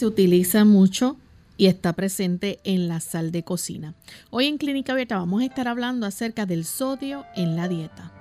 Se 0.00 0.06
utiliza 0.06 0.64
mucho 0.64 1.18
y 1.58 1.66
está 1.66 1.92
presente 1.92 2.58
en 2.64 2.88
la 2.88 3.00
sal 3.00 3.32
de 3.32 3.42
cocina. 3.42 3.92
Hoy 4.30 4.46
en 4.46 4.56
Clínica 4.56 4.92
Abierta 4.92 5.18
vamos 5.18 5.42
a 5.42 5.44
estar 5.44 5.68
hablando 5.68 6.06
acerca 6.06 6.46
del 6.46 6.64
sodio 6.64 7.26
en 7.36 7.54
la 7.54 7.68
dieta. 7.68 8.19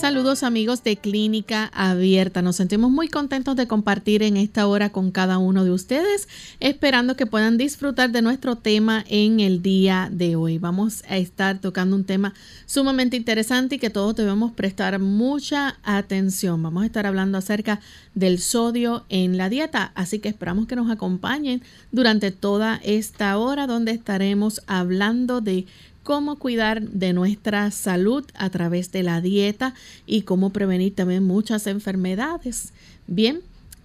Saludos 0.00 0.44
amigos 0.44 0.84
de 0.84 0.96
Clínica 0.96 1.72
Abierta. 1.74 2.40
Nos 2.40 2.54
sentimos 2.54 2.88
muy 2.88 3.08
contentos 3.08 3.56
de 3.56 3.66
compartir 3.66 4.22
en 4.22 4.36
esta 4.36 4.68
hora 4.68 4.90
con 4.90 5.10
cada 5.10 5.38
uno 5.38 5.64
de 5.64 5.72
ustedes, 5.72 6.28
esperando 6.60 7.16
que 7.16 7.26
puedan 7.26 7.58
disfrutar 7.58 8.12
de 8.12 8.22
nuestro 8.22 8.54
tema 8.54 9.04
en 9.08 9.40
el 9.40 9.60
día 9.60 10.08
de 10.12 10.36
hoy. 10.36 10.58
Vamos 10.58 11.02
a 11.08 11.16
estar 11.16 11.60
tocando 11.60 11.96
un 11.96 12.04
tema 12.04 12.32
sumamente 12.64 13.16
interesante 13.16 13.74
y 13.74 13.78
que 13.80 13.90
todos 13.90 14.14
debemos 14.14 14.52
prestar 14.52 15.00
mucha 15.00 15.78
atención. 15.82 16.62
Vamos 16.62 16.84
a 16.84 16.86
estar 16.86 17.04
hablando 17.04 17.36
acerca 17.36 17.80
del 18.14 18.38
sodio 18.38 19.04
en 19.08 19.36
la 19.36 19.48
dieta, 19.48 19.90
así 19.96 20.20
que 20.20 20.28
esperamos 20.28 20.68
que 20.68 20.76
nos 20.76 20.92
acompañen 20.92 21.60
durante 21.90 22.30
toda 22.30 22.80
esta 22.84 23.36
hora 23.36 23.66
donde 23.66 23.90
estaremos 23.90 24.62
hablando 24.68 25.40
de 25.40 25.66
cómo 26.08 26.36
cuidar 26.36 26.80
de 26.80 27.12
nuestra 27.12 27.70
salud 27.70 28.24
a 28.34 28.48
través 28.48 28.90
de 28.92 29.02
la 29.02 29.20
dieta 29.20 29.74
y 30.06 30.22
cómo 30.22 30.54
prevenir 30.54 30.94
también 30.94 31.22
muchas 31.22 31.66
enfermedades. 31.66 32.72
Bien, 33.06 33.40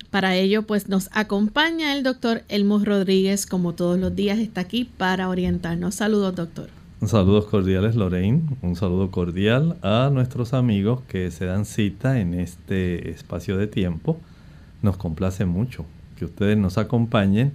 para 0.09 0.37
ello 0.37 0.63
pues 0.63 0.87
nos 0.87 1.09
acompaña 1.11 1.93
el 1.93 2.01
doctor 2.01 2.43
Elmo 2.47 2.79
Rodríguez, 2.79 3.45
como 3.45 3.73
todos 3.73 3.99
los 3.99 4.15
días 4.15 4.39
está 4.39 4.61
aquí 4.61 4.85
para 4.85 5.27
orientarnos. 5.27 5.95
Saludos 5.95 6.33
doctor. 6.33 6.69
Saludos 7.05 7.47
cordiales 7.47 7.97
Lorraine, 7.97 8.43
un 8.61 8.77
saludo 8.77 9.11
cordial 9.11 9.75
a 9.81 10.09
nuestros 10.09 10.53
amigos 10.53 11.01
que 11.09 11.29
se 11.29 11.43
dan 11.43 11.65
cita 11.65 12.21
en 12.21 12.35
este 12.35 13.09
espacio 13.09 13.57
de 13.57 13.67
tiempo. 13.67 14.17
Nos 14.81 14.95
complace 14.95 15.43
mucho 15.43 15.85
que 16.17 16.23
ustedes 16.23 16.57
nos 16.57 16.77
acompañen 16.77 17.51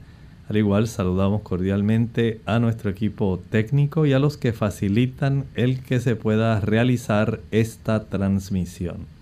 al 0.49 0.57
igual 0.57 0.89
saludamos 0.89 1.43
cordialmente 1.43 2.41
a 2.47 2.59
nuestro 2.59 2.91
equipo 2.91 3.43
técnico 3.51 4.07
y 4.07 4.15
a 4.15 4.19
los 4.19 4.39
que 4.39 4.53
facilitan 4.53 5.45
el 5.55 5.83
que 5.83 6.01
se 6.01 6.17
pueda 6.17 6.59
realizar 6.61 7.41
esta 7.51 8.09
transmisión. 8.09 9.18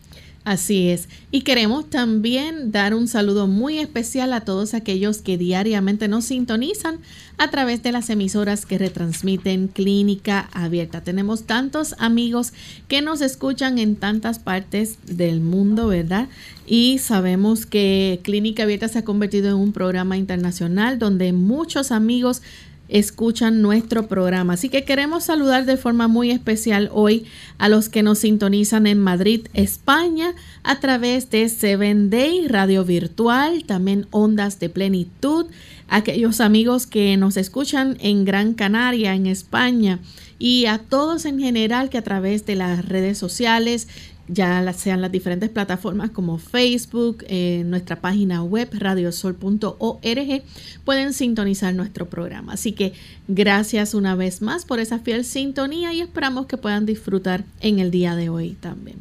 Así 0.47 0.91
es. 0.91 1.09
Y 1.33 1.41
queremos 1.41 1.91
también 1.91 2.71
dar 2.71 2.95
un 2.95 3.09
saludo 3.09 3.49
muy 3.49 3.81
especial 3.81 4.33
a 4.33 4.43
todos 4.43 4.75
aquellos 4.75 5.19
que 5.19 5.37
diariamente 5.37 6.07
nos 6.07 6.27
sintonizan 6.27 7.01
a 7.37 7.51
través 7.51 7.83
de 7.83 7.91
las 7.91 8.11
emisoras 8.11 8.65
que 8.65 8.79
retransmiten 8.79 9.67
Clínica 9.67 10.49
Abierta. 10.53 11.01
Tenemos 11.01 11.47
tantos 11.47 11.97
amigos 11.99 12.53
que 12.87 13.03
nos 13.03 13.23
escuchan 13.23 13.79
en 13.79 13.97
tantas 13.97 14.39
partes 14.39 14.99
del 15.05 15.41
mundo, 15.41 15.89
¿verdad? 15.89 16.29
Y 16.65 16.99
sabemos 16.99 17.67
que 17.67 18.21
Clínica 18.23 18.62
Abierta 18.62 18.87
se 18.87 19.01
ha 19.01 19.05
convertido 19.05 19.49
en 19.49 19.56
un 19.56 19.73
programa 19.73 20.17
internacional 20.17 21.01
donde 21.01 21.33
muchos 21.33 21.91
amigos 21.91 22.41
escuchan 22.89 23.63
nuestro 23.63 24.07
programa. 24.07 24.55
Así 24.55 24.69
que 24.69 24.85
queremos 24.85 25.25
saludar 25.25 25.67
de 25.67 25.77
forma 25.77 26.09
muy 26.09 26.31
especial 26.31 26.91
hoy 26.93 27.27
a 27.59 27.69
los 27.69 27.89
que 27.89 28.03
nos 28.03 28.21
sintonizan 28.21 28.87
en 28.87 29.01
Madrid, 29.01 29.49
España, 29.55 30.35
a 30.63 30.81
través 30.81 31.31
de 31.31 31.49
Seven 31.49 32.11
Day 32.11 32.47
Radio 32.49 32.85
Virtual, 32.85 33.65
también 33.65 34.07
Ondas 34.11 34.59
de 34.61 34.69
Plenitud, 34.69 35.47
aquellos 35.89 36.41
amigos 36.41 36.87
que 36.87 37.17
nos 37.17 37.37
escuchan 37.37 37.97
en 38.01 38.25
Gran 38.25 38.55
Canaria, 38.55 39.15
en 39.15 39.27
España, 39.27 40.01
y 40.39 40.67
a 40.67 40.79
todos 40.79 41.25
en 41.25 41.39
general 41.39 41.89
que 41.89 41.99
a 41.99 42.03
través 42.03 42.45
de 42.45 42.57
las 42.57 42.85
redes 42.85 43.17
sociales 43.17 43.89
ya 44.28 44.72
sean 44.72 45.00
las 45.00 45.12
diferentes 45.12 45.50
plataformas 45.50 46.10
como 46.10 46.38
Facebook, 46.38 47.25
eh, 47.28 47.62
nuestra 47.66 48.00
página 48.00 48.42
web 48.42 48.69
radiosol.org, 48.72 50.42
pueden 50.84 51.12
sintonizar 51.12 51.75
nuestro 51.75 52.09
programa. 52.09 52.54
Así 52.54 52.72
que 52.72 52.92
gracias 53.28 53.94
una 53.94 54.14
vez 54.14 54.42
más 54.42 54.64
por 54.64 54.81
esa 54.81 54.98
fiel 54.98 55.25
sintonía 55.25 55.92
y 55.92 56.00
esperamos 56.00 56.47
que 56.47 56.56
puedan 56.56 56.87
disfrutar 56.87 57.44
en 57.60 57.78
el 57.78 57.91
día 57.91 58.16
de 58.16 58.28
hoy 58.28 58.56
también. 58.60 58.98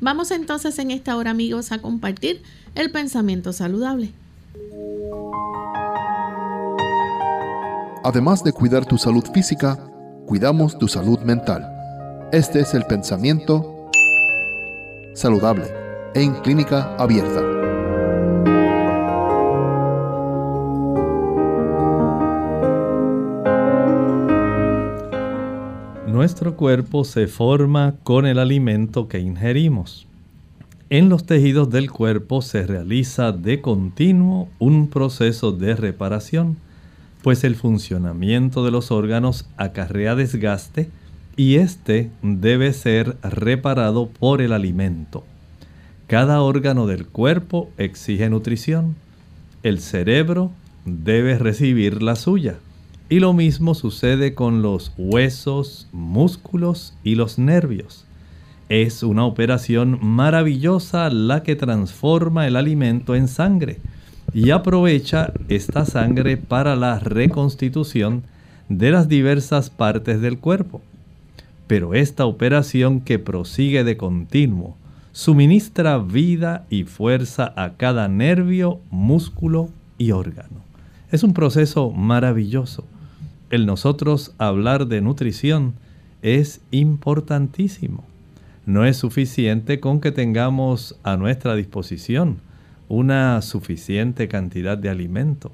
Vamos 0.00 0.30
entonces 0.30 0.78
en 0.78 0.90
esta 0.90 1.16
hora 1.16 1.30
amigos 1.30 1.72
a 1.72 1.78
compartir 1.78 2.42
el 2.74 2.90
pensamiento 2.90 3.52
saludable. 3.52 4.10
Además 8.02 8.44
de 8.44 8.52
cuidar 8.52 8.84
tu 8.84 8.98
salud 8.98 9.24
física, 9.32 9.78
cuidamos 10.26 10.76
tu 10.76 10.88
salud 10.88 11.20
mental. 11.20 11.66
Este 12.32 12.60
es 12.60 12.74
el 12.74 12.84
pensamiento 12.84 13.73
saludable 15.14 15.66
en 16.14 16.34
clínica 16.34 16.94
abierta. 16.96 17.40
Nuestro 26.06 26.56
cuerpo 26.56 27.04
se 27.04 27.26
forma 27.26 27.94
con 28.02 28.26
el 28.26 28.38
alimento 28.38 29.08
que 29.08 29.18
ingerimos. 29.18 30.06
En 30.90 31.08
los 31.08 31.26
tejidos 31.26 31.70
del 31.70 31.90
cuerpo 31.90 32.40
se 32.40 32.66
realiza 32.66 33.32
de 33.32 33.60
continuo 33.60 34.48
un 34.58 34.88
proceso 34.88 35.52
de 35.52 35.74
reparación, 35.74 36.56
pues 37.22 37.42
el 37.42 37.56
funcionamiento 37.56 38.64
de 38.64 38.70
los 38.70 38.90
órganos 38.90 39.48
acarrea 39.56 40.14
desgaste, 40.14 40.90
y 41.36 41.56
este 41.56 42.10
debe 42.22 42.72
ser 42.72 43.16
reparado 43.22 44.08
por 44.08 44.40
el 44.40 44.52
alimento. 44.52 45.24
Cada 46.06 46.42
órgano 46.42 46.86
del 46.86 47.06
cuerpo 47.06 47.70
exige 47.78 48.28
nutrición. 48.28 48.94
El 49.62 49.80
cerebro 49.80 50.52
debe 50.84 51.38
recibir 51.38 52.02
la 52.02 52.16
suya. 52.16 52.56
Y 53.08 53.20
lo 53.20 53.32
mismo 53.32 53.74
sucede 53.74 54.34
con 54.34 54.62
los 54.62 54.92
huesos, 54.96 55.88
músculos 55.92 56.94
y 57.04 57.16
los 57.16 57.38
nervios. 57.38 58.04
Es 58.68 59.02
una 59.02 59.24
operación 59.24 59.98
maravillosa 60.00 61.10
la 61.10 61.42
que 61.42 61.54
transforma 61.54 62.46
el 62.46 62.56
alimento 62.56 63.14
en 63.14 63.28
sangre 63.28 63.78
y 64.32 64.50
aprovecha 64.50 65.32
esta 65.48 65.84
sangre 65.84 66.36
para 66.38 66.74
la 66.76 66.98
reconstitución 66.98 68.24
de 68.68 68.90
las 68.90 69.08
diversas 69.08 69.68
partes 69.68 70.20
del 70.20 70.38
cuerpo. 70.38 70.82
Pero 71.66 71.94
esta 71.94 72.26
operación 72.26 73.00
que 73.00 73.18
prosigue 73.18 73.84
de 73.84 73.96
continuo 73.96 74.76
suministra 75.14 75.98
vida 75.98 76.66
y 76.70 76.84
fuerza 76.84 77.52
a 77.56 77.74
cada 77.74 78.08
nervio, 78.08 78.80
músculo 78.90 79.70
y 79.96 80.10
órgano. 80.10 80.64
Es 81.12 81.22
un 81.22 81.32
proceso 81.34 81.92
maravilloso. 81.92 82.84
El 83.50 83.64
nosotros 83.64 84.34
hablar 84.38 84.88
de 84.88 85.00
nutrición 85.00 85.74
es 86.20 86.60
importantísimo. 86.72 88.04
No 88.66 88.84
es 88.84 88.96
suficiente 88.96 89.78
con 89.78 90.00
que 90.00 90.10
tengamos 90.10 90.98
a 91.04 91.16
nuestra 91.16 91.54
disposición 91.54 92.38
una 92.88 93.40
suficiente 93.40 94.26
cantidad 94.26 94.76
de 94.76 94.88
alimento. 94.88 95.52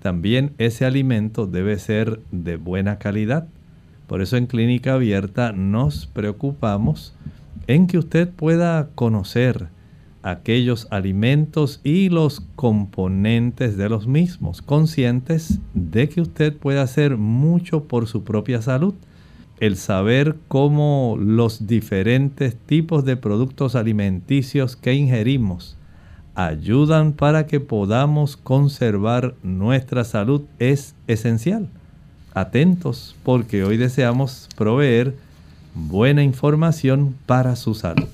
También 0.00 0.52
ese 0.58 0.84
alimento 0.84 1.46
debe 1.46 1.78
ser 1.80 2.20
de 2.30 2.56
buena 2.56 2.98
calidad 2.98 3.48
por 4.12 4.20
eso 4.20 4.36
en 4.36 4.46
clínica 4.46 4.92
abierta 4.92 5.52
nos 5.52 6.04
preocupamos 6.04 7.14
en 7.66 7.86
que 7.86 7.96
usted 7.96 8.28
pueda 8.28 8.90
conocer 8.94 9.68
aquellos 10.22 10.86
alimentos 10.90 11.80
y 11.82 12.10
los 12.10 12.42
componentes 12.54 13.78
de 13.78 13.88
los 13.88 14.06
mismos, 14.06 14.60
conscientes 14.60 15.60
de 15.72 16.10
que 16.10 16.20
usted 16.20 16.54
puede 16.54 16.80
hacer 16.80 17.16
mucho 17.16 17.84
por 17.84 18.06
su 18.06 18.22
propia 18.22 18.60
salud. 18.60 18.92
El 19.60 19.78
saber 19.78 20.36
cómo 20.46 21.16
los 21.18 21.66
diferentes 21.66 22.54
tipos 22.54 23.06
de 23.06 23.16
productos 23.16 23.74
alimenticios 23.74 24.76
que 24.76 24.92
ingerimos 24.92 25.78
ayudan 26.34 27.14
para 27.14 27.46
que 27.46 27.60
podamos 27.60 28.36
conservar 28.36 29.36
nuestra 29.42 30.04
salud 30.04 30.42
es 30.58 30.96
esencial. 31.06 31.70
Atentos 32.34 33.16
porque 33.22 33.64
hoy 33.64 33.76
deseamos 33.76 34.48
proveer 34.56 35.14
buena 35.74 36.22
información 36.22 37.16
para 37.26 37.56
su 37.56 37.74
salud. 37.74 38.08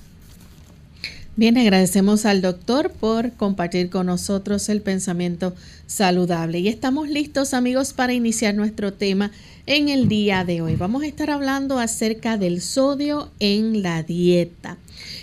Bien, 1.39 1.57
agradecemos 1.57 2.27
al 2.27 2.43
doctor 2.43 2.91
por 2.91 3.31
compartir 3.31 3.91
con 3.91 4.07
nosotros 4.07 4.69
el 4.69 4.83
pensamiento 4.83 5.55
saludable. 5.87 6.59
Y 6.59 6.67
estamos 6.67 7.09
listos 7.09 7.55
amigos 7.55 7.93
para 7.93 8.13
iniciar 8.13 8.57
nuestro 8.57 8.93
tema 8.93 9.31
en 9.65 9.89
el 9.89 10.09
día 10.09 10.45
de 10.45 10.63
hoy. 10.63 10.75
Vamos 10.75 11.05
a 11.05 11.07
estar 11.07 11.31
hablando 11.31 11.79
acerca 11.79 12.39
del 12.39 12.61
sodio 12.61 13.31
en 13.39 13.85
la 13.85 14.03
dieta. 14.03 14.79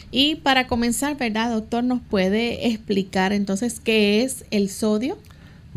Y 0.10 0.36
para 0.36 0.68
comenzar, 0.68 1.18
¿verdad, 1.18 1.52
doctor? 1.52 1.84
¿Nos 1.84 2.00
puede 2.00 2.66
explicar 2.70 3.34
entonces 3.34 3.82
qué 3.82 4.24
es 4.24 4.46
el 4.52 4.70
sodio? 4.70 5.18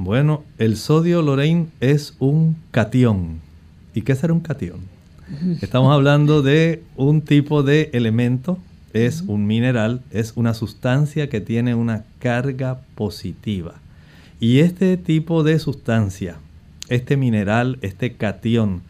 Bueno, 0.01 0.45
el 0.59 0.77
sodio, 0.77 1.23
Lorraine, 1.23 1.67
es 1.81 2.15
un 2.21 2.55
catión. 2.71 3.41
¿Y 3.97 4.03
qué 4.03 4.15
será 4.15 4.33
un 4.33 4.39
catión? 4.39 4.79
Estamos 5.61 5.93
hablando 5.93 6.41
de 6.41 6.85
un 6.95 7.21
tipo 7.21 7.65
de 7.65 7.91
elemento 7.93 8.59
es 8.93 9.23
un 9.27 9.49
mineral, 9.49 10.03
es 10.13 10.35
una 10.37 10.55
sustancia 10.55 11.29
que 11.29 11.41
tiene 11.41 11.75
una 11.75 12.05
carga 12.21 12.81
positiva. 12.95 13.75
Y 14.39 14.61
este 14.61 14.97
tipo 14.99 15.43
de 15.43 15.59
sustancia, 15.59 16.37
este 16.89 17.17
mineral, 17.17 17.81
este 17.83 18.13
catión, 18.13 18.83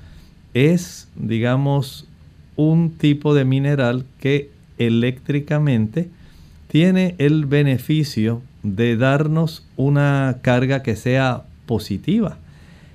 es, 0.52 1.08
digamos, 1.16 2.06
un 2.54 2.90
tipo 2.90 3.32
de 3.34 3.46
mineral 3.46 4.04
que 4.20 4.50
eléctricamente 4.76 6.10
tiene 6.68 7.14
el 7.16 7.46
beneficio 7.46 8.42
de 8.62 8.96
darnos 8.96 9.66
una 9.76 10.38
carga 10.42 10.82
que 10.82 10.96
sea 10.96 11.44
positiva. 11.66 12.38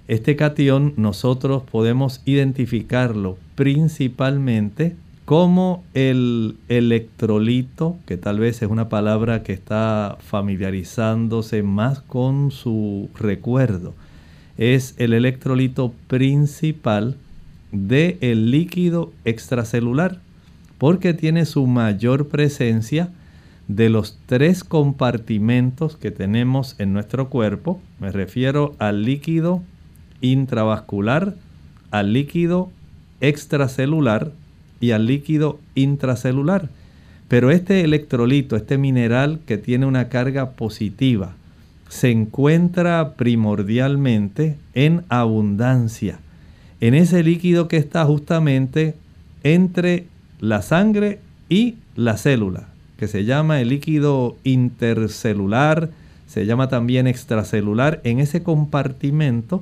Este 0.08 0.36
catión 0.36 0.94
nosotros 0.98 1.64
podemos 1.64 2.22
identificarlo 2.26 3.38
principalmente 3.56 4.96
como 5.26 5.84
el 5.94 6.58
electrolito, 6.68 7.96
que 8.06 8.18
tal 8.18 8.40
vez 8.40 8.62
es 8.62 8.70
una 8.70 8.90
palabra 8.90 9.44
que 9.44 9.54
está 9.54 10.18
familiarizándose 10.20 11.64
más 11.64 12.00
con 12.02 12.52
su 12.52 13.10
recuerdo, 13.16 13.94
es 14.58 14.96
el 14.98 15.14
electrolito 15.14 15.94
principal 16.08 17.16
del 17.72 18.18
el 18.22 18.52
líquido 18.52 19.14
extracelular, 19.24 20.20
porque 20.78 21.14
tiene 21.14 21.46
su 21.46 21.66
mayor 21.66 22.28
presencia 22.28 23.10
de 23.68 23.90
los 23.90 24.20
tres 24.26 24.64
compartimentos 24.64 25.96
que 25.98 26.12
tenemos 26.12 26.76
en 26.80 26.94
nuestro 26.94 27.30
cuerpo. 27.30 27.80
Me 28.00 28.12
refiero 28.12 28.76
al 28.80 29.04
líquido 29.04 29.62
intravascular, 30.22 31.36
al 31.92 32.14
líquido 32.14 32.72
extracelular 33.22 34.32
y 34.80 34.92
al 34.92 35.06
líquido 35.06 35.60
intracelular. 35.76 36.70
Pero 37.28 37.52
este 37.52 37.82
electrolito, 37.82 38.56
este 38.56 38.78
mineral 38.78 39.40
que 39.46 39.58
tiene 39.58 39.86
una 39.86 40.10
carga 40.10 40.52
positiva, 40.52 41.34
se 41.88 42.12
encuentra 42.12 43.14
primordialmente 43.14 44.58
en 44.74 45.04
abundancia, 45.10 46.20
en 46.82 46.96
ese 46.96 47.24
líquido 47.24 47.68
que 47.68 47.78
está 47.78 48.04
justamente 48.06 48.96
entre 49.44 50.08
la 50.40 50.62
sangre 50.62 51.20
y 51.50 51.76
la 51.96 52.18
célula, 52.18 52.68
que 53.04 53.10
se 53.10 53.26
llama 53.26 53.60
el 53.60 53.68
líquido 53.68 54.38
intercelular, 54.46 55.90
se 56.26 56.46
llama 56.46 56.70
también 56.70 57.06
extracelular, 57.06 58.00
en 58.06 58.22
ese 58.22 58.44
compartimento 58.44 59.62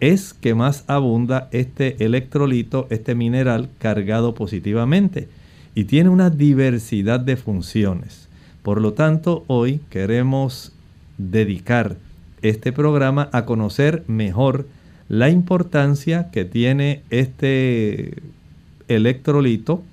es 0.00 0.34
que 0.34 0.56
más 0.56 0.82
abunda 0.88 1.48
este 1.52 2.04
electrolito, 2.04 2.88
este 2.90 3.14
mineral 3.14 3.68
cargado 3.78 4.34
positivamente 4.34 5.28
y 5.76 5.84
tiene 5.84 6.08
una 6.08 6.28
diversidad 6.28 7.20
de 7.20 7.36
funciones. 7.36 8.28
Por 8.64 8.80
lo 8.80 8.94
tanto, 8.94 9.44
hoy 9.46 9.80
queremos 9.88 10.72
dedicar 11.18 11.98
este 12.42 12.72
programa 12.72 13.28
a 13.30 13.44
conocer 13.44 14.02
mejor 14.08 14.66
la 15.08 15.30
importancia 15.30 16.32
que 16.32 16.44
tiene 16.44 17.02
este 17.10 18.16
electrolito, 18.88 19.84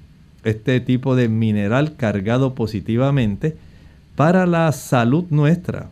este 0.44 0.80
tipo 0.80 1.16
de 1.16 1.30
mineral 1.30 1.96
cargado 1.96 2.56
positivamente 2.56 3.58
para 4.16 4.46
la 4.46 4.72
salud 4.72 5.26
nuestra. 5.30 5.90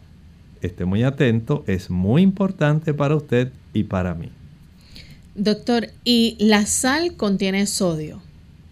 Esté 0.61 0.85
muy 0.85 1.03
atento, 1.03 1.63
es 1.67 1.89
muy 1.89 2.21
importante 2.21 2.93
para 2.93 3.15
usted 3.15 3.51
y 3.73 3.83
para 3.83 4.15
mí. 4.15 4.29
Doctor, 5.35 5.89
¿y 6.03 6.35
la 6.39 6.65
sal 6.65 7.15
contiene 7.15 7.67
sodio? 7.67 8.21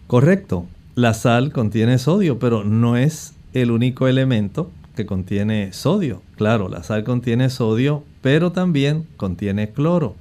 Correcto, 0.07 0.65
la 0.95 1.13
sal 1.13 1.51
contiene 1.51 1.99
sodio, 1.99 2.39
pero 2.39 2.63
no 2.63 2.97
es 2.97 3.33
el 3.53 3.71
único 3.71 4.07
elemento 4.07 4.71
que 4.95 5.05
contiene 5.05 5.73
sodio. 5.73 6.21
Claro, 6.37 6.69
la 6.69 6.83
sal 6.83 7.03
contiene 7.03 7.49
sodio, 7.49 8.03
pero 8.21 8.51
también 8.51 9.05
contiene 9.17 9.69
cloro. 9.69 10.15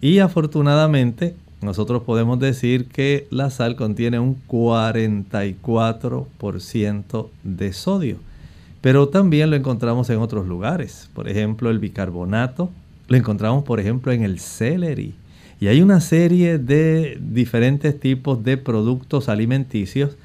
Y 0.00 0.18
afortunadamente, 0.18 1.36
nosotros 1.60 2.04
podemos 2.04 2.38
decir 2.38 2.86
que 2.86 3.26
la 3.30 3.50
sal 3.50 3.76
contiene 3.76 4.20
un 4.20 4.36
44% 4.46 7.28
de 7.42 7.72
sodio. 7.72 8.18
Pero 8.80 9.08
también 9.08 9.50
lo 9.50 9.56
encontramos 9.56 10.08
en 10.10 10.18
otros 10.18 10.46
lugares. 10.46 11.10
Por 11.14 11.28
ejemplo, 11.28 11.70
el 11.70 11.80
bicarbonato 11.80 12.70
lo 13.08 13.16
encontramos, 13.16 13.64
por 13.64 13.80
ejemplo, 13.80 14.12
en 14.12 14.22
el 14.22 14.38
celery. 14.38 15.14
Y 15.60 15.66
hay 15.66 15.82
una 15.82 16.00
serie 16.00 16.58
de 16.58 17.18
diferentes 17.20 17.98
tipos 17.98 18.44
de 18.44 18.56
productos 18.56 19.28
alimenticios 19.28 20.16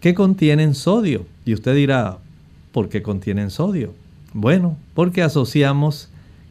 que 0.00 0.12
contienen 0.14 0.74
sodio. 0.74 1.24
Y 1.46 1.54
usted 1.54 1.74
dirá, 1.74 2.18
¿por 2.72 2.90
qué 2.90 3.02
contienen 3.02 3.48
sodio? 3.50 3.94
Bueno, 4.34 4.76
porque 4.92 5.22
asociamos 5.22 6.10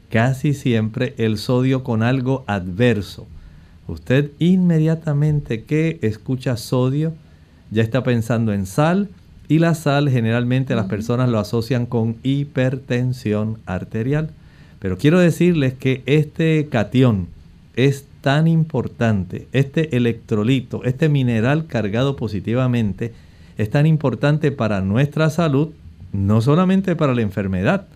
casi 0.09 0.55
siempre 0.55 1.13
el 1.17 1.37
sodio 1.37 1.83
con 1.83 2.01
algo 2.01 2.43
adverso. 2.47 3.27
Usted 3.87 4.31
inmediatamente 4.39 5.63
que 5.63 5.99
escucha 6.01 6.57
sodio 6.57 7.13
ya 7.71 7.83
está 7.83 8.03
pensando 8.03 8.53
en 8.53 8.65
sal 8.65 9.09
y 9.47 9.59
la 9.59 9.75
sal 9.75 10.09
generalmente 10.09 10.75
las 10.75 10.85
personas 10.85 11.29
lo 11.29 11.39
asocian 11.39 11.85
con 11.85 12.15
hipertensión 12.23 13.59
arterial. 13.65 14.29
Pero 14.79 14.97
quiero 14.97 15.19
decirles 15.19 15.73
que 15.73 16.01
este 16.05 16.67
catión 16.69 17.27
es 17.75 18.05
tan 18.21 18.47
importante, 18.47 19.47
este 19.51 19.97
electrolito, 19.97 20.83
este 20.85 21.09
mineral 21.09 21.67
cargado 21.67 22.15
positivamente, 22.15 23.13
es 23.57 23.69
tan 23.69 23.85
importante 23.85 24.51
para 24.51 24.81
nuestra 24.81 25.29
salud, 25.29 25.69
no 26.11 26.41
solamente 26.41 26.95
para 26.95 27.13
la 27.13 27.21
enfermedad. 27.21 27.87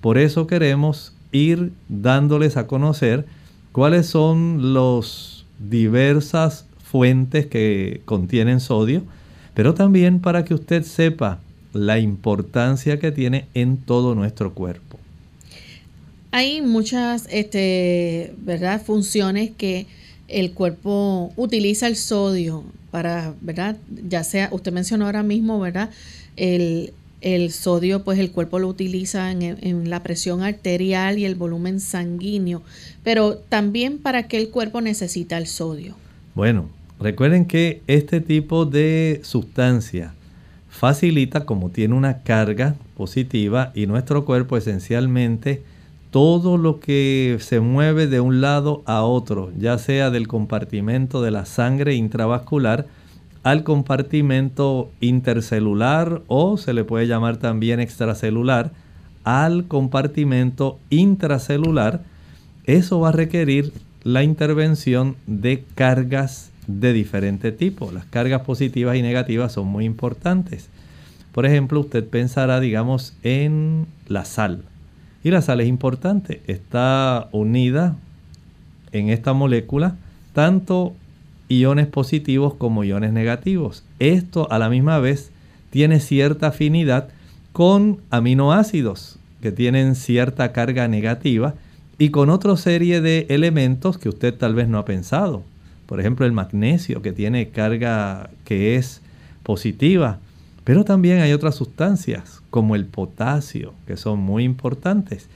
Por 0.00 0.18
eso 0.18 0.46
queremos 0.46 1.14
ir 1.32 1.72
dándoles 1.88 2.56
a 2.56 2.66
conocer 2.66 3.26
cuáles 3.72 4.06
son 4.06 4.74
las 4.74 5.44
diversas 5.58 6.66
fuentes 6.84 7.46
que 7.46 8.02
contienen 8.04 8.60
sodio, 8.60 9.02
pero 9.54 9.74
también 9.74 10.20
para 10.20 10.44
que 10.44 10.54
usted 10.54 10.82
sepa 10.82 11.40
la 11.72 11.98
importancia 11.98 12.98
que 12.98 13.12
tiene 13.12 13.46
en 13.54 13.78
todo 13.78 14.14
nuestro 14.14 14.52
cuerpo. 14.54 14.98
Hay 16.30 16.62
muchas 16.62 17.26
este, 17.30 18.34
¿verdad? 18.38 18.82
funciones 18.82 19.50
que 19.56 19.86
el 20.28 20.52
cuerpo 20.52 21.32
utiliza 21.36 21.86
el 21.86 21.96
sodio 21.96 22.64
para, 22.90 23.34
¿verdad? 23.40 23.76
Ya 24.08 24.24
sea, 24.24 24.48
usted 24.50 24.72
mencionó 24.72 25.06
ahora 25.06 25.22
mismo, 25.22 25.60
¿verdad? 25.60 25.90
El, 26.36 26.92
sodio, 27.50 28.04
pues 28.04 28.18
el 28.18 28.30
cuerpo 28.32 28.58
lo 28.58 28.68
utiliza 28.68 29.30
en, 29.30 29.42
en, 29.42 29.90
la 29.90 30.02
presión 30.02 30.42
arterial 30.42 31.18
y 31.18 31.24
el 31.24 31.34
volumen 31.34 31.80
sanguíneo, 31.80 32.62
pero 33.02 33.36
también 33.36 33.98
para 33.98 34.24
qué 34.24 34.38
el 34.38 34.50
cuerpo 34.50 34.80
necesita 34.80 35.38
el 35.38 35.46
sodio. 35.46 35.94
Bueno, 36.34 36.68
recuerden 37.00 37.46
que 37.46 37.82
este 37.86 38.20
tipo 38.20 38.64
de 38.64 39.20
sustancia 39.22 40.14
facilita 40.68 41.44
como 41.44 41.70
tiene 41.70 41.94
una 41.94 42.22
carga 42.22 42.74
positiva 42.96 43.72
y 43.74 43.86
nuestro 43.86 44.24
cuerpo 44.24 44.56
esencialmente 44.56 45.62
todo 46.10 46.58
lo 46.58 46.78
que 46.78 47.38
se 47.40 47.60
mueve 47.60 48.06
de 48.06 48.20
un 48.20 48.40
lado 48.40 48.82
a 48.84 49.02
otro, 49.02 49.50
ya 49.58 49.78
sea 49.78 50.10
del 50.10 50.28
compartimento 50.28 51.22
de 51.22 51.30
la 51.30 51.46
sangre 51.46 51.94
intravascular 51.94 52.86
al 53.42 53.64
compartimento 53.64 54.90
intercelular 55.00 56.22
o 56.28 56.56
se 56.56 56.72
le 56.72 56.84
puede 56.84 57.06
llamar 57.06 57.38
también 57.38 57.80
extracelular, 57.80 58.70
al 59.24 59.66
compartimento 59.66 60.78
intracelular, 60.90 62.02
eso 62.64 63.00
va 63.00 63.10
a 63.10 63.12
requerir 63.12 63.72
la 64.04 64.22
intervención 64.22 65.16
de 65.26 65.64
cargas 65.74 66.50
de 66.66 66.92
diferente 66.92 67.52
tipo. 67.52 67.90
Las 67.92 68.04
cargas 68.04 68.42
positivas 68.42 68.96
y 68.96 69.02
negativas 69.02 69.52
son 69.52 69.66
muy 69.66 69.84
importantes. 69.84 70.68
Por 71.32 71.46
ejemplo, 71.46 71.80
usted 71.80 72.06
pensará, 72.06 72.60
digamos, 72.60 73.16
en 73.22 73.86
la 74.08 74.24
sal. 74.24 74.62
Y 75.24 75.30
la 75.30 75.40
sal 75.40 75.60
es 75.60 75.68
importante, 75.68 76.42
está 76.46 77.28
unida 77.32 77.96
en 78.92 79.08
esta 79.08 79.32
molécula 79.32 79.96
tanto 80.32 80.94
iones 81.58 81.86
positivos 81.86 82.54
como 82.54 82.84
iones 82.84 83.12
negativos. 83.12 83.84
Esto 83.98 84.50
a 84.50 84.58
la 84.58 84.68
misma 84.68 84.98
vez 84.98 85.30
tiene 85.70 86.00
cierta 86.00 86.48
afinidad 86.48 87.08
con 87.52 87.98
aminoácidos 88.10 89.18
que 89.40 89.52
tienen 89.52 89.94
cierta 89.94 90.52
carga 90.52 90.88
negativa 90.88 91.54
y 91.98 92.10
con 92.10 92.30
otra 92.30 92.56
serie 92.56 93.00
de 93.00 93.26
elementos 93.28 93.98
que 93.98 94.08
usted 94.08 94.34
tal 94.34 94.54
vez 94.54 94.68
no 94.68 94.78
ha 94.78 94.84
pensado. 94.84 95.42
Por 95.86 96.00
ejemplo, 96.00 96.24
el 96.24 96.32
magnesio 96.32 97.02
que 97.02 97.12
tiene 97.12 97.50
carga 97.50 98.30
que 98.44 98.76
es 98.76 99.02
positiva. 99.42 100.18
Pero 100.64 100.84
también 100.84 101.20
hay 101.20 101.32
otras 101.32 101.56
sustancias 101.56 102.40
como 102.50 102.76
el 102.76 102.86
potasio 102.86 103.74
que 103.86 103.96
son 103.96 104.20
muy 104.20 104.44
importantes. 104.44 105.28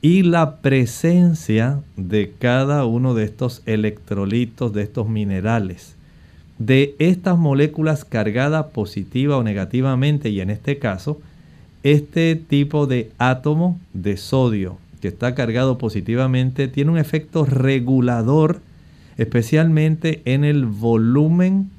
Y 0.00 0.22
la 0.22 0.58
presencia 0.58 1.80
de 1.96 2.32
cada 2.38 2.84
uno 2.84 3.14
de 3.14 3.24
estos 3.24 3.62
electrolitos, 3.66 4.72
de 4.72 4.82
estos 4.82 5.08
minerales, 5.08 5.96
de 6.58 6.94
estas 7.00 7.36
moléculas 7.36 8.04
cargadas 8.04 8.66
positiva 8.66 9.36
o 9.36 9.42
negativamente, 9.42 10.28
y 10.28 10.40
en 10.40 10.50
este 10.50 10.78
caso, 10.78 11.20
este 11.82 12.36
tipo 12.36 12.86
de 12.86 13.10
átomo 13.18 13.80
de 13.92 14.16
sodio 14.16 14.78
que 15.00 15.08
está 15.08 15.34
cargado 15.34 15.78
positivamente 15.78 16.68
tiene 16.68 16.92
un 16.92 16.98
efecto 16.98 17.44
regulador, 17.44 18.60
especialmente 19.16 20.22
en 20.24 20.44
el 20.44 20.66
volumen 20.66 21.70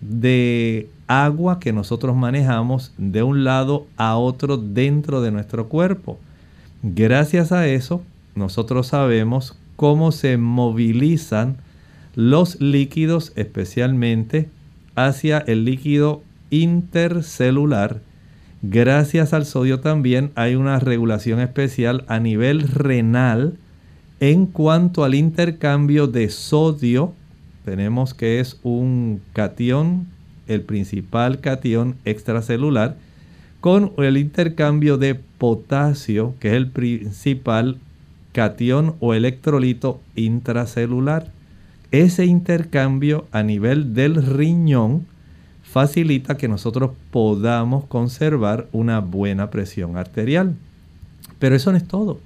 de 0.00 0.88
agua 1.08 1.58
que 1.58 1.72
nosotros 1.72 2.14
manejamos 2.14 2.92
de 2.96 3.22
un 3.22 3.44
lado 3.44 3.86
a 3.96 4.16
otro 4.16 4.56
dentro 4.56 5.20
de 5.20 5.30
nuestro 5.30 5.68
cuerpo. 5.68 6.18
Gracias 6.94 7.50
a 7.50 7.66
eso, 7.66 8.04
nosotros 8.36 8.86
sabemos 8.86 9.58
cómo 9.74 10.12
se 10.12 10.36
movilizan 10.36 11.56
los 12.14 12.60
líquidos, 12.60 13.32
especialmente 13.34 14.48
hacia 14.94 15.38
el 15.38 15.64
líquido 15.64 16.22
intercelular. 16.50 18.02
Gracias 18.62 19.32
al 19.32 19.46
sodio 19.46 19.80
también 19.80 20.30
hay 20.36 20.54
una 20.54 20.78
regulación 20.78 21.40
especial 21.40 22.04
a 22.06 22.20
nivel 22.20 22.68
renal 22.68 23.56
en 24.20 24.46
cuanto 24.46 25.02
al 25.02 25.16
intercambio 25.16 26.06
de 26.06 26.28
sodio. 26.28 27.14
Tenemos 27.64 28.14
que 28.14 28.38
es 28.38 28.60
un 28.62 29.20
cation, 29.32 30.06
el 30.46 30.60
principal 30.60 31.40
cation 31.40 31.96
extracelular, 32.04 32.94
con 33.60 33.92
el 33.98 34.18
intercambio 34.18 34.98
de 34.98 35.20
potasio, 35.38 36.34
que 36.40 36.48
es 36.48 36.54
el 36.54 36.68
principal 36.68 37.78
cation 38.32 38.94
o 39.00 39.14
electrolito 39.14 40.00
intracelular. 40.14 41.30
Ese 41.90 42.26
intercambio 42.26 43.26
a 43.32 43.42
nivel 43.42 43.94
del 43.94 44.22
riñón 44.22 45.06
facilita 45.62 46.36
que 46.36 46.48
nosotros 46.48 46.92
podamos 47.10 47.84
conservar 47.86 48.66
una 48.72 49.00
buena 49.00 49.50
presión 49.50 49.96
arterial. 49.96 50.54
Pero 51.38 51.56
eso 51.56 51.70
no 51.70 51.78
es 51.78 51.86
todo. 51.86 52.18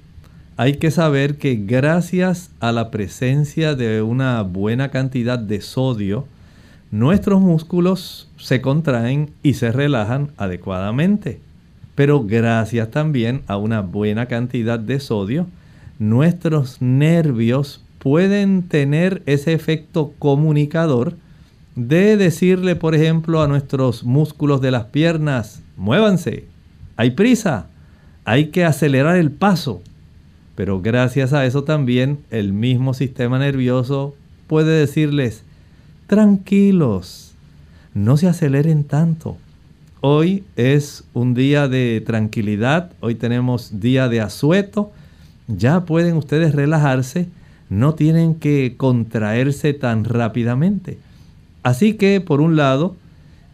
Hay 0.57 0.75
que 0.75 0.91
saber 0.91 1.37
que 1.37 1.55
gracias 1.55 2.51
a 2.59 2.71
la 2.71 2.91
presencia 2.91 3.75
de 3.75 4.01
una 4.01 4.41
buena 4.43 4.89
cantidad 4.89 5.39
de 5.39 5.61
sodio, 5.61 6.27
nuestros 6.91 7.41
músculos 7.41 8.29
se 8.37 8.61
contraen 8.61 9.31
y 9.43 9.53
se 9.53 9.71
relajan 9.71 10.31
adecuadamente. 10.37 11.39
Pero 11.95 12.23
gracias 12.23 12.89
también 12.91 13.41
a 13.47 13.57
una 13.57 13.81
buena 13.81 14.25
cantidad 14.27 14.79
de 14.79 14.99
sodio, 14.99 15.47
nuestros 15.99 16.81
nervios 16.81 17.83
pueden 17.99 18.63
tener 18.63 19.21
ese 19.25 19.53
efecto 19.53 20.13
comunicador 20.17 21.15
de 21.75 22.17
decirle, 22.17 22.75
por 22.75 22.95
ejemplo, 22.95 23.41
a 23.41 23.47
nuestros 23.47 24.03
músculos 24.03 24.61
de 24.61 24.71
las 24.71 24.85
piernas, 24.85 25.61
muévanse, 25.77 26.45
hay 26.97 27.11
prisa, 27.11 27.67
hay 28.25 28.47
que 28.47 28.65
acelerar 28.65 29.17
el 29.17 29.31
paso. 29.31 29.81
Pero 30.55 30.81
gracias 30.81 31.33
a 31.33 31.45
eso 31.45 31.63
también 31.63 32.19
el 32.29 32.53
mismo 32.53 32.93
sistema 32.93 33.39
nervioso 33.39 34.15
puede 34.47 34.79
decirles, 34.79 35.43
tranquilos, 36.07 37.33
no 37.93 38.17
se 38.17 38.27
aceleren 38.27 38.83
tanto. 38.83 39.37
Hoy 40.03 40.43
es 40.55 41.03
un 41.13 41.35
día 41.35 41.67
de 41.67 42.01
tranquilidad, 42.03 42.91
hoy 43.01 43.13
tenemos 43.13 43.79
día 43.79 44.09
de 44.09 44.19
asueto, 44.19 44.91
ya 45.47 45.85
pueden 45.85 46.17
ustedes 46.17 46.55
relajarse, 46.55 47.27
no 47.69 47.93
tienen 47.93 48.33
que 48.33 48.73
contraerse 48.77 49.73
tan 49.75 50.03
rápidamente. 50.03 50.97
Así 51.61 51.93
que, 51.93 52.19
por 52.19 52.41
un 52.41 52.55
lado, 52.55 52.95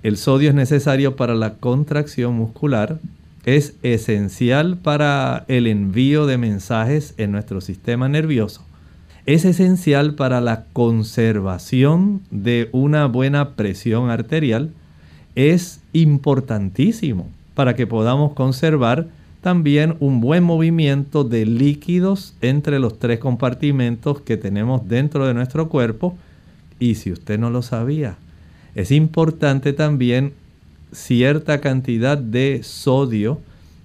el 0.04 0.16
sodio 0.16 0.48
es 0.48 0.56
necesario 0.56 1.18
para 1.18 1.36
la 1.36 1.56
contracción 1.56 2.36
muscular, 2.36 3.00
es 3.44 3.76
esencial 3.84 4.78
para 4.78 5.44
el 5.50 5.68
envío 5.68 6.26
de 6.28 6.38
mensajes 6.38 7.14
en 7.18 7.34
nuestro 7.34 7.60
sistema 7.60 8.08
nervioso 8.08 8.64
es 9.28 9.44
esencial 9.44 10.16
para 10.16 10.40
la 10.40 10.64
conservación 10.72 12.22
de 12.32 12.70
una 12.72 13.08
buena 13.08 13.56
presión 13.56 14.10
arterial, 14.10 14.72
es 15.38 15.82
importantísimo 15.94 17.30
para 17.54 17.76
que 17.76 17.86
podamos 17.86 18.34
conservar 18.34 19.08
también 19.42 19.96
un 20.00 20.20
buen 20.20 20.44
movimiento 20.44 21.24
de 21.24 21.46
líquidos 21.46 22.34
entre 22.42 22.80
los 22.80 22.98
tres 22.98 23.20
compartimentos 23.20 24.20
que 24.22 24.36
tenemos 24.36 24.88
dentro 24.88 25.28
de 25.28 25.36
nuestro 25.36 25.70
cuerpo. 25.70 26.18
Y 26.80 26.96
si 26.96 27.12
usted 27.12 27.38
no 27.38 27.52
lo 27.52 27.62
sabía, 27.62 28.18
es 28.74 28.90
importante 28.90 29.74
también 29.74 30.34
cierta 30.92 31.62
cantidad 31.62 32.18
de 32.18 32.62
sodio 32.64 33.40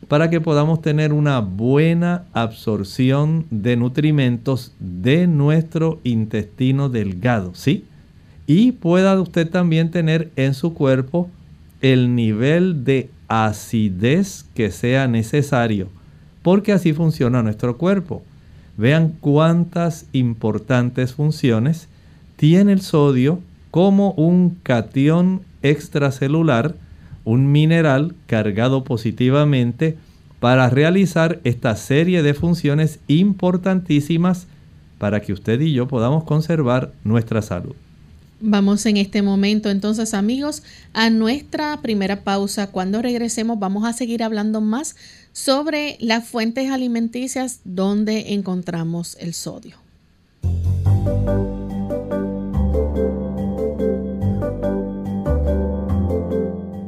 para 0.08 0.30
que 0.30 0.40
podamos 0.40 0.80
tener 0.80 1.12
una 1.12 1.40
buena 1.40 2.24
absorción 2.32 3.44
de 3.50 3.76
nutrimentos 3.76 4.72
de 4.80 5.26
nuestro 5.26 6.00
intestino 6.02 6.88
delgado, 6.88 7.52
¿sí? 7.54 7.84
Y 8.46 8.72
pueda 8.72 9.20
usted 9.20 9.50
también 9.50 9.90
tener 9.90 10.30
en 10.36 10.54
su 10.54 10.72
cuerpo 10.72 11.28
el 11.82 12.14
nivel 12.14 12.84
de 12.84 13.10
acidez 13.28 14.46
que 14.54 14.70
sea 14.70 15.06
necesario, 15.08 15.88
porque 16.42 16.72
así 16.72 16.92
funciona 16.92 17.42
nuestro 17.42 17.76
cuerpo. 17.76 18.22
Vean 18.76 19.12
cuántas 19.20 20.06
importantes 20.12 21.12
funciones 21.12 21.88
tiene 22.36 22.72
el 22.72 22.80
sodio 22.80 23.40
como 23.70 24.12
un 24.12 24.56
cation 24.62 25.42
extracelular 25.62 26.74
un 27.24 27.52
mineral 27.52 28.14
cargado 28.26 28.84
positivamente 28.84 29.96
para 30.40 30.68
realizar 30.70 31.40
esta 31.44 31.76
serie 31.76 32.22
de 32.22 32.34
funciones 32.34 32.98
importantísimas 33.06 34.46
para 34.98 35.20
que 35.20 35.32
usted 35.32 35.60
y 35.60 35.72
yo 35.72 35.86
podamos 35.86 36.24
conservar 36.24 36.92
nuestra 37.04 37.42
salud. 37.42 37.74
Vamos 38.44 38.84
en 38.86 38.96
este 38.96 39.22
momento 39.22 39.70
entonces 39.70 40.14
amigos 40.14 40.64
a 40.94 41.10
nuestra 41.10 41.80
primera 41.80 42.24
pausa. 42.24 42.72
Cuando 42.72 43.00
regresemos 43.00 43.60
vamos 43.60 43.84
a 43.84 43.92
seguir 43.92 44.24
hablando 44.24 44.60
más 44.60 44.96
sobre 45.30 45.96
las 46.00 46.26
fuentes 46.26 46.68
alimenticias 46.68 47.60
donde 47.62 48.34
encontramos 48.34 49.16
el 49.20 49.32
sodio. 49.32 49.76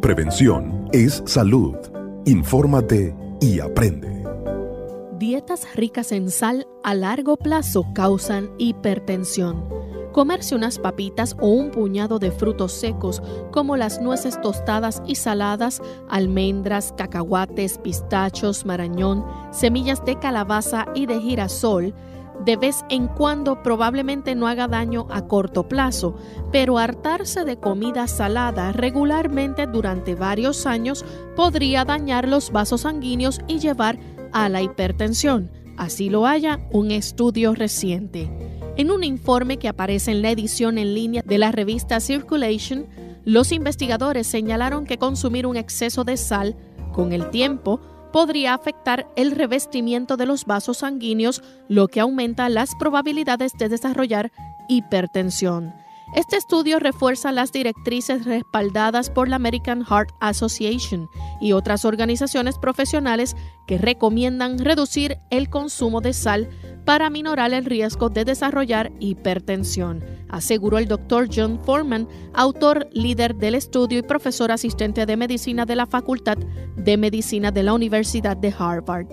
Prevención 0.01 0.89
es 0.93 1.23
salud. 1.25 1.77
Infórmate 2.27 3.15
y 3.41 3.61
aprende. 3.61 4.25
Dietas 5.21 5.69
ricas 5.77 6.11
en 6.11 6.33
sal 6.33 6.67
a 6.83 6.95
largo 6.95 7.37
plazo 7.37 7.87
causan 7.95 8.51
hipertensión. 8.59 9.84
Comerse 10.15 10.55
unas 10.55 10.79
papitas 10.79 11.35
o 11.41 11.49
un 11.49 11.73
puñado 11.73 12.21
de 12.21 12.31
frutos 12.31 12.71
secos 12.71 13.21
como 13.51 13.77
las 13.77 14.01
nueces 14.01 14.41
tostadas 14.41 15.03
y 15.09 15.17
saladas, 15.17 15.83
almendras, 16.09 16.95
cacahuates, 16.97 17.79
pistachos, 17.79 18.65
marañón, 18.65 19.27
semillas 19.51 20.05
de 20.05 20.17
calabaza 20.17 20.87
y 20.95 21.07
de 21.07 21.21
girasol, 21.21 21.95
de 22.45 22.57
vez 22.57 22.85
en 22.91 23.09
cuando 23.09 23.61
probablemente 23.65 24.37
no 24.37 24.47
haga 24.47 24.69
daño 24.69 25.09
a 25.11 25.27
corto 25.27 25.67
plazo, 25.67 26.15
pero 26.53 26.79
hartarse 26.79 27.45
de 27.45 27.59
comida 27.59 28.07
salada 28.07 28.71
regularmente 28.71 29.67
durante 29.67 30.15
varios 30.15 30.65
años 30.65 31.05
podría 31.35 31.85
dañar 31.85 32.29
los 32.29 32.53
vasos 32.53 32.83
sanguíneos 32.83 33.41
y 33.49 33.59
llevar 33.59 33.99
a 34.33 34.49
la 34.49 34.63
hipertensión. 34.63 35.51
Así 35.77 36.09
lo 36.09 36.25
haya 36.25 36.61
un 36.71 36.93
estudio 36.93 37.53
reciente. 37.53 38.44
En 38.77 38.91
un 38.91 39.05
informe 39.05 39.59
que 39.59 39.69
aparece 39.69 40.11
en 40.11 40.21
la 40.21 40.31
edición 40.31 40.79
en 40.79 40.95
línea 40.95 41.23
de 41.25 41.39
la 41.39 41.53
revista 41.53 42.01
Circulation, 42.01 42.87
los 43.25 43.53
investigadores 43.53 44.27
señalaron 44.27 44.85
que 44.85 44.99
consumir 44.99 45.47
un 45.47 45.57
exceso 45.57 46.03
de 46.03 46.17
sal 46.17 46.57
con 46.93 47.13
el 47.13 47.31
tiempo 47.31 47.81
podría 48.13 48.53
afectar 48.53 49.07
el 49.15 49.31
revestimiento 49.31 50.17
de 50.17 50.27
los 50.27 50.45
vasos 50.45 50.79
sanguíneos, 50.79 51.43
lo 51.69 51.87
que 51.87 52.01
aumenta 52.01 52.49
las 52.49 52.75
probabilidades 52.75 53.53
de 53.59 53.69
desarrollar 53.69 54.33
hipertensión. 54.69 55.73
Este 56.13 56.37
estudio 56.37 56.79
refuerza 56.79 57.33
las 57.33 57.51
directrices 57.51 58.25
respaldadas 58.25 59.11
por 59.11 59.29
la 59.29 59.37
American 59.37 59.85
Heart 59.85 60.11
Association 60.21 61.09
y 61.41 61.53
otras 61.53 61.85
organizaciones 61.85 62.59
profesionales 62.59 63.35
que 63.67 63.79
recomiendan 63.79 64.59
reducir 64.59 65.19
el 65.31 65.49
consumo 65.49 66.01
de 66.01 66.13
sal 66.13 66.49
para 66.85 67.11
minorar 67.11 67.53
el 67.53 67.65
riesgo 67.65 68.11
de 68.11 68.25
desarrollar 68.25 68.93
hipertensión, 69.01 70.05
aseguró 70.29 70.79
el 70.79 70.87
doctor 70.87 71.29
John 71.35 71.59
Foreman, 71.65 72.07
autor 72.35 72.89
líder 72.93 73.35
del 73.35 73.55
estudio 73.55 73.99
y 73.99 74.03
profesor 74.03 74.53
asistente 74.53 75.07
de 75.07 75.17
medicina 75.17 75.65
de 75.65 75.77
la 75.77 75.87
Facultad 75.87 76.37
de 76.77 76.97
Medicina 76.97 77.51
de 77.51 77.63
la 77.63 77.73
Universidad 77.73 78.37
de 78.37 78.55
Harvard. 78.57 79.09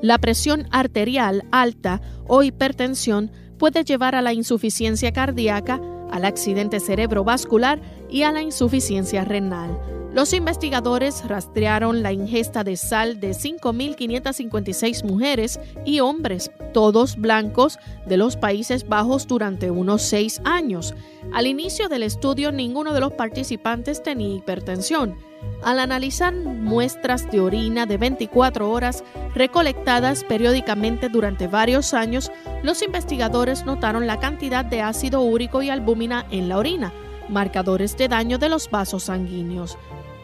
La 0.00 0.18
presión 0.18 0.68
arterial 0.70 1.44
alta 1.50 2.00
o 2.28 2.42
hipertensión 2.42 3.32
puede 3.58 3.84
llevar 3.84 4.14
a 4.14 4.22
la 4.22 4.32
insuficiencia 4.32 5.12
cardíaca, 5.12 5.80
al 6.10 6.24
accidente 6.24 6.80
cerebrovascular 6.80 7.80
y 8.08 8.22
a 8.22 8.32
la 8.32 8.42
insuficiencia 8.42 9.24
renal. 9.24 9.78
Los 10.16 10.32
investigadores 10.32 11.28
rastrearon 11.28 12.02
la 12.02 12.10
ingesta 12.10 12.64
de 12.64 12.78
sal 12.78 13.20
de 13.20 13.32
5.556 13.32 15.04
mujeres 15.04 15.60
y 15.84 16.00
hombres, 16.00 16.50
todos 16.72 17.16
blancos, 17.16 17.78
de 18.06 18.16
los 18.16 18.38
Países 18.38 18.88
Bajos 18.88 19.26
durante 19.26 19.70
unos 19.70 20.00
seis 20.00 20.40
años. 20.44 20.94
Al 21.34 21.46
inicio 21.46 21.90
del 21.90 22.02
estudio, 22.02 22.50
ninguno 22.50 22.94
de 22.94 23.00
los 23.00 23.12
participantes 23.12 24.02
tenía 24.02 24.36
hipertensión. 24.36 25.16
Al 25.62 25.78
analizar 25.78 26.34
muestras 26.34 27.30
de 27.30 27.40
orina 27.40 27.86
de 27.86 27.96
24 27.96 28.70
horas 28.70 29.02
recolectadas 29.34 30.24
periódicamente 30.24 31.08
durante 31.08 31.48
varios 31.48 31.94
años, 31.94 32.30
los 32.62 32.82
investigadores 32.82 33.64
notaron 33.64 34.06
la 34.06 34.20
cantidad 34.20 34.64
de 34.64 34.82
ácido 34.82 35.22
úrico 35.22 35.62
y 35.62 35.70
albúmina 35.70 36.26
en 36.30 36.48
la 36.48 36.58
orina, 36.58 36.92
marcadores 37.28 37.96
de 37.96 38.08
daño 38.08 38.38
de 38.38 38.48
los 38.48 38.70
vasos 38.70 39.04
sanguíneos. 39.04 39.76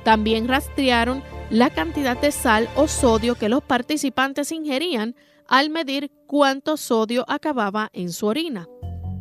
También 0.04 0.48
rastrearon 0.48 1.22
la 1.50 1.70
cantidad 1.70 2.16
de 2.16 2.32
sal 2.32 2.68
o 2.76 2.88
sodio 2.88 3.34
que 3.34 3.48
los 3.48 3.62
participantes 3.62 4.52
ingerían 4.52 5.14
al 5.48 5.70
medir 5.70 6.10
cuánto 6.26 6.76
sodio 6.76 7.24
acababa 7.28 7.90
en 7.92 8.10
su 8.12 8.26
orina. 8.26 8.66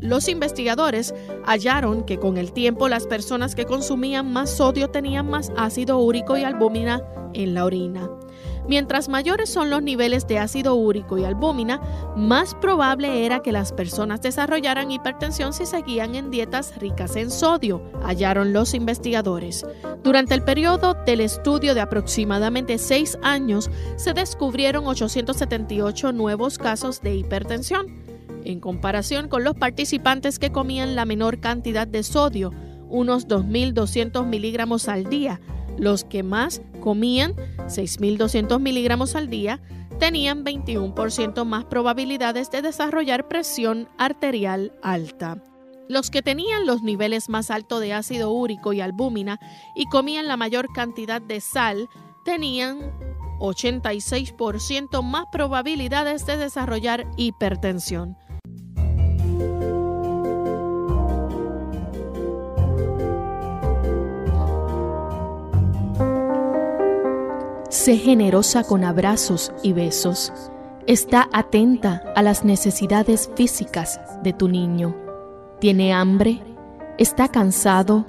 Los 0.02 0.28
investigadores 0.28 1.14
hallaron 1.46 2.04
que 2.04 2.18
con 2.18 2.38
el 2.38 2.54
tiempo 2.54 2.90
las 2.90 3.06
personas 3.06 3.54
que 3.54 3.66
consumían 3.66 4.34
más 4.34 4.50
sodio 4.50 4.90
tenían 4.90 5.30
más 5.30 5.52
ácido 5.56 6.00
úrico 6.00 6.36
y 6.38 6.44
albúmina 6.44 7.04
en 7.34 7.54
la 7.54 7.66
orina. 7.66 8.10
Mientras 8.68 9.10
mayores 9.10 9.50
son 9.50 9.70
los 9.70 9.82
niveles 9.82 10.28
de 10.28 10.40
ácido 10.40 10.76
úrico 10.76 11.18
y 11.18 11.24
albúmina, 11.24 11.82
más 12.16 12.56
probable 12.56 13.26
era 13.26 13.42
que 13.42 13.52
las 13.52 13.74
personas 13.74 14.22
desarrollaran 14.22 14.92
hipertensión 14.92 15.54
si 15.54 15.66
seguían 15.66 16.16
en 16.16 16.32
dietas 16.32 16.78
ricas 16.78 17.16
en 17.16 17.32
sodio, 17.32 17.82
hallaron 18.04 18.54
los 18.54 18.74
investigadores. 18.74 19.66
Durante 20.04 20.34
el 20.34 20.44
periodo 20.44 20.96
del 21.06 21.22
estudio 21.22 21.76
de 21.76 21.82
aproximadamente 21.82 22.78
seis 22.78 23.18
años, 23.22 23.70
se 23.98 24.14
descubrieron 24.14 24.88
878 24.88 26.12
nuevos 26.12 26.58
casos 26.58 27.02
de 27.02 27.16
hipertensión. 27.16 28.01
En 28.44 28.60
comparación 28.60 29.28
con 29.28 29.44
los 29.44 29.56
participantes 29.56 30.40
que 30.40 30.52
comían 30.52 30.96
la 30.96 31.06
menor 31.06 31.40
cantidad 31.40 31.88
de 31.88 32.04
sodio, 32.04 32.52
unos 32.90 33.28
2.200 33.28 34.26
miligramos 34.26 34.88
al 34.88 35.06
día, 35.10 35.40
los 35.78 36.04
que 36.04 36.24
más 36.24 36.62
comían 36.82 37.36
6.200 37.68 38.60
miligramos 38.60 39.16
al 39.16 39.30
día 39.30 39.62
tenían 40.00 40.44
21% 40.44 41.46
más 41.46 41.66
probabilidades 41.66 42.50
de 42.50 42.62
desarrollar 42.62 43.28
presión 43.28 43.88
arterial 43.98 44.74
alta. 44.82 45.44
Los 45.88 46.10
que 46.10 46.22
tenían 46.22 46.66
los 46.66 46.82
niveles 46.84 47.30
más 47.30 47.52
altos 47.52 47.82
de 47.82 47.94
ácido 47.94 48.32
úrico 48.32 48.74
y 48.74 48.82
albúmina 48.82 49.40
y 49.76 49.86
comían 49.86 50.28
la 50.28 50.38
mayor 50.38 50.68
cantidad 50.74 51.22
de 51.22 51.42
sal 51.42 51.88
tenían 52.24 52.80
86% 53.40 55.04
más 55.04 55.26
probabilidades 55.32 56.26
de 56.26 56.38
desarrollar 56.38 57.08
hipertensión. 57.18 58.18
Sé 67.82 67.98
generosa 67.98 68.64
con 68.64 68.84
abrazos 68.84 69.52
y 69.64 69.74
besos. 69.74 70.32
Está 70.86 71.28
atenta 71.34 72.04
a 72.16 72.22
las 72.22 72.46
necesidades 72.46 73.32
físicas 73.36 74.00
de 74.22 74.34
tu 74.34 74.48
niño. 74.48 74.96
¿Tiene 75.60 75.92
hambre? 75.92 76.44
¿Está 77.00 77.28
cansado 77.30 78.06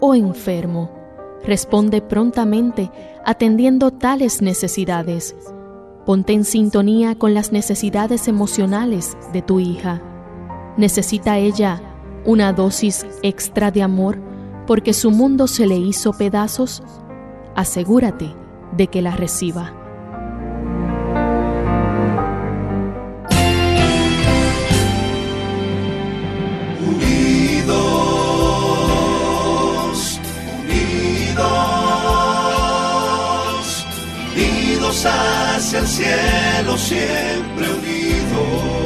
o 0.00 0.14
enfermo? 0.14 0.90
Responde 1.42 2.02
prontamente 2.02 2.90
atendiendo 3.24 3.90
tales 3.90 4.42
necesidades. 4.42 5.34
Ponte 6.04 6.34
en 6.34 6.44
sintonía 6.44 7.14
con 7.16 7.32
las 7.32 7.52
necesidades 7.52 8.28
emocionales 8.28 9.16
de 9.32 9.40
tu 9.40 9.60
hija. 9.60 10.02
¿Necesita 10.76 11.38
ella 11.38 11.80
una 12.26 12.52
dosis 12.52 13.06
extra 13.22 13.70
de 13.70 13.80
amor 13.80 14.18
porque 14.66 14.92
su 14.92 15.10
mundo 15.10 15.46
se 15.46 15.66
le 15.66 15.78
hizo 15.78 16.12
pedazos? 16.12 16.82
Asegúrate 17.54 18.44
de 18.76 18.88
que 18.88 19.02
la 19.02 19.16
reciba. 19.16 19.72
Unidos, 27.66 30.20
unidos, 30.62 31.46
unidos 34.34 35.06
hacia 35.06 35.78
el 35.80 35.86
cielo, 35.86 36.76
siempre 36.76 37.70
unidos. 37.70 38.85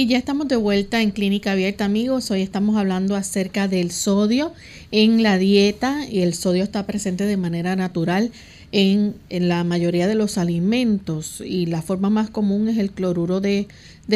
Y 0.00 0.06
ya 0.06 0.16
estamos 0.16 0.48
de 0.48 0.56
vuelta 0.56 1.02
en 1.02 1.10
Clínica 1.10 1.52
Abierta, 1.52 1.84
amigos. 1.84 2.30
Hoy 2.30 2.40
estamos 2.40 2.78
hablando 2.78 3.16
acerca 3.16 3.68
del 3.68 3.90
sodio 3.90 4.54
en 4.92 5.22
la 5.22 5.36
dieta 5.36 6.08
y 6.08 6.20
el 6.20 6.32
sodio 6.32 6.64
está 6.64 6.86
presente 6.86 7.26
de 7.26 7.36
manera 7.36 7.76
natural 7.76 8.32
en, 8.72 9.14
la 9.28 9.62
mayoría 9.62 10.08
de 10.08 10.14
los 10.14 10.38
alimentos 10.38 11.42
y 11.44 11.66
la 11.66 11.82
forma 11.82 12.08
más 12.08 12.30
común 12.30 12.70
es 12.70 12.78
el 12.78 12.92
cloruro 12.92 13.42
de, 13.42 13.68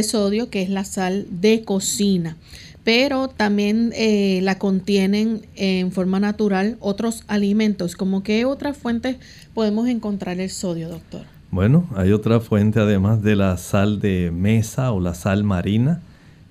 sodio, 0.02 0.48
que 0.48 0.62
es 0.62 0.70
la 0.70 0.86
sal 0.86 1.26
de 1.28 1.64
cocina. 1.64 2.38
Pero 2.82 3.28
también 3.28 3.92
eh, 3.94 4.40
la 4.42 4.58
contienen 4.58 5.42
en 5.54 5.92
forma 5.92 6.18
natural 6.18 6.78
otros 6.80 7.24
alimentos. 7.26 7.94
¿Como 7.94 8.22
qué 8.22 8.46
otras 8.46 8.74
fuentes 8.74 9.16
podemos 9.52 9.86
encontrar 9.86 10.40
el 10.40 10.48
sodio, 10.48 10.88
doctor? 10.88 11.33
Bueno, 11.54 11.86
hay 11.94 12.10
otra 12.10 12.40
fuente 12.40 12.80
además 12.80 13.22
de 13.22 13.36
la 13.36 13.56
sal 13.58 14.00
de 14.00 14.32
mesa 14.34 14.90
o 14.90 14.98
la 14.98 15.14
sal 15.14 15.44
marina. 15.44 16.00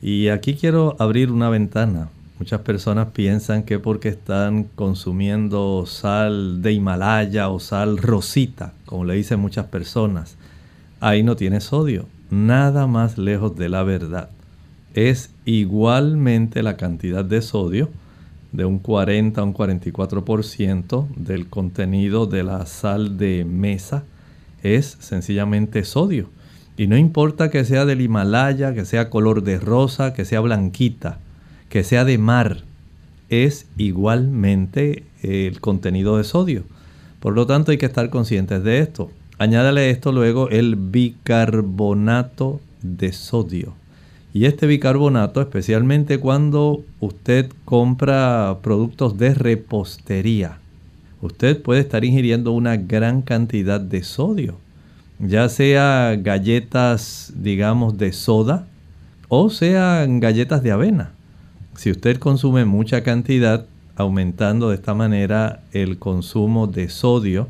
Y 0.01 0.29
aquí 0.29 0.53
quiero 0.53 0.95
abrir 0.97 1.29
una 1.29 1.49
ventana. 1.49 2.07
Muchas 2.39 2.61
personas 2.61 3.09
piensan 3.09 3.63
que 3.63 3.79
porque 3.79 4.07
están 4.07 4.63
consumiendo 4.63 5.85
sal 5.87 6.61
de 6.61 6.71
Himalaya 6.71 7.49
o 7.49 7.59
sal 7.59 7.97
rosita, 7.97 8.71
como 8.85 9.03
le 9.03 9.15
dicen 9.15 9.41
muchas 9.41 9.65
personas, 9.65 10.37
ahí 11.01 11.21
no 11.21 11.35
tiene 11.35 11.59
sodio. 11.59 12.05
Nada 12.29 12.87
más 12.87 13.17
lejos 13.17 13.57
de 13.57 13.67
la 13.67 13.83
verdad. 13.83 14.29
Es 14.93 15.31
igualmente 15.43 16.63
la 16.63 16.77
cantidad 16.77 17.25
de 17.25 17.41
sodio, 17.41 17.89
de 18.53 18.63
un 18.63 18.79
40 18.79 19.41
a 19.41 19.43
un 19.43 19.53
44% 19.53 21.07
del 21.17 21.47
contenido 21.47 22.25
de 22.25 22.43
la 22.45 22.65
sal 22.65 23.17
de 23.17 23.43
mesa 23.43 24.05
es 24.63 24.97
sencillamente 24.99 25.83
sodio. 25.83 26.29
Y 26.75 26.87
no 26.87 26.97
importa 26.97 27.51
que 27.51 27.65
sea 27.65 27.85
del 27.85 28.01
Himalaya, 28.01 28.73
que 28.73 28.85
sea 28.85 29.11
color 29.11 29.43
de 29.43 29.59
rosa, 29.59 30.13
que 30.13 30.25
sea 30.25 30.39
blanquita, 30.39 31.19
que 31.69 31.83
sea 31.83 32.03
de 32.03 32.17
mar, 32.17 32.63
es 33.29 33.67
igualmente 33.77 35.03
el 35.21 35.59
contenido 35.59 36.17
de 36.17 36.23
sodio. 36.23 36.63
Por 37.19 37.33
lo 37.33 37.45
tanto, 37.45 37.71
hay 37.71 37.77
que 37.77 37.85
estar 37.85 38.09
conscientes 38.09 38.63
de 38.63 38.79
esto. 38.79 39.11
Añádale 39.37 39.89
esto 39.89 40.11
luego 40.11 40.49
el 40.49 40.75
bicarbonato 40.75 42.59
de 42.81 43.11
sodio. 43.13 43.75
Y 44.33 44.45
este 44.45 44.65
bicarbonato, 44.65 45.41
especialmente 45.41 46.19
cuando 46.19 46.83
usted 46.99 47.51
compra 47.65 48.57
productos 48.63 49.17
de 49.17 49.33
repostería, 49.33 50.57
usted 51.23 51.61
puede 51.61 51.79
estar 51.79 52.03
ingiriendo 52.03 52.51
una 52.51 52.75
gran 52.75 53.21
cantidad 53.21 53.79
de 53.79 54.03
sodio, 54.03 54.57
ya 55.19 55.47
sea 55.47 56.17
galletas, 56.19 57.31
digamos, 57.33 57.97
de 57.97 58.11
soda 58.11 58.67
o 59.29 59.49
sean 59.49 60.19
galletas 60.19 60.63
de 60.63 60.71
avena. 60.71 61.11
Si 61.75 61.89
usted 61.89 62.17
consume 62.17 62.65
mucha 62.65 63.03
cantidad, 63.03 63.65
aumentando 63.95 64.69
de 64.69 64.75
esta 64.75 64.93
manera 64.93 65.61
el 65.71 65.97
consumo 65.97 66.67
de 66.67 66.89
sodio, 66.89 67.47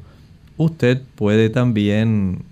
usted 0.58 1.02
puede 1.16 1.50
también 1.50 2.44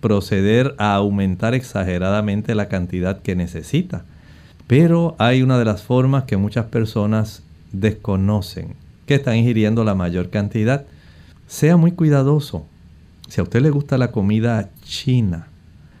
proceder 0.00 0.74
a 0.78 0.94
aumentar 0.94 1.52
exageradamente 1.52 2.54
la 2.54 2.68
cantidad 2.68 3.20
que 3.20 3.36
necesita. 3.36 4.04
Pero 4.66 5.14
hay 5.18 5.42
una 5.42 5.58
de 5.58 5.66
las 5.66 5.82
formas 5.82 6.24
que 6.24 6.38
muchas 6.38 6.66
personas 6.66 7.42
desconocen, 7.72 8.76
que 9.06 9.16
están 9.16 9.36
ingiriendo 9.36 9.84
la 9.84 9.94
mayor 9.94 10.30
cantidad. 10.30 10.84
Sea 11.46 11.76
muy 11.76 11.92
cuidadoso. 11.92 12.66
Si 13.28 13.40
a 13.40 13.44
usted 13.44 13.62
le 13.62 13.70
gusta 13.70 13.98
la 13.98 14.10
comida 14.10 14.70
china, 14.82 15.48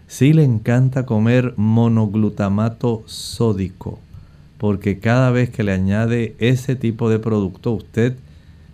si 0.06 0.32
le 0.32 0.44
encanta 0.44 1.06
comer 1.06 1.54
monoglutamato 1.56 3.02
sódico, 3.06 3.98
porque 4.58 4.98
cada 4.98 5.30
vez 5.30 5.50
que 5.50 5.64
le 5.64 5.72
añade 5.72 6.36
ese 6.38 6.76
tipo 6.76 7.10
de 7.10 7.18
producto, 7.18 7.72
usted 7.72 8.16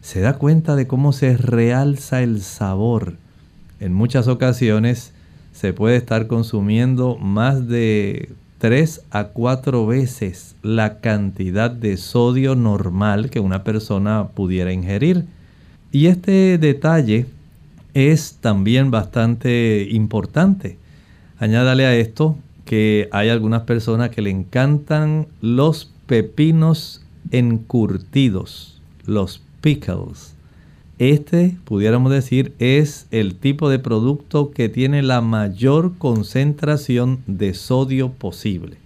se 0.03 0.21
da 0.21 0.35
cuenta 0.35 0.77
de 0.77 0.87
cómo 0.87 1.13
se 1.13 1.37
realza 1.37 2.23
el 2.23 2.43
sabor. 2.43 3.15
En 3.81 3.95
muchas 3.95 4.29
ocasiones 4.29 5.13
se 5.53 5.73
puede 5.73 5.97
estar 5.97 6.27
consumiendo 6.27 7.17
más 7.17 7.69
de 7.69 8.31
3 8.61 9.07
a 9.11 9.25
4 9.29 9.87
veces 9.87 10.55
la 10.63 11.01
cantidad 11.01 11.71
de 11.71 11.97
sodio 11.97 12.55
normal 12.55 13.31
que 13.31 13.41
una 13.41 13.65
persona 13.65 14.29
pudiera 14.35 14.71
ingerir. 14.71 15.25
Y 15.93 16.07
este 16.07 16.59
detalle 16.59 17.25
es 17.95 18.37
también 18.43 18.91
bastante 18.91 19.89
importante. 19.91 20.77
Añádale 21.39 21.87
a 21.87 21.97
esto 21.97 22.37
que 22.67 23.09
hay 23.13 23.31
algunas 23.31 23.63
personas 23.63 24.11
que 24.11 24.21
le 24.21 24.29
encantan 24.29 25.27
los 25.41 25.91
pepinos 26.07 27.03
encurtidos, 27.31 28.79
los 29.07 29.41
pickles. 29.63 30.35
Este, 31.01 31.57
pudiéramos 31.65 32.13
decir, 32.13 32.53
es 32.59 33.07
el 33.11 33.35
tipo 33.35 33.71
de 33.71 33.79
producto 33.79 34.51
que 34.51 34.69
tiene 34.69 35.03
la 35.03 35.23
mayor 35.23 35.97
concentración 35.97 37.21
de 37.27 37.55
sodio 37.55 38.11
posible. 38.11 38.77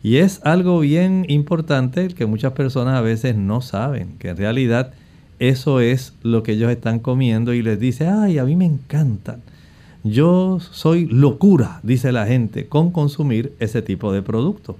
Y 0.00 0.18
es 0.18 0.40
algo 0.44 0.78
bien 0.78 1.26
importante 1.28 2.06
que 2.06 2.26
muchas 2.26 2.52
personas 2.52 2.94
a 2.94 3.00
veces 3.00 3.34
no 3.34 3.62
saben, 3.62 4.14
que 4.20 4.28
en 4.28 4.36
realidad 4.36 4.92
eso 5.40 5.80
es 5.80 6.12
lo 6.22 6.44
que 6.44 6.52
ellos 6.52 6.70
están 6.70 7.00
comiendo 7.00 7.52
y 7.52 7.62
les 7.62 7.80
dice, 7.80 8.06
ay, 8.06 8.38
a 8.38 8.44
mí 8.44 8.54
me 8.54 8.66
encantan. 8.66 9.42
Yo 10.04 10.60
soy 10.60 11.06
locura, 11.06 11.80
dice 11.82 12.12
la 12.12 12.28
gente, 12.28 12.68
con 12.68 12.92
consumir 12.92 13.52
ese 13.58 13.82
tipo 13.82 14.12
de 14.12 14.22
producto. 14.22 14.76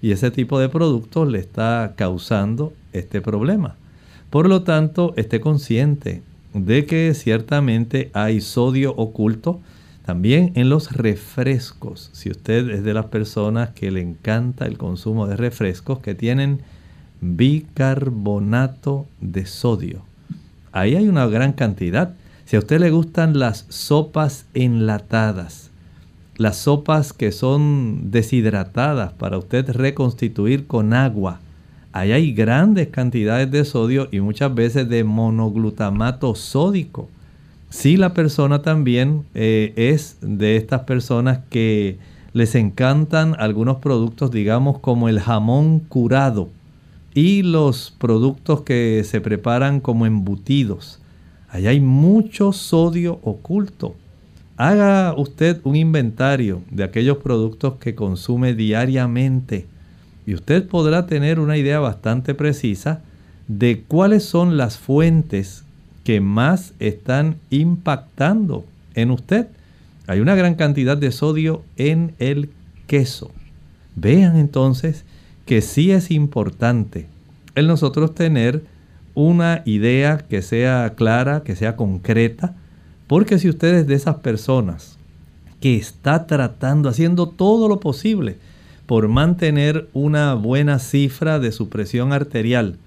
Y 0.00 0.12
ese 0.12 0.30
tipo 0.30 0.60
de 0.60 0.68
producto 0.68 1.24
le 1.24 1.40
está 1.40 1.94
causando 1.96 2.72
este 2.92 3.20
problema. 3.20 3.74
Por 4.30 4.48
lo 4.48 4.62
tanto, 4.62 5.14
esté 5.16 5.40
consciente 5.40 6.22
de 6.54 6.86
que 6.86 7.12
ciertamente 7.14 8.10
hay 8.14 8.40
sodio 8.40 8.94
oculto 8.96 9.60
también 10.04 10.52
en 10.54 10.70
los 10.70 10.92
refrescos. 10.92 12.08
Si 12.14 12.30
usted 12.30 12.70
es 12.70 12.82
de 12.82 12.94
las 12.94 13.06
personas 13.06 13.70
que 13.70 13.90
le 13.90 14.00
encanta 14.00 14.66
el 14.66 14.78
consumo 14.78 15.26
de 15.26 15.36
refrescos 15.36 15.98
que 15.98 16.14
tienen 16.14 16.62
bicarbonato 17.20 19.06
de 19.20 19.44
sodio, 19.44 20.02
ahí 20.72 20.96
hay 20.96 21.08
una 21.08 21.26
gran 21.26 21.52
cantidad. 21.52 22.14
Si 22.46 22.56
a 22.56 22.60
usted 22.60 22.80
le 22.80 22.90
gustan 22.90 23.38
las 23.38 23.66
sopas 23.68 24.46
enlatadas, 24.54 25.70
las 26.38 26.56
sopas 26.56 27.12
que 27.12 27.30
son 27.30 28.10
deshidratadas 28.10 29.12
para 29.12 29.36
usted 29.36 29.68
reconstituir 29.70 30.66
con 30.66 30.94
agua, 30.94 31.40
Ahí 31.98 32.12
hay 32.12 32.32
grandes 32.32 32.86
cantidades 32.88 33.50
de 33.50 33.64
sodio 33.64 34.06
y 34.12 34.20
muchas 34.20 34.54
veces 34.54 34.88
de 34.88 35.02
monoglutamato 35.02 36.36
sódico. 36.36 37.08
Si 37.70 37.96
la 37.96 38.14
persona 38.14 38.62
también 38.62 39.24
eh, 39.34 39.72
es 39.74 40.16
de 40.20 40.54
estas 40.54 40.82
personas 40.82 41.40
que 41.50 41.98
les 42.32 42.54
encantan 42.54 43.34
algunos 43.36 43.78
productos, 43.78 44.30
digamos 44.30 44.78
como 44.78 45.08
el 45.08 45.18
jamón 45.18 45.80
curado 45.80 46.50
y 47.14 47.42
los 47.42 47.92
productos 47.98 48.60
que 48.60 49.02
se 49.04 49.20
preparan 49.20 49.80
como 49.80 50.06
embutidos. 50.06 51.00
Ahí 51.48 51.66
hay 51.66 51.80
mucho 51.80 52.52
sodio 52.52 53.18
oculto. 53.24 53.96
Haga 54.56 55.14
usted 55.16 55.60
un 55.64 55.74
inventario 55.74 56.62
de 56.70 56.84
aquellos 56.84 57.18
productos 57.18 57.74
que 57.80 57.96
consume 57.96 58.54
diariamente 58.54 59.66
y 60.28 60.34
usted 60.34 60.68
podrá 60.68 61.06
tener 61.06 61.40
una 61.40 61.56
idea 61.56 61.80
bastante 61.80 62.34
precisa 62.34 63.00
de 63.46 63.82
cuáles 63.88 64.24
son 64.24 64.58
las 64.58 64.76
fuentes 64.76 65.64
que 66.04 66.20
más 66.20 66.74
están 66.80 67.36
impactando 67.48 68.66
en 68.94 69.10
usted. 69.10 69.46
Hay 70.06 70.20
una 70.20 70.34
gran 70.34 70.54
cantidad 70.54 70.98
de 70.98 71.12
sodio 71.12 71.62
en 71.78 72.14
el 72.18 72.50
queso. 72.86 73.30
Vean 73.96 74.36
entonces 74.36 75.06
que 75.46 75.62
sí 75.62 75.92
es 75.92 76.10
importante 76.10 77.06
el 77.54 77.66
nosotros 77.66 78.14
tener 78.14 78.62
una 79.14 79.62
idea 79.64 80.18
que 80.18 80.42
sea 80.42 80.92
clara, 80.94 81.42
que 81.42 81.56
sea 81.56 81.74
concreta, 81.74 82.54
porque 83.06 83.38
si 83.38 83.48
usted 83.48 83.76
es 83.76 83.86
de 83.86 83.94
esas 83.94 84.16
personas 84.16 84.98
que 85.62 85.78
está 85.78 86.26
tratando, 86.26 86.90
haciendo 86.90 87.30
todo 87.30 87.66
lo 87.66 87.80
posible 87.80 88.36
por 88.88 89.06
mantener 89.08 89.86
una 89.92 90.32
buena 90.32 90.78
cifra 90.78 91.38
de 91.38 91.52
su 91.52 91.68
presión 91.68 92.14
arterial, 92.14 92.78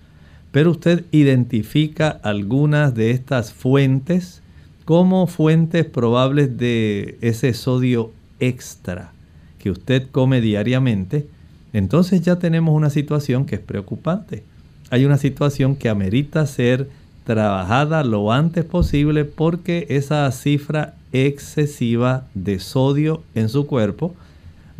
pero 0.51 0.71
usted 0.71 1.05
identifica 1.11 2.09
algunas 2.23 2.95
de 2.95 3.11
estas 3.11 3.53
fuentes 3.53 4.41
como 4.83 5.27
fuentes 5.27 5.85
probables 5.85 6.57
de 6.57 7.19
ese 7.21 7.53
sodio 7.53 8.11
extra 8.39 9.11
que 9.59 9.69
usted 9.69 10.07
come 10.11 10.41
diariamente, 10.41 11.27
entonces 11.71 12.21
ya 12.23 12.37
tenemos 12.39 12.75
una 12.75 12.89
situación 12.89 13.45
que 13.45 13.57
es 13.57 13.61
preocupante. 13.61 14.43
Hay 14.89 15.05
una 15.05 15.19
situación 15.19 15.75
que 15.75 15.87
amerita 15.87 16.47
ser 16.47 16.89
trabajada 17.25 18.03
lo 18.03 18.31
antes 18.31 18.65
posible 18.65 19.23
porque 19.23 19.85
esa 19.87 20.31
cifra 20.31 20.95
excesiva 21.13 22.25
de 22.33 22.57
sodio 22.57 23.21
en 23.35 23.49
su 23.49 23.67
cuerpo 23.67 24.15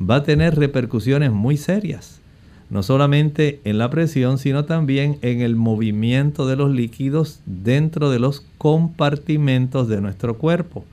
va 0.09 0.17
a 0.17 0.23
tener 0.23 0.55
repercusiones 0.55 1.31
muy 1.31 1.57
serias, 1.57 2.19
no 2.69 2.83
solamente 2.83 3.59
en 3.63 3.77
la 3.77 3.89
presión, 3.89 4.37
sino 4.37 4.65
también 4.65 5.17
en 5.21 5.41
el 5.41 5.55
movimiento 5.55 6.47
de 6.47 6.55
los 6.55 6.71
líquidos 6.71 7.41
dentro 7.45 8.09
de 8.09 8.19
los 8.19 8.45
compartimentos 8.57 9.87
de 9.87 10.01
nuestro 10.01 10.37
cuerpo. 10.37 10.85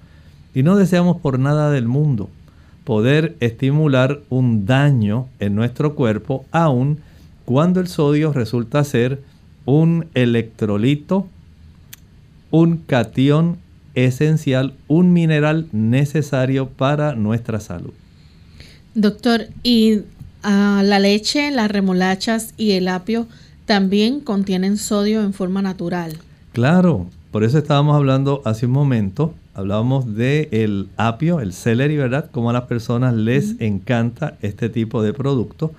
Y 0.55 0.62
no 0.62 0.77
deseamos 0.77 1.18
por 1.18 1.38
nada 1.38 1.71
del 1.71 1.87
mundo 1.87 2.29
poder 2.85 3.37
estimular 3.40 4.21
un 4.31 4.66
daño 4.66 5.29
en 5.40 5.55
nuestro 5.55 5.94
cuerpo, 5.94 6.47
aun 6.51 6.99
cuando 7.44 7.81
el 7.81 7.88
sodio 7.88 8.33
resulta 8.33 8.83
ser 8.83 9.21
un 9.66 10.07
electrolito, 10.14 11.29
un 12.51 12.79
cation 12.79 13.59
esencial, 13.94 14.75
un 14.87 15.12
mineral 15.12 15.68
necesario 15.73 16.68
para 16.68 17.14
nuestra 17.14 17.61
salud. 17.61 17.92
Doctor, 18.94 19.48
¿y 19.62 20.01
ah, 20.42 20.83
la 20.85 20.98
leche, 20.98 21.51
las 21.51 21.70
remolachas 21.70 22.55
y 22.57 22.72
el 22.72 22.88
apio 22.88 23.27
también 23.66 24.20
contienen 24.20 24.77
sodio 24.77 25.22
en 25.22 25.33
forma 25.33 25.62
natural? 25.62 26.16
Claro, 26.53 27.07
por 27.31 27.44
eso 27.44 27.59
estábamos 27.59 27.94
hablando 27.94 28.42
hace 28.46 28.66
un 28.66 28.72
momento, 28.72 29.35
hablábamos 29.55 30.14
del 30.14 30.48
el 30.51 30.88
apio, 30.96 31.40
el 31.40 31.53
celery, 31.53 31.96
¿verdad? 31.96 32.31
Como 32.31 32.51
a 32.51 32.55
las 32.55 32.64
personas 32.64 33.14
les 33.14 33.61
encanta 33.61 34.38
este 34.40 34.68
tipo 34.68 35.03
de 35.03 35.12
producto. 35.12 35.72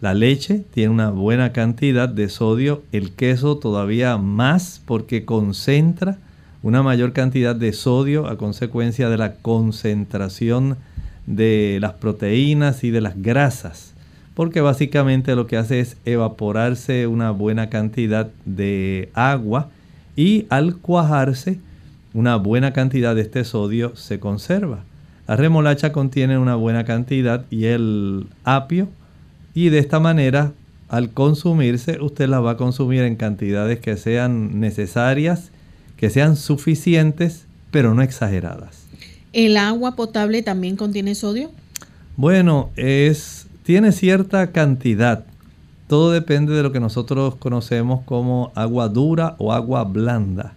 La 0.00 0.14
leche 0.14 0.64
tiene 0.72 0.90
una 0.90 1.10
buena 1.10 1.52
cantidad 1.52 2.08
de 2.08 2.28
sodio, 2.28 2.82
el 2.92 3.12
queso 3.12 3.58
todavía 3.58 4.16
más 4.16 4.80
porque 4.84 5.24
concentra 5.24 6.18
una 6.62 6.82
mayor 6.82 7.12
cantidad 7.12 7.54
de 7.54 7.72
sodio 7.72 8.26
a 8.26 8.38
consecuencia 8.38 9.08
de 9.08 9.18
la 9.18 9.34
concentración 9.36 10.78
de 11.26 11.78
las 11.80 11.92
proteínas 11.94 12.84
y 12.84 12.90
de 12.90 13.00
las 13.00 13.20
grasas 13.20 13.94
porque 14.36 14.60
básicamente 14.60 15.34
lo 15.34 15.46
que 15.46 15.56
hace 15.56 15.80
es 15.80 15.96
evaporarse 16.04 17.06
una 17.06 17.30
buena 17.30 17.70
cantidad 17.70 18.28
de 18.44 19.08
agua 19.14 19.70
y 20.14 20.44
al 20.50 20.76
cuajarse 20.76 21.58
una 22.12 22.36
buena 22.36 22.74
cantidad 22.74 23.14
de 23.14 23.22
este 23.22 23.44
sodio 23.44 23.96
se 23.96 24.20
conserva. 24.20 24.84
La 25.26 25.36
remolacha 25.36 25.90
contiene 25.90 26.36
una 26.36 26.54
buena 26.54 26.84
cantidad 26.84 27.46
y 27.48 27.64
el 27.64 28.26
apio 28.44 28.88
y 29.54 29.70
de 29.70 29.78
esta 29.78 30.00
manera 30.00 30.52
al 30.90 31.12
consumirse 31.12 31.98
usted 32.02 32.28
la 32.28 32.40
va 32.40 32.52
a 32.52 32.56
consumir 32.58 33.04
en 33.04 33.16
cantidades 33.16 33.80
que 33.80 33.96
sean 33.96 34.60
necesarias, 34.60 35.50
que 35.96 36.10
sean 36.10 36.36
suficientes, 36.36 37.46
pero 37.70 37.94
no 37.94 38.02
exageradas. 38.02 38.85
¿El 39.36 39.58
agua 39.58 39.96
potable 39.96 40.42
también 40.42 40.76
contiene 40.76 41.14
sodio? 41.14 41.50
Bueno, 42.16 42.70
es 42.74 43.48
tiene 43.64 43.92
cierta 43.92 44.50
cantidad. 44.50 45.26
Todo 45.88 46.10
depende 46.10 46.54
de 46.54 46.62
lo 46.62 46.72
que 46.72 46.80
nosotros 46.80 47.34
conocemos 47.34 48.00
como 48.06 48.50
agua 48.54 48.88
dura 48.88 49.36
o 49.36 49.52
agua 49.52 49.84
blanda. 49.84 50.54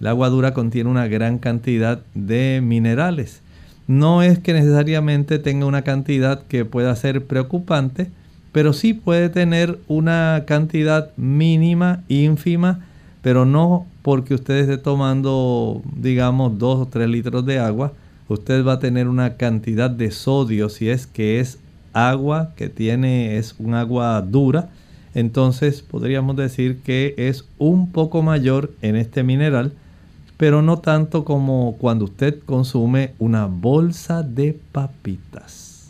El 0.00 0.06
agua 0.06 0.30
dura 0.30 0.54
contiene 0.54 0.88
una 0.88 1.08
gran 1.08 1.36
cantidad 1.36 2.00
de 2.14 2.62
minerales. 2.64 3.42
No 3.86 4.22
es 4.22 4.38
que 4.38 4.54
necesariamente 4.54 5.38
tenga 5.38 5.66
una 5.66 5.82
cantidad 5.82 6.42
que 6.46 6.64
pueda 6.64 6.96
ser 6.96 7.26
preocupante, 7.26 8.10
pero 8.50 8.72
sí 8.72 8.94
puede 8.94 9.28
tener 9.28 9.78
una 9.88 10.44
cantidad 10.46 11.10
mínima, 11.18 12.02
ínfima, 12.08 12.80
pero 13.20 13.44
no 13.44 13.84
porque 14.00 14.32
usted 14.32 14.54
esté 14.54 14.78
tomando, 14.78 15.82
digamos, 15.94 16.58
2 16.58 16.78
o 16.78 16.86
3 16.86 17.10
litros 17.10 17.44
de 17.44 17.58
agua, 17.58 17.92
usted 18.32 18.64
va 18.64 18.74
a 18.74 18.78
tener 18.78 19.08
una 19.08 19.36
cantidad 19.36 19.90
de 19.90 20.10
sodio 20.10 20.68
si 20.68 20.88
es 20.88 21.06
que 21.06 21.40
es 21.40 21.58
agua 21.92 22.52
que 22.56 22.68
tiene, 22.68 23.36
es 23.38 23.54
un 23.58 23.74
agua 23.74 24.20
dura, 24.22 24.70
entonces 25.14 25.82
podríamos 25.82 26.36
decir 26.36 26.78
que 26.78 27.14
es 27.16 27.44
un 27.58 27.92
poco 27.92 28.22
mayor 28.22 28.72
en 28.82 28.96
este 28.96 29.22
mineral 29.22 29.72
pero 30.42 30.60
no 30.60 30.80
tanto 30.80 31.24
como 31.24 31.76
cuando 31.78 32.06
usted 32.06 32.40
consume 32.44 33.14
una 33.20 33.46
bolsa 33.46 34.24
de 34.24 34.58
papitas. 34.72 35.84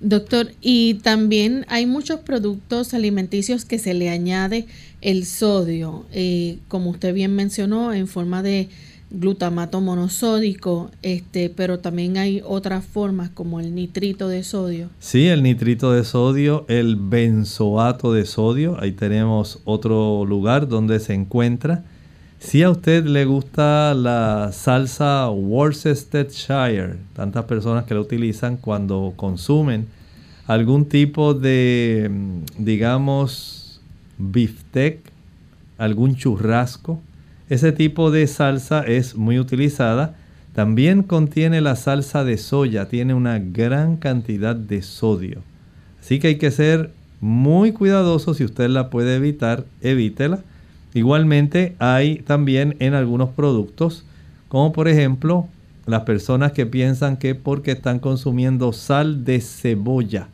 Doctor, 0.00 0.50
y 0.60 0.94
también 0.94 1.64
hay 1.68 1.86
muchos 1.86 2.18
productos 2.18 2.92
alimenticios 2.92 3.64
que 3.64 3.78
se 3.78 3.94
le 3.94 4.10
añade 4.10 4.66
el 5.00 5.26
sodio, 5.26 6.06
eh, 6.10 6.58
como 6.66 6.90
usted 6.90 7.14
bien 7.14 7.36
mencionó, 7.36 7.92
en 7.92 8.08
forma 8.08 8.42
de 8.42 8.68
glutamato 9.12 9.80
monosódico, 9.80 10.90
este, 11.02 11.50
pero 11.50 11.78
también 11.78 12.16
hay 12.16 12.42
otras 12.44 12.84
formas 12.84 13.30
como 13.30 13.60
el 13.60 13.74
nitrito 13.74 14.28
de 14.28 14.42
sodio. 14.42 14.88
Sí, 14.98 15.28
el 15.28 15.42
nitrito 15.42 15.92
de 15.92 16.04
sodio, 16.04 16.64
el 16.68 16.96
benzoato 16.96 18.12
de 18.12 18.24
sodio, 18.24 18.80
ahí 18.80 18.92
tenemos 18.92 19.60
otro 19.64 20.24
lugar 20.24 20.68
donde 20.68 20.98
se 20.98 21.14
encuentra. 21.14 21.84
Si 22.38 22.62
a 22.62 22.70
usted 22.70 23.04
le 23.04 23.24
gusta 23.24 23.94
la 23.94 24.50
salsa 24.52 25.30
Worcestershire, 25.30 26.96
tantas 27.14 27.44
personas 27.44 27.84
que 27.84 27.94
la 27.94 28.00
utilizan 28.00 28.56
cuando 28.56 29.12
consumen 29.14 29.86
algún 30.46 30.86
tipo 30.86 31.34
de, 31.34 32.10
mm, 32.10 32.64
digamos, 32.64 33.80
biftec, 34.18 34.98
algún 35.78 36.16
churrasco, 36.16 37.00
ese 37.52 37.70
tipo 37.72 38.10
de 38.10 38.26
salsa 38.26 38.80
es 38.80 39.14
muy 39.14 39.38
utilizada. 39.38 40.14
También 40.54 41.02
contiene 41.02 41.60
la 41.60 41.76
salsa 41.76 42.24
de 42.24 42.38
soya, 42.38 42.88
tiene 42.88 43.12
una 43.12 43.38
gran 43.38 43.98
cantidad 43.98 44.56
de 44.56 44.80
sodio. 44.80 45.42
Así 46.00 46.18
que 46.18 46.28
hay 46.28 46.36
que 46.36 46.50
ser 46.50 46.92
muy 47.20 47.72
cuidadoso 47.72 48.32
si 48.32 48.44
usted 48.44 48.70
la 48.70 48.88
puede 48.88 49.16
evitar, 49.16 49.64
evítela 49.82 50.40
Igualmente 50.94 51.74
hay 51.78 52.16
también 52.20 52.76
en 52.78 52.94
algunos 52.94 53.30
productos, 53.30 54.04
como 54.48 54.72
por 54.72 54.88
ejemplo 54.88 55.46
las 55.86 56.02
personas 56.02 56.52
que 56.52 56.64
piensan 56.64 57.18
que 57.18 57.34
porque 57.34 57.72
están 57.72 57.98
consumiendo 57.98 58.72
sal 58.72 59.24
de 59.24 59.40
cebolla, 59.42 60.28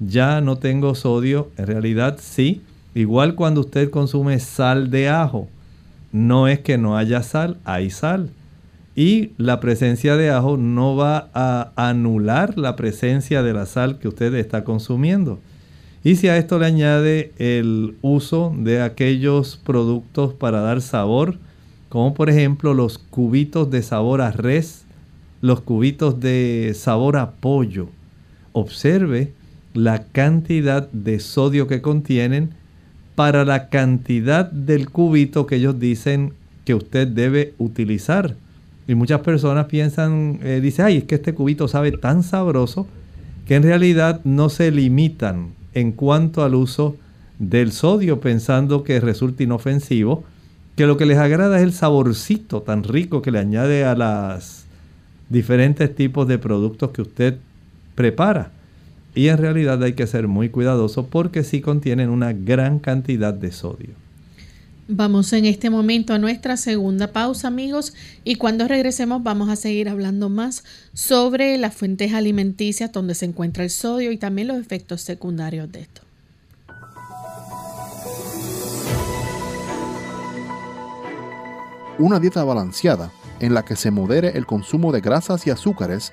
ya 0.00 0.40
no 0.40 0.58
tengo 0.58 0.94
sodio, 0.96 1.50
en 1.56 1.66
realidad 1.66 2.18
sí. 2.20 2.62
Igual 2.94 3.36
cuando 3.36 3.60
usted 3.60 3.90
consume 3.90 4.40
sal 4.40 4.90
de 4.90 5.08
ajo, 5.08 5.48
no 6.12 6.48
es 6.48 6.60
que 6.60 6.78
no 6.78 6.96
haya 6.96 7.22
sal, 7.22 7.58
hay 7.64 7.90
sal. 7.90 8.30
Y 8.96 9.30
la 9.36 9.60
presencia 9.60 10.16
de 10.16 10.30
ajo 10.30 10.56
no 10.56 10.96
va 10.96 11.28
a 11.32 11.72
anular 11.76 12.58
la 12.58 12.74
presencia 12.74 13.42
de 13.42 13.52
la 13.52 13.66
sal 13.66 13.98
que 13.98 14.08
usted 14.08 14.34
está 14.34 14.64
consumiendo. 14.64 15.40
Y 16.02 16.16
si 16.16 16.28
a 16.28 16.36
esto 16.36 16.58
le 16.58 16.66
añade 16.66 17.32
el 17.38 17.96
uso 18.02 18.52
de 18.56 18.82
aquellos 18.82 19.56
productos 19.56 20.32
para 20.32 20.60
dar 20.60 20.80
sabor, 20.80 21.36
como 21.88 22.14
por 22.14 22.30
ejemplo 22.30 22.74
los 22.74 22.98
cubitos 22.98 23.70
de 23.70 23.82
sabor 23.82 24.20
a 24.20 24.30
res, 24.30 24.84
los 25.40 25.60
cubitos 25.60 26.20
de 26.20 26.72
sabor 26.74 27.16
a 27.16 27.32
pollo, 27.32 27.88
observe 28.52 29.32
la 29.74 30.04
cantidad 30.04 30.90
de 30.90 31.20
sodio 31.20 31.66
que 31.66 31.82
contienen 31.82 32.54
para 33.18 33.44
la 33.44 33.68
cantidad 33.68 34.48
del 34.48 34.90
cubito 34.90 35.44
que 35.44 35.56
ellos 35.56 35.80
dicen 35.80 36.34
que 36.64 36.72
usted 36.72 37.08
debe 37.08 37.52
utilizar. 37.58 38.36
Y 38.86 38.94
muchas 38.94 39.22
personas 39.22 39.66
piensan, 39.66 40.38
eh, 40.40 40.60
dice, 40.62 40.82
ay, 40.82 40.98
es 40.98 41.02
que 41.02 41.16
este 41.16 41.34
cubito 41.34 41.66
sabe 41.66 41.90
tan 41.90 42.22
sabroso 42.22 42.86
que 43.44 43.56
en 43.56 43.64
realidad 43.64 44.20
no 44.22 44.48
se 44.50 44.70
limitan 44.70 45.48
en 45.74 45.90
cuanto 45.90 46.44
al 46.44 46.54
uso 46.54 46.94
del 47.40 47.72
sodio, 47.72 48.20
pensando 48.20 48.84
que 48.84 49.00
resulta 49.00 49.42
inofensivo, 49.42 50.22
que 50.76 50.86
lo 50.86 50.96
que 50.96 51.06
les 51.06 51.18
agrada 51.18 51.56
es 51.56 51.64
el 51.64 51.72
saborcito 51.72 52.62
tan 52.62 52.84
rico 52.84 53.20
que 53.20 53.32
le 53.32 53.40
añade 53.40 53.84
a 53.84 53.96
las 53.96 54.64
diferentes 55.28 55.92
tipos 55.92 56.28
de 56.28 56.38
productos 56.38 56.90
que 56.90 57.02
usted 57.02 57.38
prepara. 57.96 58.52
Y 59.18 59.30
en 59.30 59.38
realidad 59.38 59.82
hay 59.82 59.94
que 59.94 60.06
ser 60.06 60.28
muy 60.28 60.48
cuidadoso 60.48 61.06
porque 61.06 61.42
sí 61.42 61.60
contienen 61.60 62.08
una 62.08 62.32
gran 62.32 62.78
cantidad 62.78 63.34
de 63.34 63.50
sodio. 63.50 63.88
Vamos 64.86 65.32
en 65.32 65.44
este 65.44 65.70
momento 65.70 66.14
a 66.14 66.18
nuestra 66.18 66.56
segunda 66.56 67.08
pausa, 67.08 67.48
amigos, 67.48 67.94
y 68.22 68.36
cuando 68.36 68.68
regresemos 68.68 69.20
vamos 69.24 69.48
a 69.48 69.56
seguir 69.56 69.88
hablando 69.88 70.28
más 70.28 70.62
sobre 70.92 71.58
las 71.58 71.74
fuentes 71.74 72.14
alimenticias 72.14 72.92
donde 72.92 73.16
se 73.16 73.24
encuentra 73.24 73.64
el 73.64 73.70
sodio 73.70 74.12
y 74.12 74.18
también 74.18 74.46
los 74.46 74.56
efectos 74.56 75.00
secundarios 75.00 75.72
de 75.72 75.80
esto. 75.80 76.02
Una 81.98 82.20
dieta 82.20 82.44
balanceada 82.44 83.10
en 83.40 83.52
la 83.52 83.64
que 83.64 83.74
se 83.74 83.90
modere 83.90 84.38
el 84.38 84.46
consumo 84.46 84.92
de 84.92 85.00
grasas 85.00 85.44
y 85.48 85.50
azúcares 85.50 86.12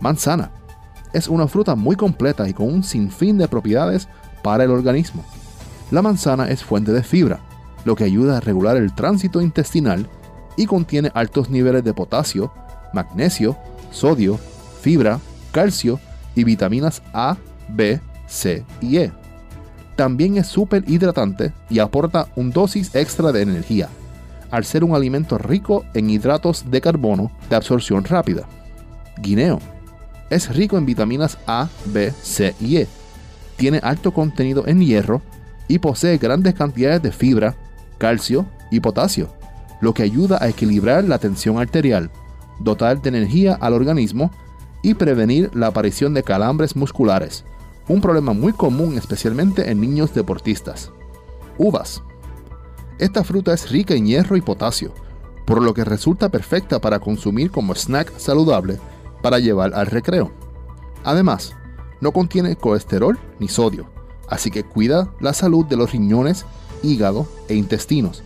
Manzana 0.00 0.50
es 1.12 1.28
una 1.28 1.48
fruta 1.48 1.74
muy 1.74 1.96
completa 1.96 2.48
y 2.48 2.52
con 2.52 2.72
un 2.72 2.84
sinfín 2.84 3.38
de 3.38 3.48
propiedades 3.48 4.08
para 4.42 4.64
el 4.64 4.70
organismo. 4.70 5.24
La 5.90 6.02
manzana 6.02 6.48
es 6.48 6.62
fuente 6.62 6.92
de 6.92 7.02
fibra, 7.02 7.40
lo 7.84 7.96
que 7.96 8.04
ayuda 8.04 8.36
a 8.36 8.40
regular 8.40 8.76
el 8.76 8.94
tránsito 8.94 9.40
intestinal 9.40 10.08
y 10.56 10.66
contiene 10.66 11.10
altos 11.14 11.48
niveles 11.48 11.84
de 11.84 11.94
potasio, 11.94 12.52
magnesio, 12.92 13.56
sodio, 13.90 14.38
fibra, 14.82 15.18
calcio 15.52 15.98
y 16.34 16.44
vitaminas 16.44 17.02
A, 17.12 17.36
B, 17.68 18.00
C 18.26 18.64
y 18.80 18.98
E. 18.98 19.12
También 19.96 20.36
es 20.36 20.46
súper 20.46 20.84
hidratante 20.88 21.52
y 21.70 21.78
aporta 21.78 22.28
un 22.36 22.50
dosis 22.50 22.94
extra 22.94 23.32
de 23.32 23.42
energía, 23.42 23.88
al 24.50 24.64
ser 24.64 24.84
un 24.84 24.94
alimento 24.94 25.38
rico 25.38 25.84
en 25.94 26.10
hidratos 26.10 26.70
de 26.70 26.80
carbono 26.80 27.32
de 27.48 27.56
absorción 27.56 28.04
rápida. 28.04 28.46
Guineo. 29.20 29.58
Es 30.30 30.54
rico 30.54 30.76
en 30.76 30.86
vitaminas 30.86 31.38
A, 31.46 31.68
B, 31.86 32.12
C 32.22 32.54
y 32.60 32.76
E. 32.78 32.88
Tiene 33.56 33.80
alto 33.82 34.12
contenido 34.12 34.66
en 34.66 34.80
hierro 34.80 35.22
y 35.68 35.78
posee 35.78 36.18
grandes 36.18 36.54
cantidades 36.54 37.02
de 37.02 37.12
fibra, 37.12 37.56
calcio 37.98 38.46
y 38.70 38.80
potasio, 38.80 39.30
lo 39.80 39.94
que 39.94 40.02
ayuda 40.02 40.38
a 40.40 40.48
equilibrar 40.48 41.04
la 41.04 41.18
tensión 41.18 41.58
arterial, 41.58 42.10
dotar 42.60 43.00
de 43.00 43.08
energía 43.08 43.54
al 43.54 43.74
organismo 43.74 44.30
y 44.82 44.94
prevenir 44.94 45.50
la 45.54 45.68
aparición 45.68 46.14
de 46.14 46.22
calambres 46.22 46.76
musculares, 46.76 47.44
un 47.88 48.00
problema 48.00 48.32
muy 48.32 48.52
común 48.52 48.96
especialmente 48.96 49.70
en 49.70 49.80
niños 49.80 50.14
deportistas. 50.14 50.92
Uvas. 51.56 52.02
Esta 52.98 53.24
fruta 53.24 53.52
es 53.52 53.70
rica 53.70 53.94
en 53.94 54.06
hierro 54.06 54.36
y 54.36 54.40
potasio, 54.40 54.92
por 55.46 55.62
lo 55.62 55.72
que 55.72 55.84
resulta 55.84 56.28
perfecta 56.28 56.80
para 56.80 56.98
consumir 56.98 57.50
como 57.50 57.74
snack 57.74 58.16
saludable 58.18 58.78
para 59.22 59.38
llevar 59.38 59.74
al 59.74 59.86
recreo. 59.86 60.32
Además, 61.04 61.54
no 62.00 62.12
contiene 62.12 62.56
colesterol 62.56 63.18
ni 63.38 63.48
sodio, 63.48 63.86
así 64.28 64.50
que 64.50 64.64
cuida 64.64 65.10
la 65.20 65.32
salud 65.32 65.66
de 65.66 65.76
los 65.76 65.92
riñones, 65.92 66.44
hígado 66.82 67.26
e 67.48 67.54
intestinos. 67.54 68.22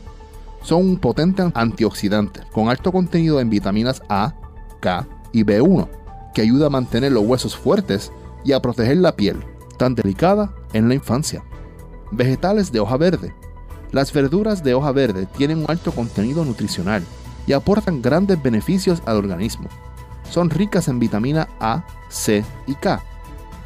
Son 0.62 0.80
un 0.80 0.96
potente 0.98 1.42
antioxidante 1.54 2.40
con 2.52 2.68
alto 2.68 2.92
contenido 2.92 3.40
en 3.40 3.50
vitaminas 3.50 4.02
A, 4.08 4.34
K 4.80 5.06
y 5.32 5.44
B1, 5.44 5.88
que 6.34 6.42
ayuda 6.42 6.66
a 6.66 6.70
mantener 6.70 7.12
los 7.12 7.24
huesos 7.24 7.56
fuertes 7.56 8.12
y 8.44 8.52
a 8.52 8.60
proteger 8.60 8.98
la 8.98 9.16
piel, 9.16 9.44
tan 9.78 9.94
delicada 9.94 10.54
en 10.72 10.88
la 10.88 10.94
infancia. 10.94 11.42
Vegetales 12.10 12.70
de 12.72 12.80
hoja 12.80 12.96
verde. 12.96 13.34
Las 13.90 14.12
verduras 14.12 14.62
de 14.62 14.74
hoja 14.74 14.92
verde 14.92 15.26
tienen 15.26 15.58
un 15.58 15.66
alto 15.68 15.92
contenido 15.92 16.44
nutricional 16.44 17.02
y 17.46 17.52
aportan 17.52 18.00
grandes 18.00 18.42
beneficios 18.42 19.02
al 19.06 19.16
organismo. 19.16 19.68
Son 20.32 20.48
ricas 20.48 20.88
en 20.88 20.98
vitamina 20.98 21.46
A, 21.60 21.84
C 22.08 22.42
y 22.66 22.74
K. 22.74 23.02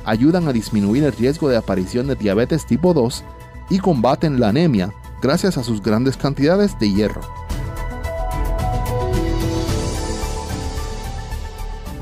Ayudan 0.05 0.49
a 0.49 0.53
disminuir 0.53 1.05
el 1.05 1.13
riesgo 1.13 1.49
de 1.49 1.57
aparición 1.57 2.09
de 2.09 2.17
diabetes 2.17 2.67
tipo 2.67 2.93
2 2.93 3.23
y 3.71 3.79
combaten 3.79 4.41
la 4.41 4.49
anemia 4.49 4.93
gracias 5.23 5.59
a 5.59 5.63
sus 5.63 5.81
grandes 5.81 6.17
cantidades 6.17 6.77
de 6.81 6.93
hierro. 6.93 7.21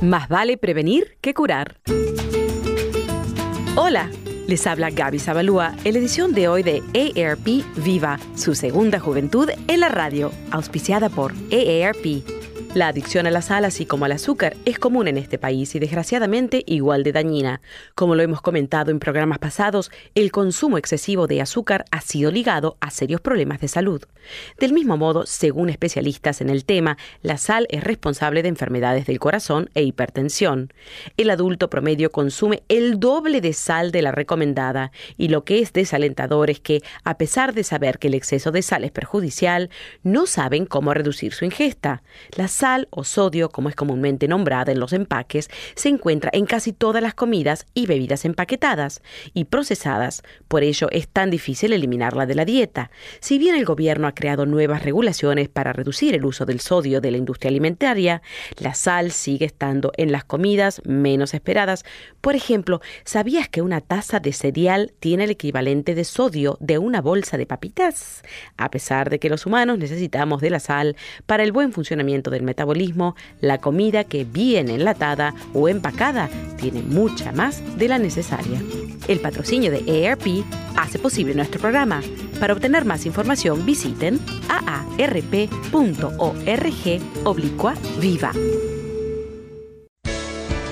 Más 0.00 0.30
vale 0.30 0.56
prevenir 0.56 1.18
que 1.20 1.34
curar. 1.34 1.76
Hola, 3.76 4.08
les 4.48 4.66
habla 4.66 4.88
Gaby 4.88 5.18
Zabalúa 5.18 5.74
en 5.84 5.92
la 5.92 5.98
edición 5.98 6.32
de 6.32 6.48
hoy 6.48 6.62
de 6.62 6.82
AARP 6.94 7.64
Viva, 7.84 8.18
su 8.34 8.54
segunda 8.54 8.98
juventud 8.98 9.50
en 9.68 9.80
la 9.80 9.90
radio, 9.90 10.32
auspiciada 10.50 11.10
por 11.10 11.32
AARP. 11.52 12.33
La 12.74 12.88
adicción 12.88 13.28
a 13.28 13.30
la 13.30 13.40
sal, 13.40 13.64
así 13.64 13.86
como 13.86 14.04
al 14.04 14.10
azúcar, 14.10 14.56
es 14.64 14.80
común 14.80 15.06
en 15.06 15.16
este 15.16 15.38
país 15.38 15.76
y 15.76 15.78
desgraciadamente 15.78 16.64
igual 16.66 17.04
de 17.04 17.12
dañina. 17.12 17.60
Como 17.94 18.16
lo 18.16 18.22
hemos 18.24 18.40
comentado 18.40 18.90
en 18.90 18.98
programas 18.98 19.38
pasados, 19.38 19.92
el 20.16 20.32
consumo 20.32 20.76
excesivo 20.76 21.28
de 21.28 21.40
azúcar 21.40 21.84
ha 21.92 22.00
sido 22.00 22.32
ligado 22.32 22.76
a 22.80 22.90
serios 22.90 23.20
problemas 23.20 23.60
de 23.60 23.68
salud. 23.68 24.02
Del 24.58 24.72
mismo 24.72 24.96
modo, 24.96 25.24
según 25.24 25.70
especialistas 25.70 26.40
en 26.40 26.50
el 26.50 26.64
tema, 26.64 26.98
la 27.22 27.36
sal 27.38 27.68
es 27.70 27.84
responsable 27.84 28.42
de 28.42 28.48
enfermedades 28.48 29.06
del 29.06 29.20
corazón 29.20 29.70
e 29.74 29.84
hipertensión. 29.84 30.72
El 31.16 31.30
adulto 31.30 31.70
promedio 31.70 32.10
consume 32.10 32.64
el 32.68 32.98
doble 32.98 33.40
de 33.40 33.52
sal 33.52 33.92
de 33.92 34.02
la 34.02 34.10
recomendada 34.10 34.90
y 35.16 35.28
lo 35.28 35.44
que 35.44 35.60
es 35.60 35.72
desalentador 35.72 36.50
es 36.50 36.58
que, 36.58 36.82
a 37.04 37.18
pesar 37.18 37.54
de 37.54 37.62
saber 37.62 38.00
que 38.00 38.08
el 38.08 38.14
exceso 38.14 38.50
de 38.50 38.62
sal 38.62 38.82
es 38.82 38.90
perjudicial, 38.90 39.70
no 40.02 40.26
saben 40.26 40.66
cómo 40.66 40.92
reducir 40.92 41.34
su 41.34 41.44
ingesta. 41.44 42.02
La 42.36 42.48
sal 42.48 42.63
o 42.90 43.04
sodio, 43.04 43.50
como 43.50 43.68
es 43.68 43.74
comúnmente 43.76 44.26
nombrada 44.26 44.72
en 44.72 44.80
los 44.80 44.92
empaques, 44.92 45.50
se 45.74 45.90
encuentra 45.90 46.30
en 46.32 46.46
casi 46.46 46.72
todas 46.72 47.02
las 47.02 47.14
comidas 47.14 47.66
y 47.74 47.86
bebidas 47.86 48.24
empaquetadas 48.24 49.02
y 49.34 49.44
procesadas. 49.44 50.22
Por 50.48 50.62
ello 50.62 50.88
es 50.90 51.08
tan 51.08 51.30
difícil 51.30 51.74
eliminarla 51.74 52.24
de 52.24 52.34
la 52.34 52.46
dieta. 52.46 52.90
Si 53.20 53.38
bien 53.38 53.54
el 53.54 53.66
gobierno 53.66 54.06
ha 54.06 54.14
creado 54.14 54.46
nuevas 54.46 54.82
regulaciones 54.82 55.48
para 55.48 55.74
reducir 55.74 56.14
el 56.14 56.24
uso 56.24 56.46
del 56.46 56.60
sodio 56.60 57.02
de 57.02 57.10
la 57.10 57.18
industria 57.18 57.50
alimentaria, 57.50 58.22
la 58.56 58.72
sal 58.72 59.10
sigue 59.10 59.44
estando 59.44 59.92
en 59.98 60.10
las 60.10 60.24
comidas 60.24 60.80
menos 60.86 61.34
esperadas. 61.34 61.84
Por 62.22 62.34
ejemplo, 62.34 62.80
¿sabías 63.04 63.48
que 63.48 63.60
una 63.60 63.82
taza 63.82 64.20
de 64.20 64.32
cereal 64.32 64.94
tiene 65.00 65.24
el 65.24 65.30
equivalente 65.30 65.94
de 65.94 66.04
sodio 66.04 66.56
de 66.60 66.78
una 66.78 67.02
bolsa 67.02 67.36
de 67.36 67.44
papitas? 67.44 68.22
A 68.56 68.70
pesar 68.70 69.10
de 69.10 69.18
que 69.18 69.28
los 69.28 69.44
humanos 69.44 69.78
necesitamos 69.78 70.40
de 70.40 70.50
la 70.50 70.60
sal 70.60 70.96
para 71.26 71.42
el 71.42 71.52
buen 71.52 71.72
funcionamiento 71.72 72.30
del 72.30 72.42
metabolismo, 72.42 72.53
la 73.40 73.58
comida 73.58 74.04
que 74.04 74.24
viene 74.24 74.74
enlatada 74.74 75.34
o 75.52 75.68
empacada 75.68 76.28
tiene 76.56 76.82
mucha 76.82 77.32
más 77.32 77.62
de 77.78 77.88
la 77.88 77.98
necesaria. 77.98 78.60
El 79.08 79.20
patrocinio 79.20 79.70
de 79.70 80.08
AARP 80.08 80.44
hace 80.76 80.98
posible 80.98 81.34
nuestro 81.34 81.60
programa. 81.60 82.00
Para 82.40 82.54
obtener 82.54 82.84
más 82.84 83.06
información 83.06 83.66
visiten 83.66 84.18
aarp.org 84.48 85.44
oblicua 87.24 87.74
viva. 88.00 88.32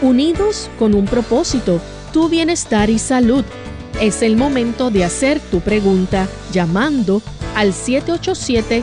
Unidos 0.00 0.70
con 0.78 0.94
un 0.94 1.04
propósito, 1.04 1.80
tu 2.12 2.28
bienestar 2.28 2.90
y 2.90 2.98
salud. 2.98 3.44
Es 4.00 4.22
el 4.22 4.36
momento 4.36 4.90
de 4.90 5.04
hacer 5.04 5.38
tu 5.38 5.60
pregunta 5.60 6.26
llamando 6.52 7.22
al 7.54 7.72
787 7.72 8.82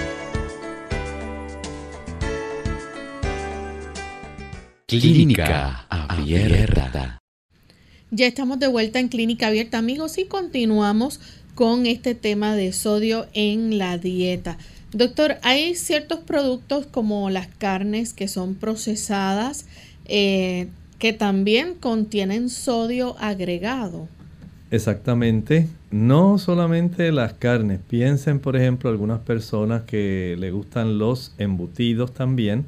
Clínica 4.99 5.85
Abierta. 5.89 7.17
Ya 8.09 8.27
estamos 8.27 8.59
de 8.59 8.67
vuelta 8.67 8.99
en 8.99 9.07
Clínica 9.07 9.47
Abierta, 9.47 9.77
amigos, 9.77 10.17
y 10.17 10.25
continuamos 10.25 11.21
con 11.55 11.85
este 11.85 12.13
tema 12.13 12.57
de 12.57 12.73
sodio 12.73 13.25
en 13.33 13.77
la 13.77 13.97
dieta. 13.97 14.57
Doctor, 14.91 15.37
hay 15.43 15.75
ciertos 15.75 16.19
productos 16.19 16.87
como 16.87 17.29
las 17.29 17.47
carnes 17.47 18.11
que 18.11 18.27
son 18.27 18.55
procesadas 18.55 19.65
eh, 20.07 20.67
que 20.99 21.13
también 21.13 21.75
contienen 21.75 22.49
sodio 22.49 23.15
agregado. 23.17 24.09
Exactamente. 24.71 25.69
No 25.89 26.37
solamente 26.37 27.13
las 27.13 27.31
carnes. 27.31 27.79
Piensen, 27.87 28.41
por 28.41 28.57
ejemplo, 28.57 28.89
algunas 28.89 29.19
personas 29.19 29.83
que 29.83 30.35
le 30.37 30.51
gustan 30.51 30.97
los 30.97 31.33
embutidos 31.37 32.13
también 32.13 32.65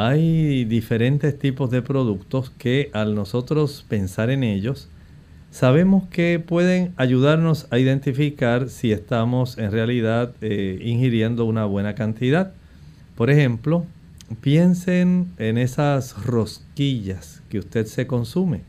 hay 0.00 0.64
diferentes 0.64 1.36
tipos 1.36 1.72
de 1.72 1.82
productos 1.82 2.50
que 2.50 2.88
al 2.92 3.16
nosotros 3.16 3.84
pensar 3.88 4.30
en 4.30 4.44
ellos, 4.44 4.88
sabemos 5.50 6.06
que 6.06 6.38
pueden 6.38 6.94
ayudarnos 6.96 7.66
a 7.70 7.80
identificar 7.80 8.68
si 8.68 8.92
estamos 8.92 9.58
en 9.58 9.72
realidad 9.72 10.34
eh, 10.40 10.78
ingiriendo 10.84 11.46
una 11.46 11.64
buena 11.64 11.96
cantidad. 11.96 12.52
Por 13.16 13.28
ejemplo, 13.28 13.86
piensen 14.40 15.32
en 15.36 15.58
esas 15.58 16.24
rosquillas 16.24 17.42
que 17.48 17.58
usted 17.58 17.86
se 17.86 18.06
consume. 18.06 18.60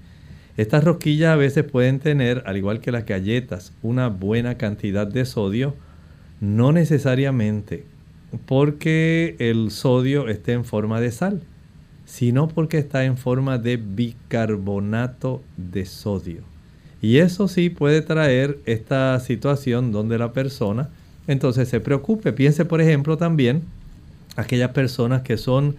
Estas 0.57 0.83
rosquillas 0.83 1.33
a 1.33 1.35
veces 1.35 1.63
pueden 1.63 1.99
tener, 1.99 2.41
al 2.47 2.57
igual 2.57 2.79
que 2.81 2.91
las 2.91 3.05
galletas, 3.05 3.71
una 3.83 4.07
buena 4.07 4.57
cantidad 4.57 5.05
de 5.05 5.25
sodio. 5.25 5.75
No 6.41 6.71
necesariamente 6.71 7.83
porque 8.45 9.35
el 9.39 9.71
sodio 9.71 10.27
esté 10.27 10.53
en 10.53 10.65
forma 10.65 10.99
de 11.01 11.11
sal, 11.11 11.41
sino 12.05 12.47
porque 12.47 12.77
está 12.77 13.05
en 13.05 13.17
forma 13.17 13.57
de 13.57 13.77
bicarbonato 13.77 15.41
de 15.57 15.85
sodio. 15.85 16.41
Y 17.01 17.17
eso 17.17 17.47
sí 17.47 17.69
puede 17.69 18.01
traer 18.01 18.59
esta 18.65 19.19
situación 19.19 19.91
donde 19.91 20.17
la 20.17 20.33
persona 20.33 20.89
entonces 21.27 21.69
se 21.69 21.79
preocupe. 21.79 22.33
Piense 22.33 22.65
por 22.65 22.81
ejemplo 22.81 23.17
también 23.17 23.61
aquellas 24.35 24.71
personas 24.71 25.21
que 25.21 25.37
son 25.37 25.75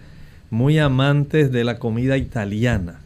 muy 0.49 0.79
amantes 0.79 1.51
de 1.51 1.63
la 1.63 1.77
comida 1.77 2.17
italiana. 2.17 3.01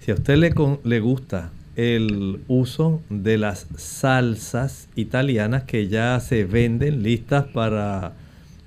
Si 0.00 0.10
a 0.10 0.14
usted 0.14 0.36
le, 0.36 0.54
le 0.84 1.00
gusta 1.00 1.50
el 1.76 2.40
uso 2.48 3.00
de 3.08 3.38
las 3.38 3.66
salsas 3.76 4.88
italianas 4.94 5.64
que 5.64 5.88
ya 5.88 6.18
se 6.20 6.44
venden 6.44 7.02
listas 7.02 7.44
para 7.44 8.12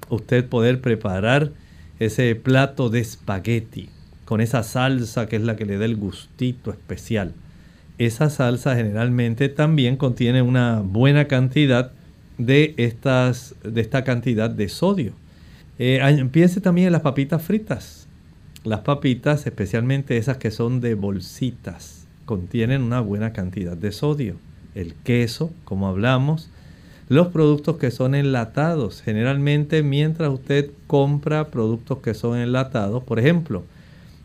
usted 0.09 0.45
poder 0.47 0.81
preparar 0.81 1.51
ese 1.99 2.35
plato 2.35 2.89
de 2.89 2.99
espagueti 2.99 3.89
con 4.25 4.41
esa 4.41 4.63
salsa 4.63 5.27
que 5.27 5.35
es 5.35 5.43
la 5.43 5.55
que 5.55 5.65
le 5.65 5.77
da 5.77 5.85
el 5.85 5.95
gustito 5.95 6.71
especial. 6.71 7.33
Esa 7.97 8.29
salsa 8.29 8.75
generalmente 8.75 9.47
también 9.47 9.95
contiene 9.95 10.41
una 10.41 10.81
buena 10.81 11.25
cantidad 11.25 11.91
de, 12.37 12.73
estas, 12.77 13.55
de 13.63 13.79
esta 13.81 14.03
cantidad 14.03 14.49
de 14.49 14.67
sodio. 14.67 15.13
Eh, 15.79 16.27
piense 16.31 16.59
también 16.59 16.87
en 16.87 16.93
las 16.93 17.01
papitas 17.01 17.41
fritas. 17.41 18.07
Las 18.63 18.81
papitas, 18.81 19.45
especialmente 19.45 20.17
esas 20.17 20.37
que 20.37 20.51
son 20.51 20.81
de 20.81 20.95
bolsitas, 20.95 22.07
contienen 22.25 22.81
una 22.81 22.99
buena 22.99 23.31
cantidad 23.31 23.77
de 23.77 23.91
sodio. 23.91 24.35
El 24.73 24.95
queso, 24.95 25.53
como 25.63 25.87
hablamos, 25.87 26.49
los 27.07 27.27
productos 27.27 27.77
que 27.77 27.91
son 27.91 28.15
enlatados. 28.15 29.01
Generalmente 29.01 29.83
mientras 29.83 30.29
usted 30.29 30.71
compra 30.87 31.49
productos 31.49 31.99
que 31.99 32.13
son 32.13 32.37
enlatados, 32.37 33.03
por 33.03 33.19
ejemplo, 33.19 33.63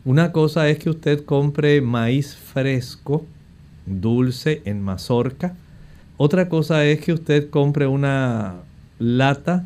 una 0.03 0.31
cosa 0.31 0.67
es 0.69 0.79
que 0.79 0.89
usted 0.89 1.23
compre 1.25 1.81
maíz 1.81 2.35
fresco, 2.35 3.25
dulce 3.85 4.61
en 4.65 4.81
mazorca. 4.81 5.55
Otra 6.17 6.49
cosa 6.49 6.85
es 6.85 7.01
que 7.01 7.13
usted 7.13 7.49
compre 7.49 7.85
una 7.85 8.55
lata 8.97 9.65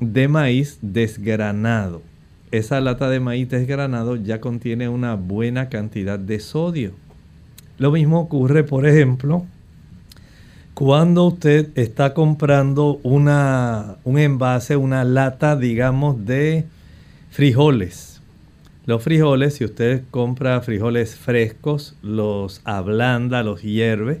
de 0.00 0.28
maíz 0.28 0.78
desgranado. 0.80 2.02
Esa 2.50 2.80
lata 2.80 3.10
de 3.10 3.20
maíz 3.20 3.48
desgranado 3.48 4.16
ya 4.16 4.40
contiene 4.40 4.88
una 4.88 5.16
buena 5.16 5.68
cantidad 5.68 6.18
de 6.18 6.40
sodio. 6.40 6.92
Lo 7.78 7.90
mismo 7.90 8.20
ocurre, 8.20 8.62
por 8.64 8.86
ejemplo, 8.86 9.44
cuando 10.74 11.24
usted 11.24 11.70
está 11.76 12.14
comprando 12.14 12.98
una, 13.04 13.96
un 14.02 14.18
envase, 14.18 14.76
una 14.76 15.04
lata, 15.04 15.54
digamos, 15.56 16.26
de 16.26 16.64
frijoles. 17.30 18.20
Los 18.84 19.02
frijoles, 19.04 19.54
si 19.54 19.64
usted 19.64 20.02
compra 20.10 20.60
frijoles 20.62 21.14
frescos, 21.14 21.94
los 22.02 22.60
ablanda, 22.64 23.44
los 23.44 23.62
hierve, 23.62 24.20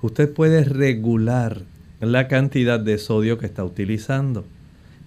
usted 0.00 0.32
puede 0.32 0.62
regular 0.62 1.62
la 2.00 2.28
cantidad 2.28 2.78
de 2.78 2.96
sodio 2.96 3.36
que 3.38 3.46
está 3.46 3.64
utilizando. 3.64 4.44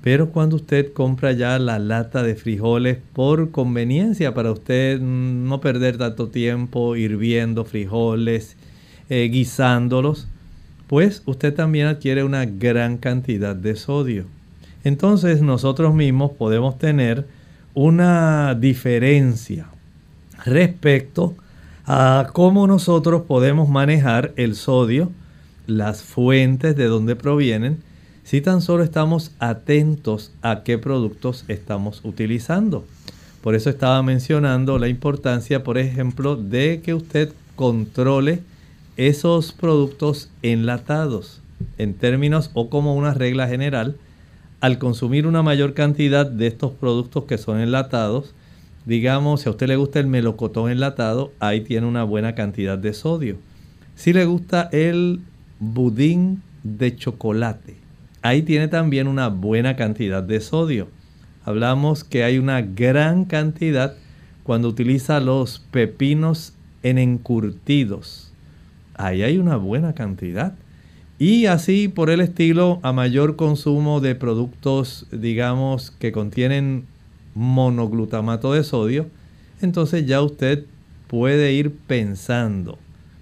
Pero 0.01 0.31
cuando 0.31 0.57
usted 0.57 0.91
compra 0.91 1.31
ya 1.31 1.57
la 1.59 1.79
lata 1.79 2.23
de 2.23 2.35
frijoles 2.35 2.97
por 3.13 3.51
conveniencia 3.51 4.33
para 4.33 4.51
usted 4.51 4.99
no 4.99 5.61
perder 5.61 5.97
tanto 5.97 6.27
tiempo 6.27 6.97
hirviendo 6.97 7.63
frijoles, 7.63 8.57
eh, 9.09 9.29
guisándolos, 9.31 10.27
pues 10.93 11.23
usted 11.25 11.55
también 11.55 11.87
adquiere 11.87 12.23
una 12.23 12.45
gran 12.45 12.99
cantidad 12.99 13.55
de 13.55 13.75
sodio. 13.75 14.25
Entonces 14.83 15.41
nosotros 15.41 15.95
mismos 15.95 16.33
podemos 16.33 16.77
tener 16.77 17.25
una 17.73 18.53
diferencia 18.53 19.65
respecto 20.45 21.33
a 21.87 22.29
cómo 22.31 22.67
nosotros 22.67 23.23
podemos 23.23 23.69
manejar 23.69 24.33
el 24.35 24.53
sodio, 24.53 25.09
las 25.65 26.03
fuentes 26.03 26.75
de 26.75 26.85
donde 26.85 27.15
provienen, 27.15 27.79
si 28.23 28.41
tan 28.41 28.61
solo 28.61 28.83
estamos 28.83 29.31
atentos 29.39 30.31
a 30.43 30.61
qué 30.61 30.77
productos 30.77 31.43
estamos 31.47 32.01
utilizando. 32.03 32.85
Por 33.41 33.55
eso 33.55 33.71
estaba 33.71 34.03
mencionando 34.03 34.77
la 34.77 34.89
importancia, 34.89 35.63
por 35.63 35.79
ejemplo, 35.79 36.35
de 36.35 36.81
que 36.83 36.93
usted 36.93 37.33
controle 37.55 38.43
esos 38.97 39.51
productos 39.51 40.29
enlatados 40.41 41.41
en 41.77 41.93
términos 41.93 42.51
o 42.53 42.69
como 42.69 42.95
una 42.95 43.13
regla 43.13 43.47
general, 43.47 43.95
al 44.61 44.77
consumir 44.77 45.27
una 45.27 45.41
mayor 45.41 45.73
cantidad 45.73 46.25
de 46.25 46.47
estos 46.47 46.71
productos 46.71 47.25
que 47.25 47.37
son 47.37 47.59
enlatados, 47.59 48.33
digamos, 48.85 49.41
si 49.41 49.49
a 49.49 49.51
usted 49.51 49.67
le 49.67 49.75
gusta 49.75 49.99
el 49.99 50.07
melocotón 50.07 50.71
enlatado, 50.71 51.31
ahí 51.39 51.61
tiene 51.61 51.87
una 51.87 52.03
buena 52.03 52.35
cantidad 52.35 52.77
de 52.77 52.93
sodio. 52.93 53.37
Si 53.95 54.13
le 54.13 54.25
gusta 54.25 54.69
el 54.71 55.21
budín 55.59 56.41
de 56.63 56.95
chocolate, 56.95 57.77
ahí 58.21 58.41
tiene 58.41 58.67
también 58.67 59.07
una 59.07 59.27
buena 59.29 59.75
cantidad 59.75 60.23
de 60.23 60.39
sodio. 60.39 60.87
Hablamos 61.45 62.03
que 62.03 62.23
hay 62.23 62.37
una 62.37 62.61
gran 62.61 63.25
cantidad 63.25 63.95
cuando 64.43 64.69
utiliza 64.69 65.19
los 65.19 65.59
pepinos 65.59 66.53
en 66.83 66.97
encurtidos 66.97 68.22
ahí 69.05 69.23
hay 69.23 69.37
una 69.37 69.57
buena 69.57 69.93
cantidad. 69.93 70.53
Y 71.19 71.45
así 71.45 71.87
por 71.87 72.09
el 72.09 72.21
estilo, 72.21 72.79
a 72.83 72.91
mayor 72.91 73.35
consumo 73.35 74.01
de 74.01 74.15
productos, 74.15 75.07
digamos, 75.11 75.91
que 75.91 76.11
contienen 76.11 76.85
monoglutamato 77.35 78.53
de 78.53 78.63
sodio, 78.63 79.07
entonces 79.61 80.05
ya 80.05 80.21
usted 80.21 80.65
puede 81.07 81.53
ir 81.53 81.71
pensando, 81.87 82.77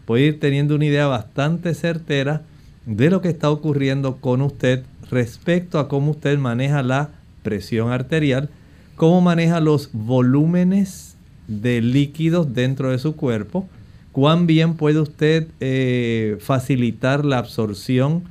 puede 0.05 0.27
ir 0.27 0.39
teniendo 0.39 0.75
una 0.75 0.86
idea 0.86 1.07
bastante 1.07 1.73
certera 1.73 2.43
de 2.86 3.09
lo 3.09 3.21
que 3.21 3.29
está 3.29 3.49
ocurriendo 3.49 4.17
con 4.17 4.41
usted 4.41 4.84
respecto 5.09 5.77
a 5.77 5.88
cómo 5.88 6.11
usted 6.11 6.38
maneja 6.39 6.84
la 6.84 7.09
presión 7.43 7.91
arterial, 7.91 8.49
cómo 8.95 9.21
maneja 9.21 9.59
los 9.59 9.89
volúmenes 9.93 11.17
de 11.47 11.82
líquidos 11.82 12.53
dentro 12.53 12.91
de 12.91 12.97
su 12.97 13.15
cuerpo, 13.15 13.67
cuán 14.12 14.47
bien 14.47 14.76
puede 14.76 14.99
usted 14.99 15.47
eh, 15.59 16.38
facilitar 16.39 17.26
la 17.26 17.38
absorción 17.38 18.24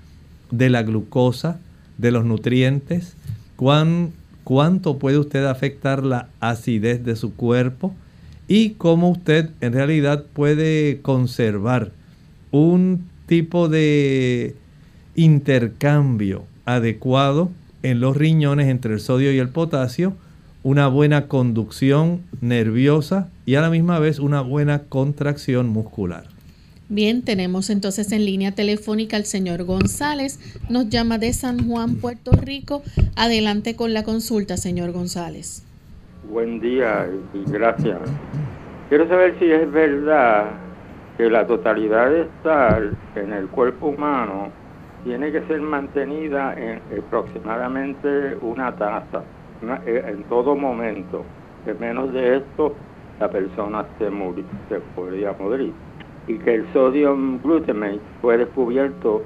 de 0.50 0.70
la 0.70 0.82
glucosa, 0.82 1.60
de 1.98 2.10
los 2.10 2.24
nutrientes, 2.24 3.14
cuán, 3.56 4.12
cuánto 4.44 4.98
puede 4.98 5.18
usted 5.18 5.44
afectar 5.44 6.04
la 6.04 6.28
acidez 6.40 7.04
de 7.04 7.16
su 7.16 7.34
cuerpo 7.34 7.94
y 8.48 8.70
cómo 8.70 9.10
usted 9.10 9.50
en 9.60 9.72
realidad 9.72 10.24
puede 10.32 11.00
conservar 11.02 11.92
un 12.50 13.06
tipo 13.26 13.68
de 13.68 14.56
intercambio 15.14 16.44
adecuado 16.64 17.50
en 17.82 18.00
los 18.00 18.16
riñones 18.16 18.68
entre 18.68 18.94
el 18.94 19.00
sodio 19.00 19.32
y 19.32 19.38
el 19.38 19.48
potasio 19.50 20.14
una 20.62 20.88
buena 20.88 21.28
conducción 21.28 22.22
nerviosa 22.40 23.28
y 23.46 23.54
a 23.54 23.60
la 23.60 23.70
misma 23.70 23.98
vez 23.98 24.18
una 24.18 24.40
buena 24.40 24.84
contracción 24.88 25.68
muscular. 25.68 26.24
Bien, 26.88 27.22
tenemos 27.22 27.70
entonces 27.70 28.10
en 28.10 28.24
línea 28.24 28.52
telefónica 28.52 29.16
al 29.16 29.24
señor 29.24 29.62
González. 29.62 30.40
Nos 30.68 30.88
llama 30.88 31.18
de 31.18 31.32
San 31.32 31.68
Juan, 31.68 31.96
Puerto 31.96 32.32
Rico. 32.32 32.82
Adelante 33.14 33.76
con 33.76 33.94
la 33.94 34.02
consulta, 34.02 34.56
señor 34.56 34.90
González. 34.90 35.64
Buen 36.28 36.60
día 36.60 37.08
y 37.32 37.48
gracias. 37.50 38.00
Quiero 38.88 39.06
saber 39.08 39.36
si 39.38 39.50
es 39.50 39.70
verdad 39.70 40.46
que 41.16 41.30
la 41.30 41.46
totalidad 41.46 42.10
de 42.10 42.26
sal 42.42 42.96
en 43.14 43.32
el 43.32 43.46
cuerpo 43.46 43.86
humano 43.86 44.50
tiene 45.04 45.30
que 45.30 45.42
ser 45.46 45.60
mantenida 45.60 46.54
en 46.54 46.80
aproximadamente 46.98 48.36
una 48.42 48.74
taza. 48.74 49.22
Eh, 49.62 50.04
en 50.06 50.22
todo 50.24 50.56
momento. 50.56 51.24
De 51.66 51.74
menos 51.74 52.12
de 52.12 52.38
esto, 52.38 52.74
la 53.18 53.30
persona 53.30 53.84
se, 53.98 54.08
se 54.68 54.80
podría 54.94 55.32
morir. 55.32 55.72
Y 56.26 56.38
que 56.38 56.54
el 56.54 56.72
sodium 56.72 57.38
glutamate 57.42 58.00
fue 58.22 58.38
descubierto, 58.38 59.22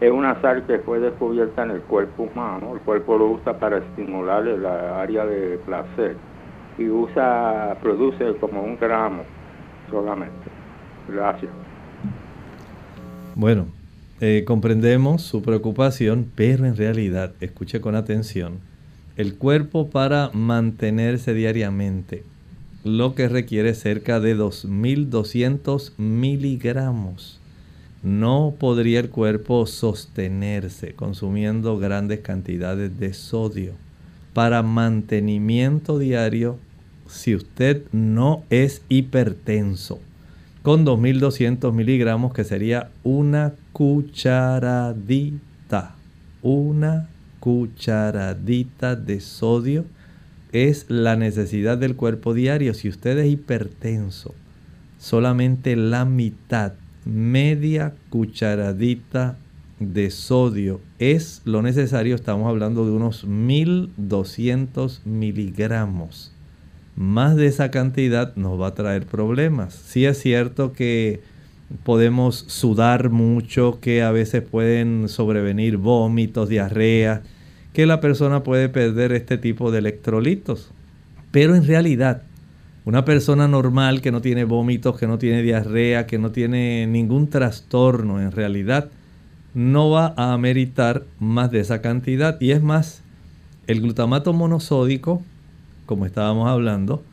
es 0.00 0.10
una 0.10 0.40
sal 0.40 0.64
que 0.66 0.78
fue 0.78 1.00
descubierta 1.00 1.64
en 1.64 1.72
el 1.72 1.80
cuerpo 1.82 2.22
humano. 2.24 2.72
El 2.74 2.80
cuerpo 2.80 3.18
lo 3.18 3.26
usa 3.32 3.58
para 3.58 3.78
estimular 3.78 4.44
la 4.44 5.02
área 5.02 5.26
de 5.26 5.58
placer. 5.66 6.16
Y 6.78 6.88
usa, 6.88 7.76
produce 7.82 8.34
como 8.40 8.62
un 8.62 8.78
gramo 8.78 9.24
solamente. 9.90 10.50
Gracias. 11.08 11.50
Bueno, 13.34 13.66
eh, 14.20 14.44
comprendemos 14.46 15.22
su 15.22 15.42
preocupación, 15.42 16.30
pero 16.34 16.64
en 16.64 16.76
realidad, 16.76 17.34
escuche 17.40 17.80
con 17.80 17.94
atención, 17.94 18.60
el 19.18 19.34
cuerpo 19.34 19.90
para 19.90 20.30
mantenerse 20.32 21.34
diariamente, 21.34 22.22
lo 22.84 23.16
que 23.16 23.28
requiere 23.28 23.74
cerca 23.74 24.20
de 24.20 24.36
2.200 24.36 25.98
miligramos. 25.98 27.40
No 28.04 28.54
podría 28.56 29.00
el 29.00 29.10
cuerpo 29.10 29.66
sostenerse 29.66 30.94
consumiendo 30.94 31.78
grandes 31.78 32.20
cantidades 32.20 32.96
de 33.00 33.12
sodio. 33.12 33.72
Para 34.34 34.62
mantenimiento 34.62 35.98
diario, 35.98 36.56
si 37.08 37.34
usted 37.34 37.82
no 37.90 38.44
es 38.50 38.82
hipertenso, 38.88 39.98
con 40.62 40.86
2.200 40.86 41.72
miligramos, 41.72 42.32
que 42.32 42.44
sería 42.44 42.92
una 43.02 43.54
cucharadita, 43.72 45.40
una 46.40 47.08
cucharadita 47.48 48.94
de 48.94 49.20
sodio 49.20 49.86
es 50.52 50.84
la 50.90 51.16
necesidad 51.16 51.78
del 51.78 51.96
cuerpo 51.96 52.34
diario. 52.34 52.74
Si 52.74 52.90
usted 52.90 53.16
es 53.16 53.32
hipertenso, 53.32 54.34
solamente 54.98 55.74
la 55.74 56.04
mitad, 56.04 56.74
media 57.06 57.94
cucharadita 58.10 59.38
de 59.80 60.10
sodio 60.10 60.82
es 60.98 61.40
lo 61.46 61.62
necesario. 61.62 62.16
Estamos 62.16 62.46
hablando 62.50 62.84
de 62.84 62.92
unos 62.92 63.24
1200 63.24 65.06
miligramos. 65.06 66.34
Más 66.96 67.34
de 67.34 67.46
esa 67.46 67.70
cantidad 67.70 68.36
nos 68.36 68.60
va 68.60 68.66
a 68.66 68.74
traer 68.74 69.06
problemas. 69.06 69.72
Si 69.72 70.04
es 70.04 70.18
cierto 70.18 70.74
que 70.74 71.22
podemos 71.82 72.44
sudar 72.46 73.08
mucho, 73.08 73.78
que 73.80 74.02
a 74.02 74.10
veces 74.10 74.42
pueden 74.42 75.08
sobrevenir 75.08 75.78
vómitos, 75.78 76.50
diarrea, 76.50 77.22
que 77.78 77.86
la 77.86 78.00
persona 78.00 78.42
puede 78.42 78.68
perder 78.68 79.12
este 79.12 79.38
tipo 79.38 79.70
de 79.70 79.78
electrolitos. 79.78 80.72
Pero 81.30 81.54
en 81.54 81.64
realidad, 81.64 82.22
una 82.84 83.04
persona 83.04 83.46
normal 83.46 84.00
que 84.00 84.10
no 84.10 84.20
tiene 84.20 84.42
vómitos, 84.42 84.98
que 84.98 85.06
no 85.06 85.16
tiene 85.16 85.42
diarrea, 85.42 86.04
que 86.04 86.18
no 86.18 86.32
tiene 86.32 86.88
ningún 86.88 87.30
trastorno 87.30 88.20
en 88.20 88.32
realidad, 88.32 88.90
no 89.54 89.90
va 89.90 90.12
a 90.16 90.32
ameritar 90.32 91.04
más 91.20 91.52
de 91.52 91.60
esa 91.60 91.80
cantidad. 91.80 92.40
Y 92.40 92.50
es 92.50 92.60
más, 92.60 93.04
el 93.68 93.80
glutamato 93.80 94.32
monosódico, 94.32 95.22
como 95.86 96.04
estábamos 96.04 96.48
hablando, 96.48 97.04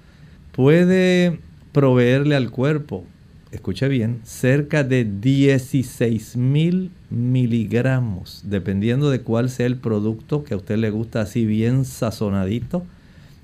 puede 0.51 1.41
proveerle 1.74 2.36
al 2.36 2.49
cuerpo, 2.49 3.05
escuche 3.51 3.88
bien, 3.88 4.20
cerca 4.24 4.84
de 4.84 5.05
16 5.05 6.38
mil 6.38 6.89
miligramos, 7.16 8.41
dependiendo 8.43 9.09
de 9.09 9.22
cuál 9.22 9.49
sea 9.49 9.66
el 9.66 9.78
producto 9.78 10.43
que 10.43 10.53
a 10.53 10.57
usted 10.57 10.78
le 10.78 10.89
gusta 10.89 11.22
así 11.22 11.45
bien 11.45 11.86
sazonadito, 11.86 12.84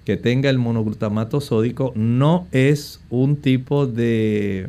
que 0.04 0.18
tenga 0.18 0.50
el 0.50 0.58
monoglutamato 0.58 1.40
sódico, 1.40 1.94
no 1.96 2.48
es 2.52 3.00
un 3.10 3.38
tipo 3.38 3.88
de 3.88 4.68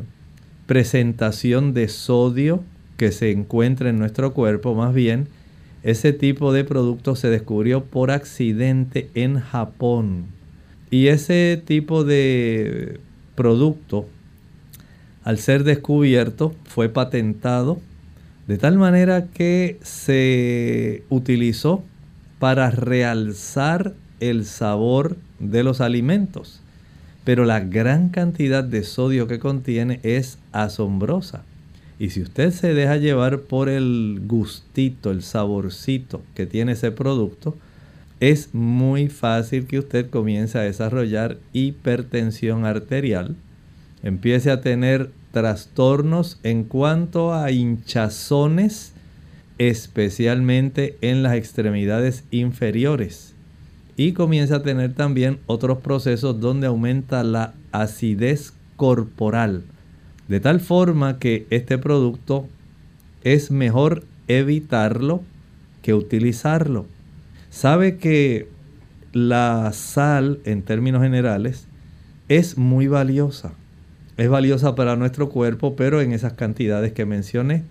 presentación 0.67 1.73
de 1.73 1.89
sodio 1.89 2.63
que 2.95 3.11
se 3.11 3.31
encuentra 3.31 3.89
en 3.89 3.99
nuestro 3.99 4.33
cuerpo, 4.33 4.73
más 4.73 4.93
bien 4.93 5.27
ese 5.83 6.13
tipo 6.13 6.53
de 6.53 6.63
producto 6.63 7.17
se 7.17 7.29
descubrió 7.29 7.83
por 7.83 8.09
accidente 8.09 9.09
en 9.15 9.41
Japón. 9.41 10.27
Y 10.89 11.07
ese 11.07 11.61
tipo 11.65 12.05
de 12.05 13.01
producto, 13.35 14.05
al 15.25 15.39
ser 15.39 15.65
descubierto, 15.65 16.53
fue 16.63 16.87
patentado 16.87 17.81
de 18.47 18.57
tal 18.57 18.77
manera 18.77 19.27
que 19.27 19.77
se 19.81 21.03
utilizó 21.09 21.83
para 22.39 22.69
realzar 22.71 23.93
el 24.19 24.45
sabor 24.45 25.17
de 25.39 25.63
los 25.63 25.81
alimentos. 25.81 26.61
Pero 27.23 27.45
la 27.45 27.61
gran 27.61 28.09
cantidad 28.09 28.63
de 28.63 28.83
sodio 28.83 29.27
que 29.27 29.39
contiene 29.39 29.99
es 30.03 30.39
asombrosa. 30.51 31.43
Y 31.99 32.09
si 32.09 32.21
usted 32.21 32.51
se 32.51 32.73
deja 32.73 32.97
llevar 32.97 33.41
por 33.41 33.69
el 33.69 34.21
gustito, 34.25 35.11
el 35.11 35.21
saborcito 35.23 36.21
que 36.35 36.45
tiene 36.45 36.73
ese 36.73 36.91
producto, 36.91 37.55
es 38.19 38.53
muy 38.53 39.07
fácil 39.07 39.67
que 39.67 39.79
usted 39.79 40.09
comience 40.09 40.57
a 40.57 40.61
desarrollar 40.61 41.37
hipertensión 41.53 42.65
arterial, 42.65 43.35
empiece 44.01 44.51
a 44.51 44.61
tener 44.61 45.11
trastornos 45.33 46.39
en 46.43 46.63
cuanto 46.63 47.33
a 47.33 47.49
hinchazones, 47.49 48.93
especialmente 49.57 50.95
en 51.01 51.23
las 51.23 51.33
extremidades 51.33 52.23
inferiores. 52.29 53.33
Y 53.97 54.13
comienza 54.13 54.57
a 54.57 54.63
tener 54.63 54.93
también 54.93 55.39
otros 55.47 55.79
procesos 55.79 56.39
donde 56.39 56.67
aumenta 56.67 57.23
la 57.23 57.55
acidez 57.71 58.53
corporal. 58.75 59.63
De 60.27 60.39
tal 60.39 60.59
forma 60.59 61.17
que 61.17 61.47
este 61.49 61.79
producto 61.79 62.47
es 63.23 63.49
mejor 63.49 64.03
evitarlo 64.27 65.23
que 65.81 65.95
utilizarlo. 65.95 66.85
Sabe 67.49 67.97
que 67.97 68.47
la 69.13 69.71
sal, 69.73 70.39
en 70.45 70.61
términos 70.61 71.01
generales, 71.01 71.65
es 72.29 72.55
muy 72.55 72.87
valiosa. 72.87 73.53
Es 74.17 74.29
valiosa 74.29 74.75
para 74.75 74.95
nuestro 74.95 75.29
cuerpo, 75.29 75.75
pero 75.75 76.01
en 76.01 76.13
esas 76.13 76.33
cantidades 76.33 76.93
que 76.93 77.05
mencioné. 77.05 77.63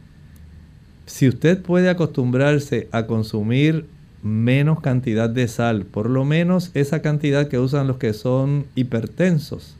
Si 1.06 1.28
usted 1.28 1.60
puede 1.60 1.88
acostumbrarse 1.88 2.88
a 2.90 3.06
consumir 3.06 3.86
menos 4.22 4.80
cantidad 4.80 5.28
de 5.28 5.48
sal, 5.48 5.84
por 5.84 6.08
lo 6.08 6.24
menos 6.24 6.70
esa 6.74 7.02
cantidad 7.02 7.48
que 7.48 7.58
usan 7.58 7.86
los 7.86 7.98
que 7.98 8.12
son 8.12 8.66
hipertensos, 8.74 9.76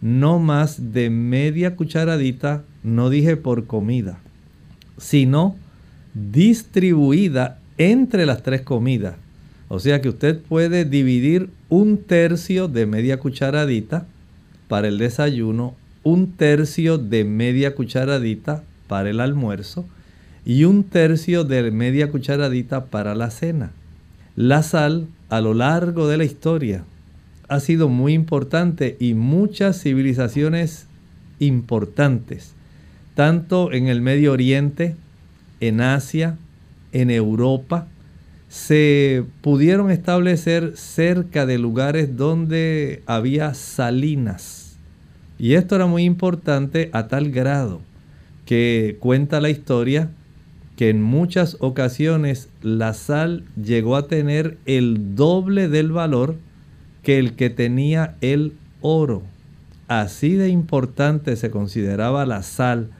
no 0.00 0.38
más 0.38 0.92
de 0.92 1.10
media 1.10 1.74
cucharadita, 1.74 2.64
no 2.82 3.10
dije 3.10 3.36
por 3.36 3.66
comida, 3.66 4.18
sino 4.96 5.56
distribuida 6.14 7.58
entre 7.78 8.26
las 8.26 8.42
tres 8.42 8.62
comidas. 8.62 9.16
O 9.68 9.80
sea 9.80 10.00
que 10.00 10.08
usted 10.08 10.40
puede 10.40 10.84
dividir 10.84 11.50
un 11.68 11.98
tercio 11.98 12.68
de 12.68 12.86
media 12.86 13.18
cucharadita 13.18 14.06
para 14.68 14.88
el 14.88 14.98
desayuno, 14.98 15.74
un 16.10 16.32
tercio 16.32 16.96
de 16.96 17.24
media 17.24 17.74
cucharadita 17.74 18.62
para 18.86 19.10
el 19.10 19.20
almuerzo 19.20 19.84
y 20.46 20.64
un 20.64 20.84
tercio 20.84 21.44
de 21.44 21.70
media 21.70 22.10
cucharadita 22.10 22.86
para 22.86 23.14
la 23.14 23.30
cena. 23.30 23.72
La 24.34 24.62
sal 24.62 25.06
a 25.28 25.42
lo 25.42 25.52
largo 25.52 26.08
de 26.08 26.16
la 26.16 26.24
historia 26.24 26.84
ha 27.48 27.60
sido 27.60 27.90
muy 27.90 28.14
importante 28.14 28.96
y 28.98 29.12
muchas 29.12 29.82
civilizaciones 29.82 30.86
importantes, 31.40 32.54
tanto 33.14 33.70
en 33.70 33.88
el 33.88 34.00
Medio 34.00 34.32
Oriente, 34.32 34.96
en 35.60 35.82
Asia, 35.82 36.38
en 36.92 37.10
Europa, 37.10 37.86
se 38.48 39.24
pudieron 39.42 39.90
establecer 39.90 40.72
cerca 40.74 41.44
de 41.44 41.58
lugares 41.58 42.16
donde 42.16 43.02
había 43.04 43.52
salinas. 43.52 44.57
Y 45.38 45.54
esto 45.54 45.76
era 45.76 45.86
muy 45.86 46.04
importante 46.04 46.90
a 46.92 47.08
tal 47.08 47.30
grado 47.30 47.80
que 48.44 48.96
cuenta 49.00 49.40
la 49.40 49.50
historia 49.50 50.10
que 50.76 50.90
en 50.90 51.02
muchas 51.02 51.56
ocasiones 51.60 52.48
la 52.62 52.94
sal 52.94 53.44
llegó 53.62 53.96
a 53.96 54.06
tener 54.06 54.58
el 54.64 55.16
doble 55.16 55.68
del 55.68 55.92
valor 55.92 56.36
que 57.02 57.18
el 57.18 57.34
que 57.34 57.50
tenía 57.50 58.16
el 58.20 58.54
oro. 58.80 59.22
Así 59.88 60.34
de 60.34 60.48
importante 60.48 61.36
se 61.36 61.50
consideraba 61.50 62.26
la 62.26 62.42
sal 62.42 62.90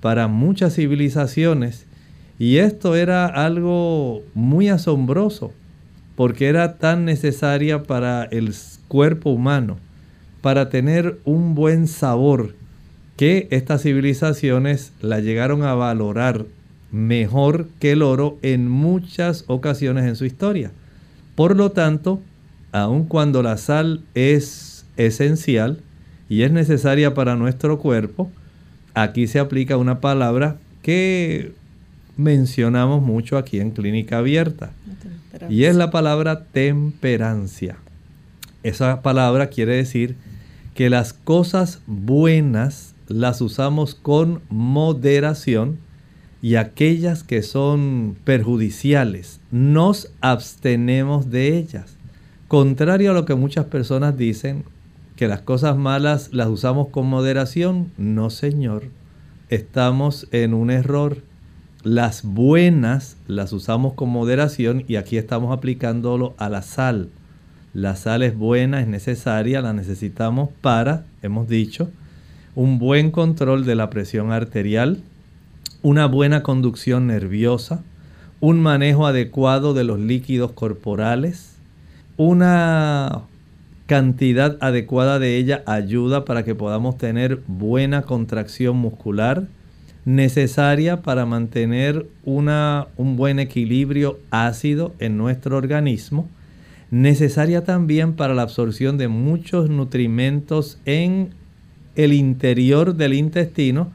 para 0.00 0.28
muchas 0.28 0.74
civilizaciones 0.74 1.86
y 2.38 2.58
esto 2.58 2.94
era 2.96 3.26
algo 3.26 4.22
muy 4.34 4.68
asombroso, 4.68 5.52
porque 6.16 6.48
era 6.48 6.76
tan 6.76 7.04
necesaria 7.04 7.82
para 7.82 8.24
el 8.24 8.54
cuerpo 8.88 9.30
humano, 9.30 9.78
para 10.40 10.68
tener 10.68 11.18
un 11.24 11.54
buen 11.54 11.88
sabor, 11.88 12.54
que 13.16 13.48
estas 13.50 13.82
civilizaciones 13.82 14.92
la 15.00 15.20
llegaron 15.20 15.62
a 15.62 15.74
valorar 15.74 16.44
mejor 16.92 17.68
que 17.80 17.92
el 17.92 18.02
oro 18.02 18.38
en 18.42 18.68
muchas 18.68 19.44
ocasiones 19.46 20.04
en 20.04 20.16
su 20.16 20.24
historia. 20.24 20.70
Por 21.34 21.56
lo 21.56 21.72
tanto, 21.72 22.20
aun 22.72 23.04
cuando 23.04 23.42
la 23.42 23.56
sal 23.56 24.02
es 24.14 24.86
esencial 24.96 25.80
y 26.28 26.42
es 26.42 26.52
necesaria 26.52 27.14
para 27.14 27.36
nuestro 27.36 27.78
cuerpo, 27.78 28.30
aquí 28.94 29.26
se 29.26 29.38
aplica 29.38 29.76
una 29.76 30.00
palabra 30.00 30.56
que 30.82 31.52
mencionamos 32.16 33.02
mucho 33.02 33.36
aquí 33.36 33.60
en 33.60 33.70
Clínica 33.70 34.18
Abierta. 34.18 34.70
Y 35.50 35.64
es 35.64 35.76
la 35.76 35.90
palabra 35.90 36.44
temperancia. 36.44 37.76
Esa 38.66 39.00
palabra 39.00 39.46
quiere 39.46 39.76
decir 39.76 40.16
que 40.74 40.90
las 40.90 41.12
cosas 41.12 41.82
buenas 41.86 42.96
las 43.06 43.40
usamos 43.40 43.94
con 43.94 44.42
moderación 44.48 45.78
y 46.42 46.56
aquellas 46.56 47.22
que 47.22 47.42
son 47.42 48.16
perjudiciales 48.24 49.38
nos 49.52 50.10
abstenemos 50.20 51.30
de 51.30 51.56
ellas. 51.56 51.96
Contrario 52.48 53.12
a 53.12 53.14
lo 53.14 53.24
que 53.24 53.36
muchas 53.36 53.66
personas 53.66 54.16
dicen, 54.16 54.64
que 55.14 55.28
las 55.28 55.42
cosas 55.42 55.76
malas 55.76 56.30
las 56.32 56.48
usamos 56.48 56.88
con 56.88 57.06
moderación, 57.06 57.92
no 57.96 58.30
señor, 58.30 58.88
estamos 59.48 60.26
en 60.32 60.54
un 60.54 60.72
error. 60.72 61.22
Las 61.84 62.24
buenas 62.24 63.16
las 63.28 63.52
usamos 63.52 63.94
con 63.94 64.08
moderación 64.08 64.82
y 64.88 64.96
aquí 64.96 65.18
estamos 65.18 65.56
aplicándolo 65.56 66.34
a 66.36 66.48
la 66.48 66.62
sal. 66.62 67.10
La 67.76 67.94
sal 67.94 68.22
es 68.22 68.34
buena, 68.34 68.80
es 68.80 68.86
necesaria, 68.86 69.60
la 69.60 69.74
necesitamos 69.74 70.48
para, 70.62 71.04
hemos 71.20 71.46
dicho, 71.46 71.90
un 72.54 72.78
buen 72.78 73.10
control 73.10 73.66
de 73.66 73.74
la 73.74 73.90
presión 73.90 74.32
arterial, 74.32 75.02
una 75.82 76.06
buena 76.06 76.42
conducción 76.42 77.06
nerviosa, 77.06 77.82
un 78.40 78.60
manejo 78.60 79.06
adecuado 79.06 79.74
de 79.74 79.84
los 79.84 80.00
líquidos 80.00 80.52
corporales, 80.52 81.58
una 82.16 83.24
cantidad 83.84 84.56
adecuada 84.62 85.18
de 85.18 85.36
ella 85.36 85.62
ayuda 85.66 86.24
para 86.24 86.44
que 86.44 86.54
podamos 86.54 86.96
tener 86.96 87.42
buena 87.46 88.04
contracción 88.04 88.78
muscular, 88.78 89.48
necesaria 90.06 91.02
para 91.02 91.26
mantener 91.26 92.06
una, 92.24 92.86
un 92.96 93.16
buen 93.16 93.38
equilibrio 93.38 94.18
ácido 94.30 94.94
en 94.98 95.18
nuestro 95.18 95.58
organismo, 95.58 96.26
necesaria 96.90 97.64
también 97.64 98.14
para 98.14 98.34
la 98.34 98.42
absorción 98.42 98.98
de 98.98 99.08
muchos 99.08 99.70
nutrimentos 99.70 100.78
en 100.84 101.30
el 101.94 102.12
interior 102.12 102.94
del 102.94 103.14
intestino, 103.14 103.90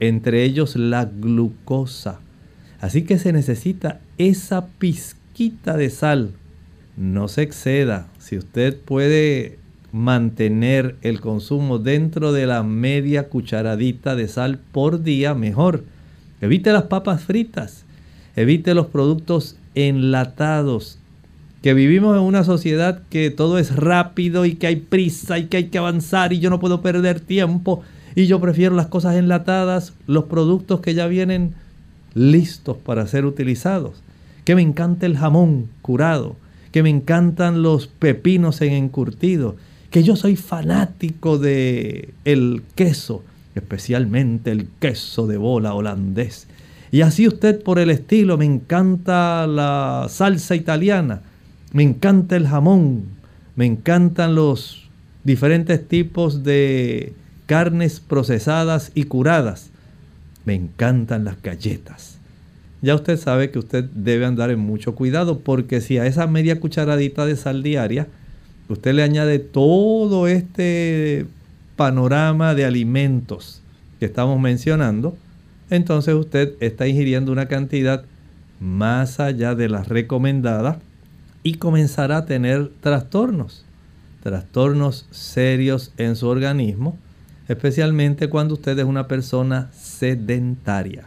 entre 0.00 0.44
ellos 0.44 0.76
la 0.76 1.04
glucosa. 1.04 2.20
Así 2.80 3.02
que 3.02 3.18
se 3.18 3.32
necesita 3.32 4.00
esa 4.18 4.66
pizquita 4.66 5.76
de 5.76 5.90
sal. 5.90 6.32
No 6.96 7.28
se 7.28 7.42
exceda. 7.42 8.08
Si 8.18 8.36
usted 8.36 8.76
puede 8.78 9.58
mantener 9.92 10.96
el 11.02 11.20
consumo 11.20 11.78
dentro 11.78 12.32
de 12.32 12.46
la 12.46 12.62
media 12.62 13.28
cucharadita 13.28 14.16
de 14.16 14.28
sal 14.28 14.58
por 14.72 15.02
día, 15.02 15.34
mejor. 15.34 15.84
Evite 16.40 16.72
las 16.72 16.84
papas 16.84 17.22
fritas. 17.22 17.84
Evite 18.36 18.74
los 18.74 18.86
productos 18.86 19.56
enlatados. 19.74 20.98
Que 21.64 21.72
vivimos 21.72 22.14
en 22.14 22.22
una 22.22 22.44
sociedad 22.44 23.00
que 23.08 23.30
todo 23.30 23.56
es 23.56 23.74
rápido 23.74 24.44
y 24.44 24.56
que 24.56 24.66
hay 24.66 24.76
prisa 24.76 25.38
y 25.38 25.46
que 25.46 25.56
hay 25.56 25.64
que 25.68 25.78
avanzar 25.78 26.34
y 26.34 26.38
yo 26.38 26.50
no 26.50 26.60
puedo 26.60 26.82
perder 26.82 27.20
tiempo 27.20 27.80
y 28.14 28.26
yo 28.26 28.38
prefiero 28.38 28.74
las 28.74 28.88
cosas 28.88 29.16
enlatadas, 29.16 29.94
los 30.06 30.24
productos 30.24 30.80
que 30.80 30.92
ya 30.92 31.06
vienen 31.06 31.54
listos 32.12 32.76
para 32.76 33.06
ser 33.06 33.24
utilizados. 33.24 34.02
Que 34.44 34.54
me 34.54 34.60
encanta 34.60 35.06
el 35.06 35.16
jamón 35.16 35.70
curado, 35.80 36.36
que 36.70 36.82
me 36.82 36.90
encantan 36.90 37.62
los 37.62 37.86
pepinos 37.86 38.60
en 38.60 38.74
encurtido, 38.74 39.56
que 39.88 40.02
yo 40.02 40.16
soy 40.16 40.36
fanático 40.36 41.38
de 41.38 42.12
el 42.26 42.62
queso, 42.74 43.22
especialmente 43.54 44.50
el 44.50 44.68
queso 44.80 45.26
de 45.26 45.38
bola 45.38 45.72
holandés. 45.72 46.46
Y 46.92 47.00
así 47.00 47.26
usted 47.26 47.62
por 47.62 47.78
el 47.78 47.88
estilo, 47.88 48.36
me 48.36 48.44
encanta 48.44 49.46
la 49.46 50.08
salsa 50.10 50.56
italiana, 50.56 51.22
me 51.74 51.82
encanta 51.82 52.36
el 52.36 52.46
jamón, 52.46 53.02
me 53.56 53.66
encantan 53.66 54.36
los 54.36 54.88
diferentes 55.24 55.86
tipos 55.86 56.44
de 56.44 57.12
carnes 57.46 57.98
procesadas 57.98 58.92
y 58.94 59.04
curadas, 59.04 59.70
me 60.44 60.54
encantan 60.54 61.24
las 61.24 61.42
galletas. 61.42 62.18
Ya 62.80 62.94
usted 62.94 63.18
sabe 63.18 63.50
que 63.50 63.58
usted 63.58 63.84
debe 63.92 64.24
andar 64.24 64.52
en 64.52 64.60
mucho 64.60 64.94
cuidado 64.94 65.40
porque 65.40 65.80
si 65.80 65.98
a 65.98 66.06
esa 66.06 66.28
media 66.28 66.60
cucharadita 66.60 67.26
de 67.26 67.34
sal 67.34 67.64
diaria 67.64 68.06
usted 68.68 68.94
le 68.94 69.02
añade 69.02 69.40
todo 69.40 70.28
este 70.28 71.26
panorama 71.74 72.54
de 72.54 72.66
alimentos 72.66 73.62
que 73.98 74.06
estamos 74.06 74.38
mencionando, 74.38 75.16
entonces 75.70 76.14
usted 76.14 76.54
está 76.60 76.86
ingiriendo 76.86 77.32
una 77.32 77.46
cantidad 77.46 78.04
más 78.60 79.18
allá 79.18 79.56
de 79.56 79.68
las 79.68 79.88
recomendadas 79.88 80.76
y 81.44 81.54
comenzará 81.54 82.16
a 82.16 82.26
tener 82.26 82.72
trastornos, 82.80 83.64
trastornos 84.22 85.06
serios 85.12 85.92
en 85.98 86.16
su 86.16 86.26
organismo, 86.26 86.98
especialmente 87.46 88.28
cuando 88.28 88.54
usted 88.54 88.76
es 88.78 88.84
una 88.84 89.06
persona 89.06 89.70
sedentaria. 89.72 91.04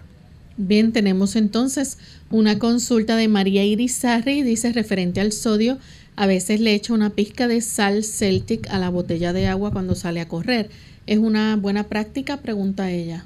Bien, 0.55 0.93
tenemos 0.93 1.35
entonces 1.35 1.97
una 2.29 2.59
consulta 2.59 3.15
de 3.15 3.27
María 3.27 3.65
Irizarri, 3.65 4.43
dice 4.43 4.71
referente 4.71 5.19
al 5.19 5.31
sodio, 5.31 5.79
a 6.15 6.27
veces 6.27 6.61
le 6.61 6.73
echa 6.73 6.93
una 6.93 7.11
pizca 7.11 7.47
de 7.47 7.61
sal 7.61 8.03
Celtic 8.03 8.69
a 8.69 8.79
la 8.79 8.89
botella 8.89 9.33
de 9.33 9.47
agua 9.47 9.71
cuando 9.71 9.95
sale 9.95 10.21
a 10.21 10.27
correr. 10.27 10.69
¿Es 11.07 11.19
una 11.19 11.55
buena 11.55 11.83
práctica? 11.83 12.37
Pregunta 12.37 12.91
ella. 12.91 13.25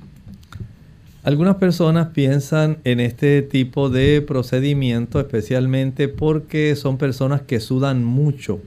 Algunas 1.23 1.57
personas 1.57 2.07
piensan 2.07 2.79
en 2.83 2.99
este 2.99 3.43
tipo 3.43 3.89
de 3.91 4.23
procedimiento 4.23 5.19
especialmente 5.19 6.07
porque 6.07 6.75
son 6.75 6.97
personas 6.97 7.41
que 7.41 7.59
sudan 7.59 8.03
mucho 8.03 8.59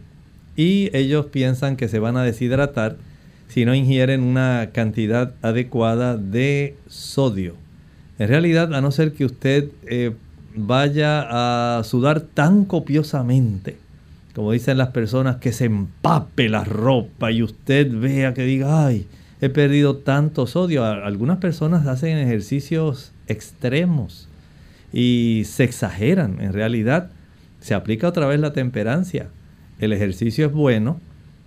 y 0.54 0.88
ellos 0.96 1.26
piensan 1.26 1.74
que 1.74 1.88
se 1.88 1.98
van 1.98 2.16
a 2.16 2.22
deshidratar 2.22 2.96
si 3.48 3.64
no 3.64 3.74
ingieren 3.74 4.22
una 4.22 4.70
cantidad 4.72 5.34
adecuada 5.42 6.16
de 6.16 6.76
sodio. 6.86 7.56
En 8.20 8.28
realidad, 8.28 8.72
a 8.72 8.80
no 8.80 8.92
ser 8.92 9.14
que 9.14 9.24
usted 9.24 9.70
eh, 9.86 10.12
vaya 10.54 11.78
a 11.78 11.82
sudar 11.82 12.20
tan 12.20 12.64
copiosamente, 12.66 13.78
como 14.32 14.52
dicen 14.52 14.78
las 14.78 14.90
personas, 14.90 15.36
que 15.36 15.52
se 15.52 15.64
empape 15.64 16.48
la 16.48 16.62
ropa 16.62 17.32
y 17.32 17.42
usted 17.42 17.90
vea 17.92 18.32
que 18.32 18.44
diga, 18.44 18.86
ay, 18.86 19.08
he 19.40 19.48
perdido 19.48 19.96
tanto 19.96 20.46
sodio. 20.46 20.84
Algunas 20.84 21.38
personas 21.38 21.86
hacen 21.86 22.18
ejercicios 22.18 23.12
extremos 23.26 24.28
y 24.92 25.42
se 25.46 25.64
exageran. 25.64 26.40
En 26.40 26.52
realidad, 26.52 27.10
se 27.60 27.74
aplica 27.74 28.08
otra 28.08 28.26
vez 28.26 28.40
la 28.40 28.52
temperancia. 28.52 29.28
El 29.78 29.92
ejercicio 29.92 30.46
es 30.46 30.52
bueno, 30.52 31.00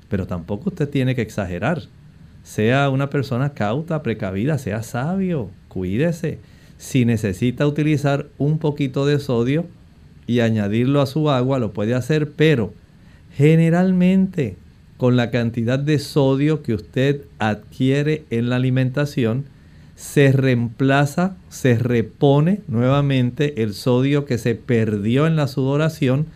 pero 0.09 0.27
tampoco 0.27 0.69
usted 0.69 0.89
tiene 0.89 1.15
que 1.15 1.21
exagerar. 1.21 1.83
Sea 2.43 2.89
una 2.89 3.09
persona 3.09 3.53
cauta, 3.53 4.03
precavida, 4.03 4.57
sea 4.57 4.83
sabio, 4.83 5.49
cuídese 5.67 6.39
si 6.77 7.05
necesita 7.05 7.67
utilizar 7.67 8.27
un 8.37 8.59
poquito 8.59 9.05
de 9.05 9.19
sodio 9.19 9.65
y 10.27 10.41
añadirlo 10.41 11.01
a 11.01 11.07
su 11.07 11.29
agua, 11.29 11.59
lo 11.59 11.73
puede 11.73 11.95
hacer, 11.95 12.31
pero 12.31 12.73
generalmente 13.35 14.57
con 14.97 15.15
la 15.15 15.31
cantidad 15.31 15.79
de 15.79 15.99
sodio 15.99 16.63
que 16.63 16.73
usted 16.73 17.21
adquiere 17.39 18.23
en 18.29 18.49
la 18.49 18.57
alimentación, 18.57 19.45
se 19.95 20.31
reemplaza, 20.31 21.35
se 21.49 21.77
repone 21.77 22.61
nuevamente 22.67 23.63
el 23.63 23.73
sodio 23.73 24.25
que 24.25 24.37
se 24.37 24.55
perdió 24.55 25.25
en 25.27 25.35
la 25.35 25.47
sudoración 25.47 26.27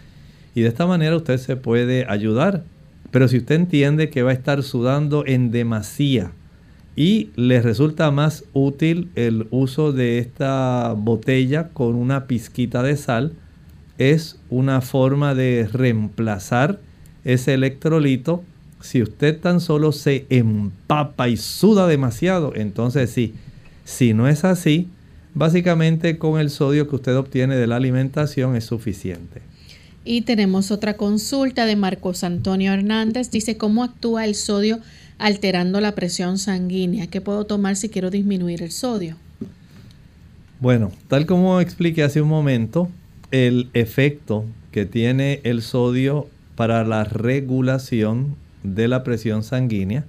y 0.56 0.62
de 0.62 0.68
esta 0.68 0.88
manera 0.88 1.16
usted 1.16 1.38
se 1.38 1.56
puede 1.56 2.06
ayudar. 2.08 2.64
Pero 3.12 3.28
si 3.28 3.38
usted 3.38 3.56
entiende 3.56 4.10
que 4.10 4.24
va 4.24 4.32
a 4.32 4.34
estar 4.34 4.64
sudando 4.64 5.26
en 5.26 5.52
demasía, 5.52 6.32
y 6.96 7.30
les 7.36 7.64
resulta 7.64 8.12
más 8.12 8.44
útil 8.54 9.10
el 9.16 9.48
uso 9.52 9.92
de 9.94 10.20
esta 10.20 10.94
botella 10.98 11.70
con 11.70 11.96
una 11.96 12.28
pizquita 12.28 12.84
de 12.84 12.98
sal. 12.98 13.34
Es 13.98 14.40
una 14.50 14.82
forma 14.82 15.36
de 15.36 15.70
reemplazar 15.72 16.80
ese 17.24 17.54
electrolito. 17.54 18.44
Si 18.82 19.02
usted 19.02 19.40
tan 19.40 19.62
solo 19.62 19.92
se 19.92 20.26
empapa 20.30 21.30
y 21.30 21.38
suda 21.38 21.88
demasiado, 21.88 22.54
entonces 22.56 23.10
sí. 23.10 23.34
Si 23.86 24.14
no 24.14 24.28
es 24.28 24.44
así, 24.44 24.88
básicamente 25.34 26.18
con 26.18 26.40
el 26.40 26.50
sodio 26.50 26.88
que 26.88 26.96
usted 26.96 27.16
obtiene 27.16 27.56
de 27.56 27.68
la 27.68 27.78
alimentación 27.78 28.56
es 28.56 28.66
suficiente. 28.66 29.42
Y 30.04 30.22
tenemos 30.22 30.72
otra 30.72 30.96
consulta 30.98 31.66
de 31.66 31.76
Marcos 31.76 32.24
Antonio 32.24 32.74
Hernández. 32.74 33.30
Dice, 33.30 33.58
¿cómo 33.58 33.84
actúa 33.84 34.26
el 34.26 34.36
sodio 34.36 34.80
alterando 35.22 35.80
la 35.82 35.94
presión 35.94 36.38
sanguínea. 36.38 37.08
¿Qué 37.08 37.22
puedo 37.22 37.46
tomar 37.46 37.76
si 37.76 37.90
quiero 37.90 38.10
disminuir 38.10 38.64
el 38.64 38.72
sodio? 38.72 39.16
Bueno, 40.60 40.92
tal 41.08 41.26
como 41.26 41.62
expliqué 41.62 42.04
hace 42.04 42.22
un 42.22 42.28
momento, 42.28 42.90
el 43.30 43.70
efecto 43.74 44.46
que 44.72 44.86
tiene 44.86 45.40
el 45.44 45.62
sodio 45.62 46.28
para 46.56 46.84
la 46.84 47.04
regulación 47.04 48.36
de 48.64 48.88
la 48.88 49.04
presión 49.04 49.44
sanguínea 49.44 50.06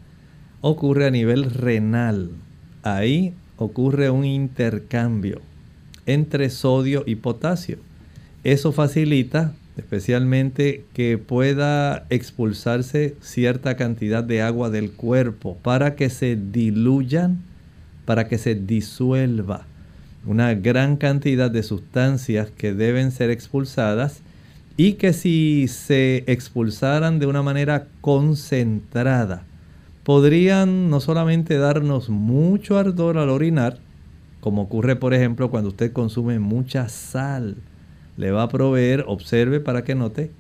ocurre 0.61 1.07
a 1.07 1.11
nivel 1.11 1.51
renal. 1.51 2.31
Ahí 2.83 3.35
ocurre 3.57 4.11
un 4.11 4.25
intercambio 4.25 5.41
entre 6.07 6.51
sodio 6.51 7.05
y 7.07 7.17
potasio. 7.17 7.79
Eso 8.45 8.73
facilita 8.73 9.53
especialmente 9.77 10.85
que 10.93 11.17
pueda 11.17 12.07
expulsarse 12.11 13.17
cierta 13.21 13.77
cantidad 13.77 14.23
de 14.23 14.43
agua 14.43 14.69
del 14.71 14.93
cuerpo 14.93 15.57
para 15.63 15.95
que 15.95 16.11
se 16.11 16.37
diluyan, 16.37 17.43
para 18.05 18.29
que 18.29 18.39
se 18.39 18.55
disuelva 18.55 19.67
una 20.27 20.55
gran 20.55 20.97
cantidad 20.97 21.51
de 21.51 21.63
sustancias 21.63 22.51
que 22.51 22.75
deben 22.75 23.11
ser 23.11 23.31
expulsadas 23.31 24.23
y 24.85 24.95
que 24.95 25.13
si 25.13 25.69
se 25.69 26.25
expulsaran 26.27 27.21
de 27.21 27.27
una 27.27 27.41
manera 27.41 27.87
concentrada, 28.01 29.45
podrían 30.03 30.91
no 30.91 30.99
solamente 30.99 31.57
darnos 31.57 32.09
mucho 32.09 32.77
ardor 32.77 33.17
al 33.17 33.29
orinar, 33.29 33.79
como 34.41 34.63
ocurre 34.63 34.97
por 34.97 35.15
ejemplo 35.15 35.53
cuando 35.53 35.69
usted 35.69 35.93
consume 35.93 36.41
mucha 36.41 36.89
sal, 36.89 37.59
le 38.17 38.33
va 38.33 38.43
a 38.43 38.49
proveer, 38.49 39.05
observe 39.07 39.61
para 39.61 39.85
que 39.85 39.95
note, 39.95 40.33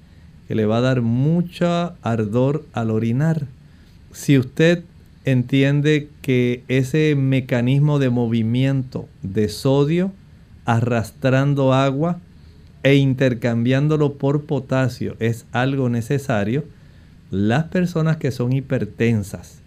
que 0.48 0.56
le 0.56 0.66
va 0.66 0.78
a 0.78 0.80
dar 0.80 1.02
mucho 1.02 1.94
ardor 2.02 2.64
al 2.72 2.90
orinar. 2.90 3.46
Si 4.10 4.38
usted 4.38 4.82
entiende 5.24 6.08
que 6.20 6.64
ese 6.66 7.14
mecanismo 7.14 8.00
de 8.00 8.10
movimiento 8.10 9.08
de 9.22 9.48
sodio 9.48 10.10
arrastrando 10.64 11.72
agua 11.72 12.18
e 12.82 12.96
intercambiándolo 12.96 14.14
por 14.14 14.44
potasio 14.44 15.16
es 15.20 15.46
algo 15.52 15.88
necesario, 15.88 16.64
las 17.30 17.64
personas 17.64 18.16
que 18.16 18.30
son 18.30 18.52
hipertensas 18.52 19.60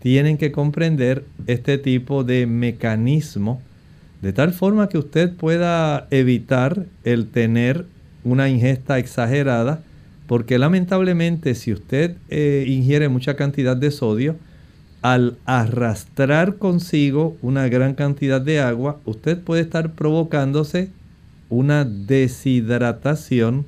tienen 0.00 0.36
que 0.36 0.52
comprender 0.52 1.24
este 1.46 1.78
tipo 1.78 2.24
de 2.24 2.46
mecanismo 2.46 3.62
de 4.24 4.32
tal 4.32 4.52
forma 4.52 4.88
que 4.88 4.98
usted 4.98 5.32
pueda 5.32 6.06
evitar 6.10 6.86
el 7.04 7.28
tener 7.28 7.84
una 8.24 8.48
ingesta 8.48 8.98
exagerada, 8.98 9.82
porque 10.26 10.58
lamentablemente 10.58 11.54
si 11.54 11.74
usted 11.74 12.16
eh, 12.30 12.64
ingiere 12.66 13.10
mucha 13.10 13.36
cantidad 13.36 13.76
de 13.76 13.90
sodio, 13.90 14.36
al 15.02 15.36
arrastrar 15.44 16.56
consigo 16.56 17.36
una 17.42 17.68
gran 17.68 17.92
cantidad 17.92 18.40
de 18.40 18.60
agua, 18.60 18.98
usted 19.04 19.38
puede 19.38 19.60
estar 19.60 19.92
provocándose 19.92 20.88
una 21.48 21.84
deshidratación 21.84 23.66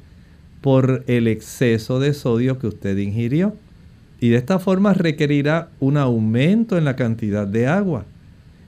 por 0.61 1.05
el 1.07 1.29
exceso 1.29 2.01
de 2.01 2.15
sodio 2.15 2.59
que 2.59 2.67
usted 2.67 2.97
ingirió. 2.99 3.57
Y 4.21 4.31
de 4.31 4.37
esta 4.37 4.59
forma 4.59 4.95
requerirá 4.95 5.69
un 5.79 5.97
aumento 5.97 6.79
en 6.79 6.85
la 6.85 6.97
cantidad 6.97 7.47
de 7.47 7.67
agua. 7.67 8.07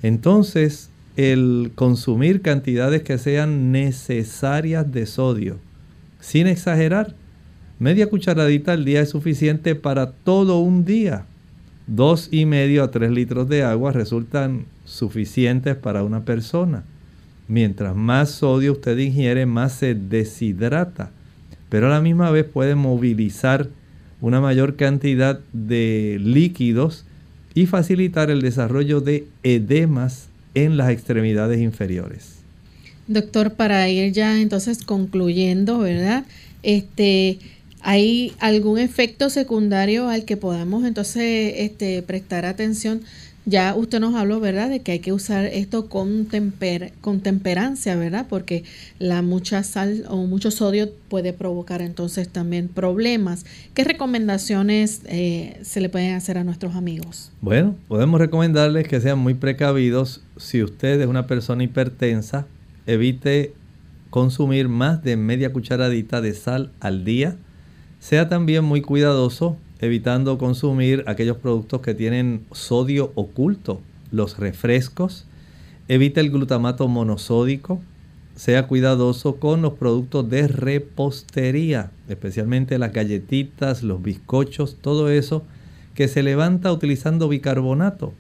Entonces, 0.03 0.91
el 1.17 1.73
consumir 1.75 2.43
cantidades 2.43 3.03
que 3.03 3.19
sean 3.19 3.73
necesarias 3.73 4.93
de 4.93 5.05
sodio, 5.07 5.57
sin 6.21 6.47
exagerar. 6.47 7.17
Media 7.81 8.09
cucharadita 8.09 8.73
al 8.73 8.85
día 8.85 9.01
es 9.01 9.11
suficiente 9.11 9.75
para 9.75 10.13
todo 10.13 10.61
un 10.61 10.85
día. 10.85 11.27
Dos 11.89 12.29
y 12.31 12.47
medio 12.47 12.85
a 12.85 12.93
tres 12.93 13.11
litros 13.11 13.49
de 13.49 13.65
agua 13.65 13.91
resultan 13.91 14.67
suficientes 14.85 15.75
para 15.75 16.05
una 16.05 16.25
persona. 16.25 16.85
Mientras 17.49 17.96
más 17.96 18.30
sodio 18.30 18.72
usted 18.72 18.99
ingiere, 18.99 19.46
más 19.46 19.72
se 19.72 19.94
deshidrata. 19.94 21.11
Pero 21.70 21.86
a 21.86 21.90
la 21.90 22.01
misma 22.03 22.30
vez 22.30 22.44
puede 22.44 22.74
movilizar 22.74 23.68
una 24.20 24.40
mayor 24.40 24.76
cantidad 24.76 25.40
de 25.53 26.18
líquidos 26.20 27.05
y 27.55 27.66
facilitar 27.66 28.30
el 28.30 28.42
desarrollo 28.42 29.01
de 29.01 29.26
edemas 29.42 30.28
en 30.55 30.76
las 30.76 30.90
extremidades 30.90 31.61
inferiores. 31.61 32.36
Doctor, 33.07 33.55
para 33.55 33.88
ir 33.88 34.12
ya 34.12 34.38
entonces 34.40 34.84
concluyendo, 34.84 35.78
¿verdad? 35.78 36.24
Este, 36.62 37.38
¿hay 37.80 38.34
algún 38.38 38.78
efecto 38.78 39.30
secundario 39.30 40.09
al 40.09 40.26
que 40.26 40.36
podamos 40.36 40.84
entonces 40.84 41.55
este, 41.57 42.03
prestar 42.03 42.44
atención 42.44 43.01
ya 43.49 43.74
usted 43.74 43.99
nos 43.99 44.14
habló, 44.14 44.40
¿verdad?, 44.40 44.68
de 44.68 44.80
que 44.80 44.92
hay 44.92 44.99
que 44.99 45.12
usar 45.12 45.46
esto 45.46 45.88
con, 45.88 46.26
temper, 46.26 46.92
con 47.01 47.20
temperancia, 47.20 47.96
¿verdad? 47.96 48.26
Porque 48.28 48.64
la 48.99 49.22
mucha 49.22 49.62
sal 49.62 50.05
o 50.09 50.26
mucho 50.26 50.51
sodio 50.51 50.90
puede 51.09 51.32
provocar 51.32 51.80
entonces 51.80 52.28
también 52.28 52.68
problemas. 52.68 53.46
¿Qué 53.72 53.84
recomendaciones 53.84 55.01
eh, 55.07 55.59
se 55.62 55.80
le 55.80 55.88
pueden 55.88 56.14
hacer 56.14 56.36
a 56.36 56.44
nuestros 56.44 56.76
amigos? 56.76 57.30
Bueno, 57.40 57.74
podemos 57.88 58.20
recomendarles 58.20 58.86
que 58.86 59.01
sean 59.01 59.18
muy 59.18 59.32
precavidos. 59.32 60.22
Si 60.36 60.62
usted 60.62 61.01
es 61.01 61.07
una 61.07 61.26
persona 61.26 61.64
hipertensa, 61.64 62.46
evite 62.86 63.55
consumir 64.11 64.68
más 64.68 65.03
de 65.03 65.16
media 65.16 65.53
cucharadita 65.53 66.20
de 66.20 66.34
sal 66.34 66.70
al 66.80 67.05
día. 67.05 67.36
Sea 67.99 68.28
también 68.28 68.64
muy 68.64 68.82
cuidadoso 68.82 69.57
evitando 69.81 70.39
consumir 70.39 71.05
aquellos 71.07 71.37
productos 71.37 71.81
que 71.81 71.95
tienen 71.95 72.45
sodio 72.53 73.12
oculto, 73.14 73.81
los 74.11 74.39
refrescos. 74.39 75.26
Evita 75.89 76.20
el 76.20 76.31
glutamato 76.31 76.89
monosódico. 76.89 77.81
Sea 78.35 78.68
cuidadoso 78.68 79.37
con 79.37 79.62
los 79.62 79.74
productos 79.74 80.31
de 80.31 80.47
repostería, 80.47 81.91
especialmente 82.09 82.79
las 82.79 82.93
galletitas, 82.93 83.83
los 83.83 84.01
bizcochos, 84.01 84.76
todo 84.81 85.11
eso 85.11 85.43
que 85.95 86.07
se 86.07 86.22
levanta 86.22 86.72
utilizando 86.72 87.29
bicarbonato. 87.29 88.12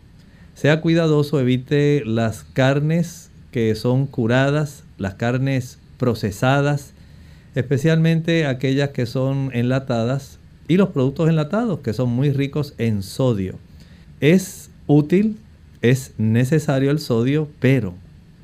Sea 0.54 0.80
cuidadoso, 0.80 1.38
evite 1.38 2.02
las 2.04 2.42
carnes 2.42 3.30
que 3.52 3.72
son 3.76 4.06
curadas, 4.06 4.82
las 4.96 5.14
carnes 5.14 5.78
procesadas, 5.98 6.94
especialmente 7.54 8.46
aquellas 8.46 8.90
que 8.90 9.06
son 9.06 9.50
enlatadas, 9.54 10.37
y 10.68 10.76
los 10.76 10.90
productos 10.90 11.28
enlatados 11.28 11.80
que 11.80 11.92
son 11.92 12.10
muy 12.10 12.30
ricos 12.30 12.74
en 12.78 13.02
sodio. 13.02 13.54
Es 14.20 14.70
útil, 14.86 15.38
es 15.82 16.12
necesario 16.18 16.90
el 16.90 17.00
sodio, 17.00 17.48
pero 17.58 17.94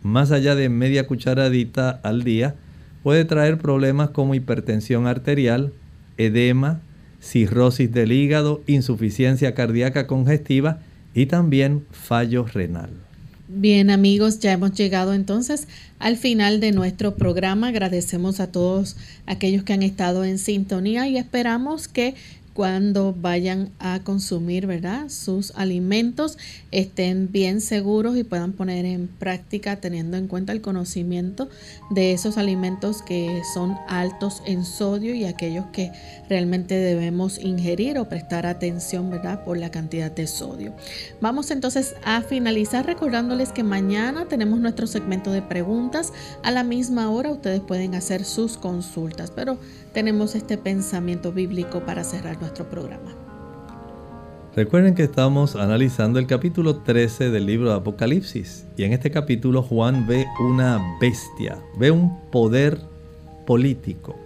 más 0.02 0.32
allá 0.32 0.54
de 0.54 0.68
media 0.68 1.06
cucharadita 1.06 1.90
al 2.02 2.24
día, 2.24 2.54
puede 3.02 3.24
traer 3.24 3.58
problemas 3.58 4.10
como 4.10 4.34
hipertensión 4.34 5.06
arterial, 5.06 5.72
edema, 6.16 6.80
cirrosis 7.20 7.92
del 7.92 8.12
hígado, 8.12 8.62
insuficiencia 8.66 9.54
cardíaca 9.54 10.06
congestiva 10.06 10.80
y 11.14 11.26
también 11.26 11.84
fallo 11.90 12.44
renal. 12.46 12.90
Bien 13.46 13.90
amigos, 13.90 14.38
ya 14.38 14.52
hemos 14.52 14.72
llegado 14.72 15.12
entonces 15.12 15.68
al 15.98 16.16
final 16.16 16.60
de 16.60 16.72
nuestro 16.72 17.14
programa. 17.14 17.68
Agradecemos 17.68 18.40
a 18.40 18.50
todos 18.50 18.96
aquellos 19.26 19.64
que 19.64 19.74
han 19.74 19.82
estado 19.82 20.24
en 20.24 20.38
sintonía 20.38 21.06
y 21.08 21.18
esperamos 21.18 21.86
que 21.86 22.14
cuando 22.54 23.12
vayan 23.12 23.70
a 23.80 24.00
consumir, 24.04 24.66
¿verdad? 24.66 25.08
Sus 25.08 25.50
alimentos 25.56 26.38
estén 26.70 27.30
bien 27.30 27.60
seguros 27.60 28.16
y 28.16 28.22
puedan 28.22 28.52
poner 28.52 28.84
en 28.84 29.08
práctica 29.08 29.76
teniendo 29.76 30.16
en 30.16 30.28
cuenta 30.28 30.52
el 30.52 30.60
conocimiento 30.60 31.48
de 31.90 32.12
esos 32.12 32.38
alimentos 32.38 33.02
que 33.02 33.42
son 33.52 33.76
altos 33.88 34.40
en 34.46 34.64
sodio 34.64 35.14
y 35.14 35.24
aquellos 35.24 35.66
que 35.72 35.90
realmente 36.28 36.76
debemos 36.76 37.38
ingerir 37.38 37.98
o 37.98 38.08
prestar 38.08 38.46
atención, 38.46 39.10
¿verdad? 39.10 39.44
Por 39.44 39.58
la 39.58 39.72
cantidad 39.72 40.12
de 40.12 40.28
sodio. 40.28 40.72
Vamos 41.20 41.50
entonces 41.50 41.96
a 42.04 42.22
finalizar 42.22 42.86
recordándoles 42.86 43.50
que 43.50 43.64
mañana 43.64 44.26
tenemos 44.26 44.60
nuestro 44.60 44.86
segmento 44.86 45.32
de 45.32 45.42
preguntas. 45.42 46.12
A 46.44 46.52
la 46.52 46.62
misma 46.62 47.10
hora 47.10 47.32
ustedes 47.32 47.60
pueden 47.60 47.96
hacer 47.96 48.24
sus 48.24 48.56
consultas, 48.56 49.32
pero 49.32 49.58
tenemos 49.94 50.34
este 50.34 50.58
pensamiento 50.58 51.32
bíblico 51.32 51.80
para 51.86 52.02
cerrar 52.02 52.38
nuestro 52.40 52.68
programa. 52.68 53.14
Recuerden 54.56 54.94
que 54.94 55.04
estamos 55.04 55.56
analizando 55.56 56.18
el 56.18 56.26
capítulo 56.26 56.78
13 56.78 57.30
del 57.30 57.46
libro 57.46 57.70
de 57.70 57.76
Apocalipsis 57.76 58.66
y 58.76 58.84
en 58.84 58.92
este 58.92 59.10
capítulo 59.10 59.62
Juan 59.62 60.06
ve 60.06 60.26
una 60.40 60.80
bestia, 61.00 61.58
ve 61.78 61.92
un 61.92 62.20
poder 62.30 62.80
político 63.46 64.16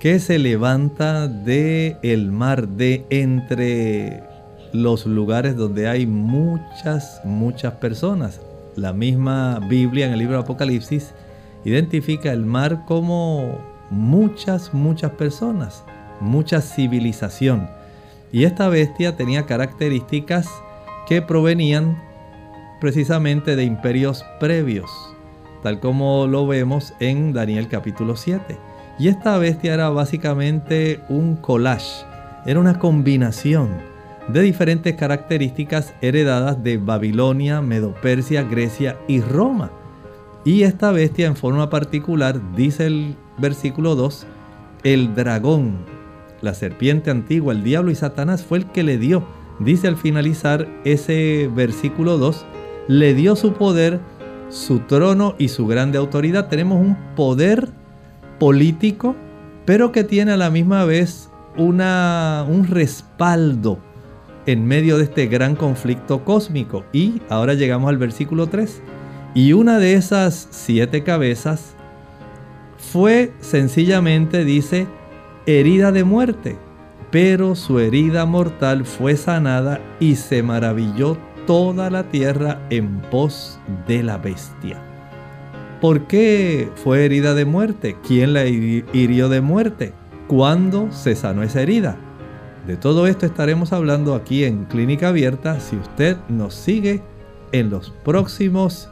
que 0.00 0.18
se 0.18 0.38
levanta 0.38 1.28
de 1.28 1.98
el 2.02 2.32
mar 2.32 2.66
de 2.66 3.04
entre 3.10 4.22
los 4.72 5.06
lugares 5.06 5.56
donde 5.56 5.88
hay 5.88 6.06
muchas 6.06 7.20
muchas 7.24 7.74
personas. 7.74 8.40
La 8.76 8.94
misma 8.94 9.60
Biblia 9.68 10.06
en 10.06 10.12
el 10.12 10.18
libro 10.18 10.36
de 10.36 10.42
Apocalipsis 10.42 11.12
identifica 11.64 12.32
el 12.32 12.44
mar 12.44 12.84
como 12.86 13.71
muchas, 13.92 14.72
muchas 14.74 15.12
personas, 15.12 15.84
mucha 16.20 16.60
civilización. 16.60 17.68
Y 18.32 18.44
esta 18.44 18.68
bestia 18.68 19.16
tenía 19.16 19.44
características 19.44 20.48
que 21.06 21.20
provenían 21.20 22.02
precisamente 22.80 23.54
de 23.54 23.64
imperios 23.64 24.24
previos, 24.40 24.90
tal 25.62 25.78
como 25.78 26.26
lo 26.26 26.46
vemos 26.46 26.94
en 26.98 27.32
Daniel 27.32 27.68
capítulo 27.68 28.16
7. 28.16 28.58
Y 28.98 29.08
esta 29.08 29.36
bestia 29.38 29.74
era 29.74 29.90
básicamente 29.90 31.00
un 31.08 31.36
collage, 31.36 32.04
era 32.46 32.60
una 32.60 32.78
combinación 32.78 33.68
de 34.28 34.40
diferentes 34.40 34.94
características 34.94 35.92
heredadas 36.00 36.62
de 36.62 36.78
Babilonia, 36.78 37.60
Medopersia, 37.60 38.42
Grecia 38.42 38.96
y 39.06 39.20
Roma. 39.20 39.70
Y 40.44 40.64
esta 40.64 40.90
bestia 40.90 41.26
en 41.26 41.36
forma 41.36 41.70
particular, 41.70 42.40
dice 42.56 42.86
el 42.86 43.16
versículo 43.38 43.94
2, 43.94 44.26
el 44.82 45.14
dragón, 45.14 45.76
la 46.40 46.54
serpiente 46.54 47.10
antigua, 47.10 47.52
el 47.52 47.62
diablo 47.62 47.92
y 47.92 47.94
Satanás 47.94 48.44
fue 48.44 48.58
el 48.58 48.66
que 48.66 48.82
le 48.82 48.98
dio. 48.98 49.24
Dice 49.60 49.86
al 49.86 49.96
finalizar 49.96 50.66
ese 50.84 51.48
versículo 51.54 52.18
2, 52.18 52.44
le 52.88 53.14
dio 53.14 53.36
su 53.36 53.52
poder, 53.52 54.00
su 54.48 54.80
trono 54.80 55.36
y 55.38 55.48
su 55.48 55.68
grande 55.68 55.98
autoridad. 55.98 56.48
Tenemos 56.48 56.80
un 56.80 56.96
poder 57.14 57.68
político, 58.40 59.14
pero 59.64 59.92
que 59.92 60.02
tiene 60.02 60.32
a 60.32 60.36
la 60.36 60.50
misma 60.50 60.84
vez 60.84 61.30
una, 61.56 62.44
un 62.48 62.66
respaldo 62.66 63.78
en 64.46 64.66
medio 64.66 64.98
de 64.98 65.04
este 65.04 65.28
gran 65.28 65.54
conflicto 65.54 66.24
cósmico. 66.24 66.84
Y 66.92 67.22
ahora 67.28 67.54
llegamos 67.54 67.88
al 67.88 67.98
versículo 67.98 68.48
3. 68.48 68.82
Y 69.34 69.54
una 69.54 69.78
de 69.78 69.94
esas 69.94 70.48
siete 70.50 71.04
cabezas 71.04 71.74
fue 72.76 73.32
sencillamente, 73.40 74.44
dice, 74.44 74.86
herida 75.46 75.90
de 75.90 76.04
muerte, 76.04 76.58
pero 77.10 77.54
su 77.54 77.78
herida 77.78 78.26
mortal 78.26 78.84
fue 78.84 79.16
sanada 79.16 79.80
y 80.00 80.16
se 80.16 80.42
maravilló 80.42 81.16
toda 81.46 81.88
la 81.88 82.04
tierra 82.10 82.60
en 82.68 83.00
pos 83.10 83.58
de 83.88 84.02
la 84.02 84.18
bestia. 84.18 84.82
¿Por 85.80 86.06
qué 86.06 86.70
fue 86.76 87.04
herida 87.04 87.34
de 87.34 87.44
muerte? 87.44 87.96
¿Quién 88.06 88.34
la 88.34 88.46
hirió 88.46 89.28
de 89.28 89.40
muerte? 89.40 89.94
¿Cuándo 90.28 90.92
se 90.92 91.16
sanó 91.16 91.42
esa 91.42 91.62
herida? 91.62 91.96
De 92.66 92.76
todo 92.76 93.06
esto 93.08 93.26
estaremos 93.26 93.72
hablando 93.72 94.14
aquí 94.14 94.44
en 94.44 94.66
Clínica 94.66 95.08
Abierta 95.08 95.58
si 95.58 95.76
usted 95.76 96.18
nos 96.28 96.54
sigue 96.54 97.02
en 97.50 97.70
los 97.70 97.90
próximos 98.04 98.91